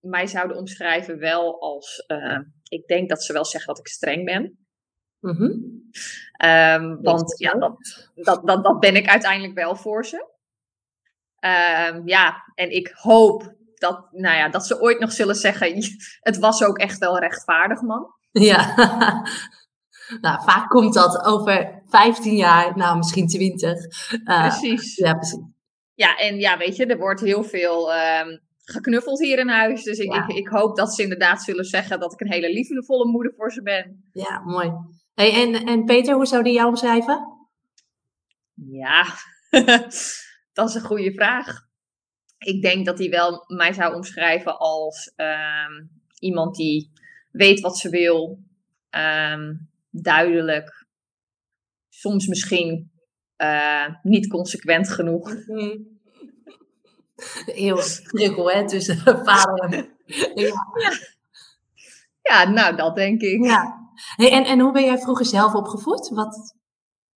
mij 0.00 0.26
zouden 0.26 0.56
omschrijven 0.56 1.18
wel 1.18 1.60
als. 1.60 2.04
Uh, 2.06 2.38
ik 2.68 2.86
denk 2.86 3.08
dat 3.08 3.22
ze 3.22 3.32
wel 3.32 3.44
zeggen 3.44 3.74
dat 3.74 3.78
ik 3.78 3.92
streng 3.92 4.24
ben. 4.24 4.58
Mm 5.20 5.36
-hmm. 5.36 5.52
um, 6.44 7.02
want 7.02 7.38
ja, 7.38 7.52
dat, 7.52 8.10
dat, 8.14 8.46
dat, 8.46 8.64
dat 8.64 8.80
ben 8.80 8.96
ik 8.96 9.08
uiteindelijk 9.08 9.54
wel 9.54 9.76
voor 9.76 10.06
ze. 10.06 10.32
Um, 11.40 12.08
ja, 12.08 12.52
en 12.54 12.70
ik 12.70 12.92
hoop 12.94 13.54
dat, 13.74 14.12
nou 14.12 14.36
ja, 14.36 14.48
dat 14.48 14.66
ze 14.66 14.80
ooit 14.80 14.98
nog 14.98 15.12
zullen 15.12 15.34
zeggen: 15.34 15.76
het 16.20 16.38
was 16.38 16.64
ook 16.64 16.78
echt 16.78 16.98
wel 16.98 17.18
rechtvaardig, 17.18 17.80
man. 17.80 18.14
Ja, 18.48 18.74
nou, 20.20 20.42
vaak 20.42 20.68
komt 20.68 20.94
dat 20.94 21.24
over 21.24 21.82
15 21.86 22.36
jaar, 22.36 22.76
nou 22.76 22.96
misschien 22.96 23.26
20. 23.26 23.84
Uh, 24.10 24.48
precies. 24.48 24.96
Ja, 24.96 25.14
precies. 25.14 25.42
Ja, 25.94 26.16
en 26.16 26.38
ja, 26.38 26.56
weet 26.58 26.76
je, 26.76 26.86
er 26.86 26.98
wordt 26.98 27.20
heel 27.20 27.44
veel 27.44 27.94
um, 27.94 28.40
geknuffeld 28.64 29.18
hier 29.18 29.38
in 29.38 29.48
huis. 29.48 29.82
Dus 29.82 29.98
ik, 29.98 30.14
ik, 30.14 30.36
ik, 30.36 30.48
hoop 30.48 30.76
dat 30.76 30.94
ze 30.94 31.02
inderdaad 31.02 31.42
zullen 31.42 31.64
zeggen 31.64 32.00
dat 32.00 32.12
ik 32.12 32.20
een 32.20 32.32
hele 32.32 32.52
liefdevolle 32.52 33.06
moeder 33.06 33.32
voor 33.36 33.52
ze 33.52 33.62
ben. 33.62 34.10
Ja, 34.12 34.40
mooi. 34.44 34.72
Hey, 35.14 35.32
en, 35.32 35.66
en 35.66 35.84
Peter, 35.84 36.14
hoe 36.14 36.26
zou 36.26 36.42
die 36.42 36.52
jou 36.52 36.68
omschrijven? 36.68 37.48
Ja, 38.54 39.04
dat 40.52 40.68
is 40.68 40.74
een 40.74 40.80
goede 40.80 41.12
vraag. 41.12 41.62
Ik 42.38 42.62
denk 42.62 42.86
dat 42.86 42.98
hij 42.98 43.08
wel 43.08 43.44
mij 43.46 43.72
zou 43.72 43.94
omschrijven 43.94 44.58
als 44.58 45.12
um, 45.16 46.02
iemand 46.18 46.56
die 46.56 46.90
weet 47.36 47.60
wat 47.60 47.78
ze 47.78 47.88
wil, 47.88 48.38
um, 48.90 49.70
duidelijk, 49.90 50.86
soms 51.88 52.26
misschien 52.26 52.92
uh, 53.36 53.86
niet 54.02 54.26
consequent 54.26 54.90
genoeg. 54.90 55.34
Mm 55.46 55.92
heel 57.62 57.80
prikkel 58.02 58.50
hè, 58.50 58.68
tussen 58.68 58.96
vader 59.24 59.74
en 59.74 59.96
ja. 60.34 60.52
ja. 62.22 62.50
nou 62.50 62.76
dat 62.76 62.94
denk 62.94 63.20
ik. 63.20 63.44
Ja. 63.44 63.82
Hey, 64.16 64.30
en, 64.30 64.44
en 64.44 64.60
hoe 64.60 64.72
ben 64.72 64.84
jij 64.84 64.98
vroeger 64.98 65.26
zelf 65.26 65.54
opgevoed? 65.54 66.08
Wat... 66.08 66.56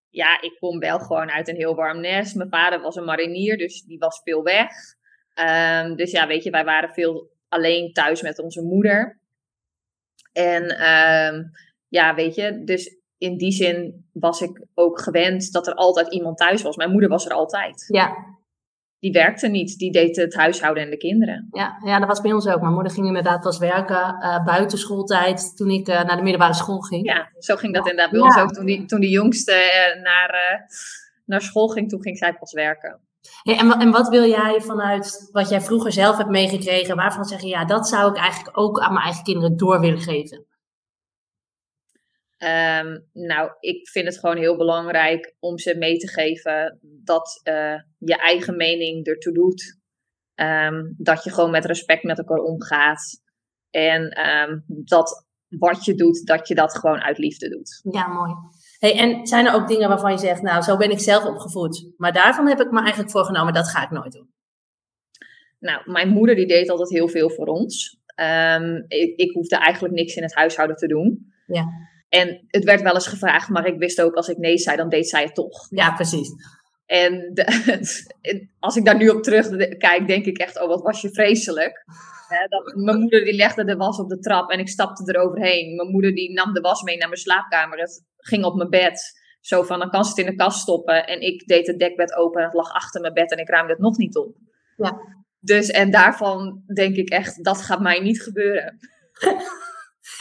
Ja, 0.09 0.41
ik 0.41 0.57
kom 0.59 0.79
wel 0.79 0.99
gewoon 0.99 1.31
uit 1.31 1.49
een 1.49 1.57
heel 1.57 1.75
warm 1.75 2.01
nest. 2.01 2.35
Mijn 2.35 2.51
vader 2.51 2.81
was 2.81 2.97
een 2.97 3.05
marinier, 3.05 3.57
dus 3.57 3.83
die 3.83 3.99
was 3.99 4.21
veel 4.25 4.43
weg. 4.43 4.71
Um, 5.35 5.97
dus 5.97 6.11
ja, 6.11 6.27
weet 6.27 6.45
je, 6.45 6.51
wij 6.51 6.65
waren 6.65 6.93
veel 6.93 7.31
alleen 7.49 7.93
thuis 7.93 8.23
met 8.23 8.39
onze 8.39 8.63
moeder. 8.63 9.21
En 10.39 10.63
um, 10.63 11.51
ja, 11.89 12.15
weet 12.15 12.35
je, 12.35 12.63
dus 12.65 12.97
in 13.19 13.37
die 13.37 13.53
zin 13.53 14.09
was 14.13 14.41
ik 14.41 14.67
ook 14.75 15.01
gewend 15.01 15.53
dat 15.53 15.67
er 15.67 15.75
altijd 15.75 16.13
iemand 16.13 16.37
thuis 16.37 16.63
was. 16.63 16.77
Mijn 16.77 16.91
moeder 16.91 17.09
was 17.09 17.27
er 17.27 17.33
altijd. 17.33 17.85
Ja, 17.89 18.17
die 18.99 19.13
werkte 19.13 19.49
niet. 19.49 19.79
Die 19.79 19.93
deed 19.93 20.17
het 20.17 20.35
huishouden 20.35 20.83
en 20.83 20.91
de 20.91 20.97
kinderen. 20.97 21.49
Ja, 21.51 21.79
ja 21.85 21.99
dat 21.99 22.09
was 22.09 22.21
bij 22.21 22.33
ons 22.33 22.47
ook. 22.47 22.61
Mijn 22.61 22.73
moeder 22.73 22.93
ging 22.93 23.07
inderdaad 23.07 23.41
pas 23.41 23.59
werken 23.59 24.17
uh, 24.21 24.45
buiten 24.45 24.79
schooltijd 24.79 25.57
toen 25.57 25.71
ik 25.71 25.89
uh, 25.89 26.05
naar 26.05 26.17
de 26.17 26.23
middelbare 26.23 26.55
school 26.55 26.81
ging. 26.81 27.07
Ja, 27.07 27.31
zo 27.39 27.57
ging 27.57 27.75
dat 27.75 27.89
inderdaad 27.89 28.13
bij 28.13 28.21
ons 28.21 28.37
ook. 28.37 28.53
Toen 28.53 28.67
die, 28.67 28.85
toen 28.85 29.01
die 29.01 29.11
jongste 29.11 29.53
uh, 29.53 30.03
naar, 30.03 30.65
naar 31.25 31.41
school 31.41 31.69
ging, 31.69 31.89
toen 31.89 32.03
ging 32.03 32.19
zij 32.19 32.35
pas 32.35 32.53
werken. 32.53 33.01
Hey, 33.43 33.59
en, 33.59 33.71
en 33.71 33.91
wat 33.91 34.09
wil 34.09 34.25
jij 34.29 34.61
vanuit 34.61 35.29
wat 35.33 35.49
jij 35.49 35.61
vroeger 35.61 35.93
zelf 35.93 36.17
hebt 36.17 36.31
meegekregen, 36.31 36.97
waarvan 36.97 37.25
zeggen, 37.25 37.49
ja, 37.49 37.65
dat 37.65 37.89
zou 37.89 38.11
ik 38.11 38.17
eigenlijk 38.17 38.59
ook 38.59 38.81
aan 38.81 38.93
mijn 38.93 39.05
eigen 39.05 39.25
kinderen 39.25 39.57
door 39.57 39.81
willen 39.81 40.01
geven? 40.01 40.47
Um, 42.43 43.09
nou, 43.13 43.51
ik 43.61 43.89
vind 43.89 44.07
het 44.07 44.19
gewoon 44.19 44.37
heel 44.37 44.57
belangrijk 44.57 45.35
om 45.39 45.59
ze 45.59 45.77
mee 45.77 45.97
te 45.97 46.09
geven 46.09 46.79
dat 46.83 47.41
uh, 47.45 47.81
je 47.99 48.17
eigen 48.17 48.57
mening 48.57 49.07
ertoe 49.07 49.33
doet. 49.33 49.79
Um, 50.35 50.95
dat 50.99 51.25
je 51.25 51.31
gewoon 51.31 51.51
met 51.51 51.65
respect 51.65 52.03
met 52.03 52.19
elkaar 52.19 52.39
omgaat. 52.39 53.23
En 53.71 54.29
um, 54.29 54.65
dat 54.67 55.27
wat 55.49 55.85
je 55.85 55.95
doet, 55.95 56.27
dat 56.27 56.49
je 56.49 56.55
dat 56.55 56.79
gewoon 56.79 57.01
uit 57.01 57.19
liefde 57.19 57.49
doet. 57.49 57.81
Ja, 57.91 58.07
mooi. 58.07 58.33
Hey, 58.79 58.99
en 58.99 59.27
zijn 59.27 59.47
er 59.47 59.55
ook 59.55 59.69
dingen 59.69 59.89
waarvan 59.89 60.13
je 60.13 60.19
zegt, 60.19 60.43
nou, 60.43 60.63
zo 60.63 60.77
ben 60.77 60.91
ik 60.91 61.01
zelf 61.01 61.25
opgevoed, 61.25 61.93
maar 61.97 62.13
daarvan 62.13 62.49
heb 62.49 62.61
ik 62.61 62.71
me 62.71 62.81
eigenlijk 62.81 63.11
voorgenomen, 63.11 63.53
dat 63.53 63.69
ga 63.69 63.83
ik 63.83 63.91
nooit 63.91 64.13
doen? 64.13 64.31
Nou, 65.59 65.91
mijn 65.91 66.09
moeder 66.09 66.35
die 66.35 66.47
deed 66.47 66.71
altijd 66.71 66.91
heel 66.91 67.09
veel 67.09 67.31
voor 67.31 67.47
ons. 67.47 67.99
Ehm, 68.15 68.83
ik, 68.89 69.17
ik 69.17 69.33
hoefde 69.33 69.57
eigenlijk 69.57 69.95
niks 69.95 70.15
in 70.15 70.23
het 70.23 70.35
huishouden 70.35 70.77
te 70.77 70.87
doen. 70.87 71.33
Ja. 71.47 71.67
En 72.09 72.45
het 72.47 72.65
werd 72.65 72.83
wel 72.83 72.95
eens 72.95 73.07
gevraagd, 73.07 73.49
maar 73.49 73.67
ik 73.67 73.79
wist 73.79 74.03
ook 74.03 74.15
als 74.15 74.29
ik 74.29 74.37
nee 74.37 74.59
zei, 74.59 74.77
dan 74.77 74.89
deed 74.89 75.09
zij 75.09 75.23
het 75.23 75.35
toch. 75.35 75.67
Ja, 75.71 75.93
precies. 75.93 76.31
En 76.87 77.31
de, 77.33 78.47
als 78.59 78.77
ik 78.77 78.85
daar 78.85 78.97
nu 78.97 79.09
op 79.09 79.23
terugkijk, 79.23 80.07
denk 80.07 80.25
ik 80.25 80.39
echt, 80.39 80.61
oh 80.61 80.69
wat 80.69 80.83
was 80.83 81.01
je 81.01 81.11
vreselijk. 81.11 81.85
Dat, 82.49 82.75
mijn 82.75 82.99
moeder 82.99 83.25
die 83.25 83.35
legde 83.35 83.65
de 83.65 83.77
was 83.77 83.99
op 83.99 84.09
de 84.09 84.19
trap 84.19 84.51
en 84.51 84.59
ik 84.59 84.69
stapte 84.69 85.15
eroverheen. 85.15 85.75
Mijn 85.77 85.91
moeder 85.91 86.15
die 86.15 86.33
nam 86.33 86.53
de 86.53 86.61
was 86.61 86.83
mee 86.83 86.97
naar 86.97 87.09
mijn 87.09 87.21
slaapkamer. 87.21 87.79
Het 87.79 88.05
ging 88.17 88.45
op 88.45 88.57
mijn 88.57 88.71
bed. 88.71 89.17
Zo 89.41 89.63
van, 89.63 89.79
dan 89.79 89.91
kan 89.91 90.05
ze 90.05 90.11
het 90.11 90.19
in 90.19 90.27
de 90.27 90.35
kast 90.35 90.61
stoppen. 90.61 91.07
En 91.07 91.21
ik 91.21 91.47
deed 91.47 91.67
het 91.67 91.79
dekbed 91.79 92.15
open 92.15 92.41
en 92.41 92.47
het 92.47 92.57
lag 92.57 92.73
achter 92.73 93.01
mijn 93.01 93.13
bed 93.15 93.33
en 93.33 93.39
ik 93.39 93.49
ruimde 93.49 93.73
het 93.73 93.83
nog 93.83 93.97
niet 93.97 94.17
op. 94.17 94.37
Ja. 94.77 95.01
Dus, 95.41 95.69
en 95.69 95.91
daarvan 95.91 96.63
denk 96.75 96.97
ik 96.97 97.09
echt, 97.09 97.45
dat 97.45 97.63
gaat 97.63 97.81
mij 97.81 98.01
niet 98.01 98.23
gebeuren. 98.23 98.79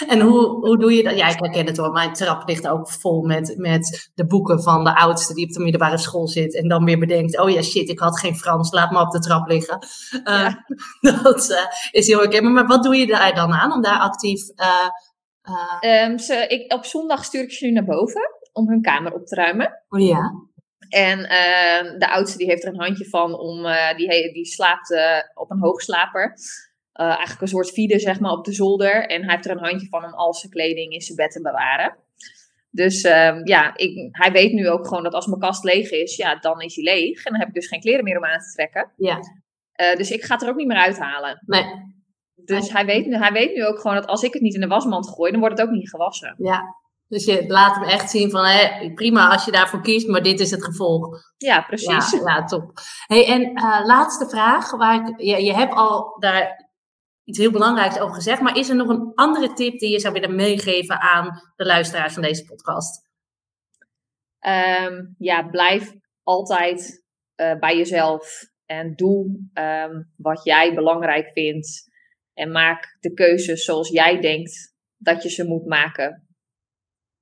En 0.07 0.19
hoe, 0.19 0.47
hoe 0.47 0.77
doe 0.77 0.93
je 0.93 1.03
dat? 1.03 1.17
Ja, 1.17 1.27
ik 1.27 1.39
herken 1.39 1.65
het 1.65 1.77
hoor. 1.77 1.91
Mijn 1.91 2.13
trap 2.13 2.47
ligt 2.47 2.67
ook 2.67 2.89
vol 2.89 3.21
met, 3.21 3.53
met 3.57 4.11
de 4.13 4.25
boeken 4.25 4.63
van 4.63 4.83
de 4.83 4.95
oudste 4.95 5.33
die 5.33 5.45
op 5.45 5.51
de 5.51 5.59
middelbare 5.59 5.97
school 5.97 6.27
zit. 6.27 6.55
En 6.55 6.67
dan 6.67 6.85
weer 6.85 6.99
bedenkt, 6.99 7.39
oh 7.39 7.49
ja, 7.49 7.61
shit, 7.61 7.89
ik 7.89 7.99
had 7.99 8.19
geen 8.19 8.35
Frans, 8.35 8.71
laat 8.71 8.91
me 8.91 8.99
op 8.99 9.11
de 9.11 9.19
trap 9.19 9.47
liggen. 9.47 9.87
Uh, 10.23 10.53
Dat 11.23 11.49
uh, 11.49 11.57
is 11.91 12.07
heel 12.07 12.19
herkenbaar. 12.19 12.51
Maar 12.51 12.67
wat 12.67 12.83
doe 12.83 12.95
je 12.95 13.07
daar 13.07 13.35
dan 13.35 13.53
aan 13.53 13.71
om 13.73 13.81
daar 13.81 13.99
actief... 13.99 14.41
Uh, 14.55 16.03
um, 16.03 16.17
ze, 16.17 16.45
ik, 16.47 16.73
op 16.73 16.85
zondag 16.85 17.25
stuur 17.25 17.41
ik 17.41 17.51
ze 17.51 17.65
nu 17.65 17.71
naar 17.71 17.85
boven 17.85 18.21
om 18.53 18.69
hun 18.69 18.81
kamer 18.81 19.13
op 19.13 19.25
te 19.25 19.35
ruimen. 19.35 19.83
Oh 19.89 19.99
ja. 19.99 20.31
En 20.89 21.19
uh, 21.19 21.99
de 21.99 22.09
oudste 22.09 22.37
die 22.37 22.47
heeft 22.47 22.63
er 22.63 22.69
een 22.73 22.81
handje 22.81 23.09
van 23.09 23.39
om, 23.39 23.65
uh, 23.65 23.95
die, 23.95 24.33
die 24.33 24.45
slaapt 24.45 24.91
uh, 24.91 25.17
op 25.33 25.51
een 25.51 25.59
hoogslaper. 25.59 26.33
Eigenlijk 27.05 27.41
een 27.41 27.47
soort 27.47 27.71
feeder 27.71 27.99
zeg 27.99 28.19
maar 28.19 28.31
op 28.31 28.45
de 28.45 28.53
zolder. 28.53 29.07
En 29.07 29.23
hij 29.23 29.33
heeft 29.33 29.45
er 29.45 29.51
een 29.51 29.65
handje 29.65 29.87
van 29.87 30.03
om 30.03 30.13
al 30.13 30.33
zijn 30.33 30.51
kleding 30.51 30.93
in 30.93 31.01
zijn 31.01 31.17
bed 31.17 31.31
te 31.31 31.41
bewaren. 31.41 31.95
Dus 32.69 33.01
ehm, 33.01 33.47
ja, 33.47 33.77
ik, 33.77 34.07
hij 34.11 34.31
weet 34.31 34.53
nu 34.53 34.69
ook 34.69 34.87
gewoon 34.87 35.03
dat 35.03 35.13
als 35.13 35.27
mijn 35.27 35.39
kast 35.39 35.63
leeg 35.63 35.91
is, 35.91 36.15
ja, 36.15 36.35
dan 36.35 36.61
is 36.61 36.75
hij 36.75 36.83
leeg. 36.83 37.23
En 37.23 37.31
dan 37.31 37.39
heb 37.39 37.47
ik 37.49 37.55
dus 37.55 37.67
geen 37.67 37.79
kleren 37.79 38.03
meer 38.03 38.17
om 38.17 38.25
aan 38.25 38.39
te 38.39 38.51
trekken. 38.53 38.91
Ja. 38.97 39.19
dus 39.95 40.11
ik 40.11 40.23
ga 40.23 40.33
het 40.33 40.43
er 40.43 40.49
ook 40.49 40.55
niet 40.55 40.67
meer 40.67 40.77
uithalen. 40.77 41.43
Nee. 41.45 41.65
Dus 42.35 42.71
hij 42.71 42.85
weet, 42.85 43.05
nu, 43.05 43.15
hij 43.15 43.31
weet 43.31 43.53
nu 43.53 43.65
ook 43.65 43.79
gewoon 43.79 43.95
dat 43.95 44.07
als 44.07 44.23
ik 44.23 44.33
het 44.33 44.41
niet 44.41 44.53
in 44.53 44.61
de 44.61 44.67
wasmand 44.67 45.09
gooi, 45.09 45.31
dan 45.31 45.39
wordt 45.39 45.57
het 45.57 45.67
ook 45.67 45.73
niet 45.73 45.89
gewassen. 45.89 46.35
Ja, 46.37 46.75
dus 47.07 47.25
je 47.25 47.47
laat 47.47 47.75
hem 47.75 47.83
echt 47.83 48.09
zien 48.09 48.31
van, 48.31 48.45
hé, 48.45 48.93
prima 48.93 49.29
als 49.29 49.45
je 49.45 49.51
daarvoor 49.51 49.81
kiest, 49.81 50.07
maar 50.07 50.21
dit 50.21 50.39
is 50.39 50.51
het 50.51 50.63
gevolg. 50.63 51.07
Ja, 51.37 51.61
precies. 51.61 52.11
Ja, 52.11 52.19
ja 52.25 52.43
top. 52.43 52.71
Hey, 53.05 53.27
en 53.27 53.41
uh, 53.41 53.85
laatste 53.85 54.29
vraag, 54.29 54.71
waar 54.71 54.95
ik, 54.95 55.21
je, 55.21 55.43
je 55.43 55.53
hebt 55.53 55.73
al 55.73 56.15
daar 56.19 56.66
iets 57.27 57.37
heel 57.37 57.51
belangrijks 57.51 57.99
over 57.99 58.15
gezegd, 58.15 58.41
maar 58.41 58.57
is 58.57 58.69
er 58.69 58.75
nog 58.75 58.89
een 58.89 59.11
andere 59.15 59.53
tip 59.53 59.79
die 59.79 59.91
je 59.91 59.99
zou 59.99 60.13
willen 60.13 60.35
meegeven 60.35 60.99
aan 60.99 61.41
de 61.55 61.65
luisteraars 61.65 62.13
van 62.13 62.21
deze 62.21 62.43
podcast? 62.43 63.05
Um, 64.45 65.15
ja, 65.17 65.43
blijf 65.43 65.93
altijd 66.23 67.03
uh, 67.35 67.59
bij 67.59 67.77
jezelf 67.77 68.41
en 68.65 68.95
doe 68.95 69.47
um, 69.53 70.13
wat 70.15 70.43
jij 70.43 70.73
belangrijk 70.73 71.29
vindt 71.33 71.89
en 72.33 72.51
maak 72.51 72.97
de 72.99 73.13
keuzes 73.13 73.63
zoals 73.63 73.89
jij 73.89 74.21
denkt 74.21 74.75
dat 74.97 75.23
je 75.23 75.29
ze 75.29 75.43
moet 75.43 75.65
maken. 75.65 76.27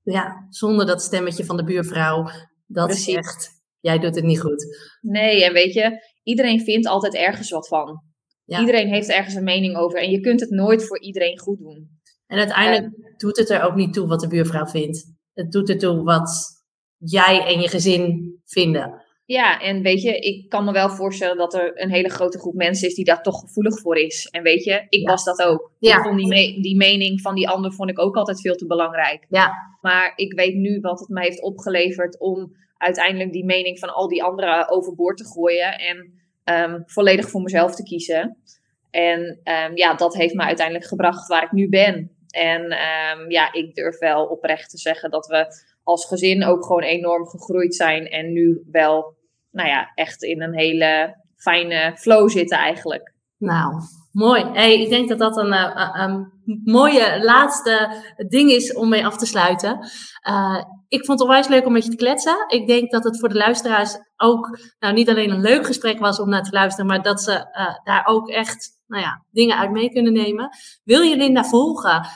Ja, 0.01 0.47
zonder 0.49 0.85
dat 0.85 1.01
stemmetje 1.01 1.45
van 1.45 1.57
de 1.57 1.63
buurvrouw 1.63 2.29
dat 2.65 2.87
Precies. 2.87 3.13
zegt, 3.13 3.49
jij 3.79 3.99
doet 3.99 4.15
het 4.15 4.23
niet 4.23 4.41
goed. 4.41 4.65
Nee, 5.01 5.45
en 5.45 5.53
weet 5.53 5.73
je, 5.73 5.99
iedereen 6.23 6.61
vindt 6.61 6.87
altijd 6.87 7.15
ergens 7.15 7.49
wat 7.49 7.67
van. 7.67 8.03
Ja. 8.45 8.59
Iedereen 8.59 8.87
heeft 8.87 9.09
ergens 9.09 9.35
een 9.35 9.43
mening 9.43 9.77
over 9.77 9.99
en 9.99 10.09
je 10.09 10.19
kunt 10.19 10.39
het 10.39 10.49
nooit 10.49 10.87
voor 10.87 11.01
iedereen 11.01 11.39
goed 11.39 11.57
doen. 11.57 11.89
En 12.27 12.37
uiteindelijk 12.37 12.97
uh, 12.97 13.17
doet 13.17 13.37
het 13.37 13.49
er 13.49 13.63
ook 13.63 13.75
niet 13.75 13.93
toe 13.93 14.07
wat 14.07 14.19
de 14.19 14.27
buurvrouw 14.27 14.65
vindt. 14.65 15.13
Het 15.33 15.51
doet 15.51 15.69
er 15.69 15.77
toe 15.77 16.03
wat 16.03 16.29
jij 16.97 17.45
en 17.45 17.61
je 17.61 17.67
gezin 17.67 18.33
vinden. 18.45 19.03
Ja, 19.25 19.61
en 19.61 19.81
weet 19.81 20.01
je, 20.01 20.19
ik 20.19 20.49
kan 20.49 20.65
me 20.65 20.71
wel 20.71 20.89
voorstellen 20.89 21.37
dat 21.37 21.53
er 21.53 21.81
een 21.81 21.89
hele 21.89 22.09
grote 22.09 22.39
groep 22.39 22.53
mensen 22.53 22.87
is 22.87 22.95
die 22.95 23.05
daar 23.05 23.23
toch 23.23 23.39
gevoelig 23.39 23.79
voor 23.79 23.97
is. 23.97 24.27
En 24.31 24.43
weet 24.43 24.63
je, 24.63 24.85
ik 24.89 25.01
ja. 25.01 25.09
was 25.09 25.23
dat 25.23 25.41
ook. 25.41 25.71
Ja. 25.79 25.97
Ik 25.97 26.03
vond 26.03 26.17
die, 26.17 26.27
me 26.27 26.61
die 26.61 26.75
mening 26.75 27.21
van 27.21 27.35
die 27.35 27.49
ander 27.49 27.73
vond 27.73 27.89
ik 27.89 27.99
ook 27.99 28.15
altijd 28.15 28.41
veel 28.41 28.55
te 28.55 28.65
belangrijk. 28.65 29.25
Ja. 29.29 29.53
Maar 29.81 30.13
ik 30.15 30.33
weet 30.33 30.55
nu 30.55 30.79
wat 30.79 30.99
het 30.99 31.09
mij 31.09 31.23
heeft 31.23 31.41
opgeleverd 31.41 32.19
om 32.19 32.55
uiteindelijk 32.77 33.31
die 33.31 33.45
mening 33.45 33.79
van 33.79 33.93
al 33.93 34.07
die 34.07 34.23
anderen 34.23 34.69
overboord 34.69 35.17
te 35.17 35.25
gooien 35.25 35.79
en 35.79 36.14
um, 36.49 36.83
volledig 36.85 37.29
voor 37.29 37.41
mezelf 37.41 37.75
te 37.75 37.83
kiezen. 37.83 38.37
En 38.89 39.21
um, 39.43 39.77
ja, 39.77 39.93
dat 39.93 40.15
heeft 40.15 40.33
me 40.33 40.43
uiteindelijk 40.43 40.87
gebracht 40.87 41.27
waar 41.27 41.43
ik 41.43 41.51
nu 41.51 41.69
ben. 41.69 42.11
En 42.29 42.61
um, 42.61 43.31
ja, 43.31 43.53
ik 43.53 43.75
durf 43.75 43.99
wel 43.99 44.25
oprecht 44.25 44.69
te 44.69 44.77
zeggen 44.77 45.11
dat 45.11 45.27
we 45.27 45.47
als 45.83 46.05
gezin 46.05 46.43
ook 46.43 46.65
gewoon 46.65 46.83
enorm 46.83 47.27
gegroeid 47.27 47.75
zijn 47.75 48.07
en 48.07 48.33
nu 48.33 48.63
wel, 48.71 49.15
nou 49.51 49.69
ja, 49.69 49.91
echt 49.95 50.23
in 50.23 50.41
een 50.41 50.55
hele 50.55 51.15
fijne 51.35 51.97
flow 51.97 52.29
zitten 52.29 52.57
eigenlijk. 52.57 53.13
Nou, 53.37 53.73
mooi. 54.15 54.43
Hey, 54.43 54.81
ik 54.81 54.89
denk 54.89 55.09
dat 55.09 55.19
dat 55.19 55.37
een, 55.37 55.53
uh, 55.53 55.89
een 55.93 56.31
mooie 56.63 57.23
laatste 57.23 58.03
ding 58.27 58.51
is 58.51 58.73
om 58.73 58.89
mee 58.89 59.05
af 59.05 59.17
te 59.17 59.25
sluiten. 59.25 59.79
Uh, 60.29 60.63
ik 60.87 61.05
vond 61.05 61.19
het 61.19 61.27
onwijs 61.27 61.47
leuk 61.47 61.65
om 61.65 61.71
met 61.71 61.83
je 61.83 61.89
te 61.89 61.95
kletsen. 61.95 62.45
Ik 62.47 62.67
denk 62.67 62.91
dat 62.91 63.03
het 63.03 63.19
voor 63.19 63.29
de 63.29 63.35
luisteraars 63.35 63.97
ook 64.17 64.59
nou, 64.79 64.93
niet 64.93 65.09
alleen 65.09 65.31
een 65.31 65.41
leuk 65.41 65.65
gesprek 65.65 65.99
was 65.99 66.19
om 66.19 66.29
naar 66.29 66.43
te 66.43 66.51
luisteren, 66.51 66.85
maar 66.85 67.01
dat 67.01 67.21
ze 67.21 67.45
daar 67.83 68.05
ook 68.05 68.29
echt 68.29 68.79
nou 68.87 69.03
ja, 69.03 69.25
dingen 69.31 69.57
uit 69.57 69.71
mee 69.71 69.89
kunnen 69.89 70.13
nemen. 70.13 70.49
Wil 70.83 71.01
je 71.01 71.17
Linda 71.17 71.43
volgen, 71.43 72.07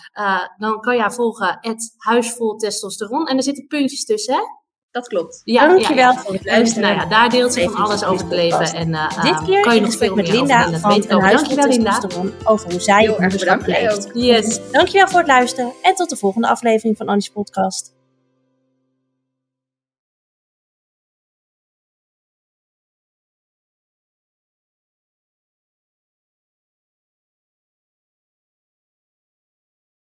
dan 0.57 0.79
kan 0.79 0.95
je 0.95 1.01
haar 1.01 1.13
volgen, 1.13 1.57
het 1.61 1.93
huisvol 1.97 2.55
testosteron. 2.55 3.27
En 3.27 3.37
er 3.37 3.43
zitten 3.43 3.67
puntjes 3.67 4.05
tussen, 4.05 4.33
hè? 4.33 4.41
Dat 4.91 5.07
klopt. 5.07 5.41
Ja, 5.43 5.67
Dankjewel 5.67 6.13
ja, 6.13 6.19
voor 6.19 6.33
het 6.33 6.45
luisteren. 6.45 6.89
Nou 6.89 6.95
ja, 7.01 7.05
daar 7.05 7.29
deelt 7.29 7.53
ze 7.53 7.61
van 7.63 7.75
alles 7.75 8.03
over 8.03 8.25
het 8.25 8.35
leven. 8.35 8.73
En 8.73 8.89
uh, 8.89 9.23
Dit 9.23 9.43
keer 9.43 9.61
kan 9.61 9.75
je 9.75 9.81
nog 9.81 9.97
veel 9.97 10.15
met 10.15 10.27
meer 10.27 10.35
Linda 10.35 10.65
over 10.65 10.79
van 10.79 10.91
huis 11.21 11.33
Dankjewel, 11.35 11.67
Linda. 11.67 12.01
over 12.43 12.71
hoe 12.71 12.79
zij 12.81 13.01
Heel 13.01 13.19
erg 13.19 13.37
bedankt. 13.37 13.67
Leeft. 13.67 14.09
Yes. 14.13 14.59
Dankjewel 14.71 15.07
voor 15.07 15.19
het 15.19 15.27
luisteren 15.27 15.73
en 15.81 15.95
tot 15.95 16.09
de 16.09 16.15
volgende 16.15 16.47
aflevering 16.47 16.97
van 16.97 17.07
Annie's 17.07 17.29
podcast. 17.29 17.97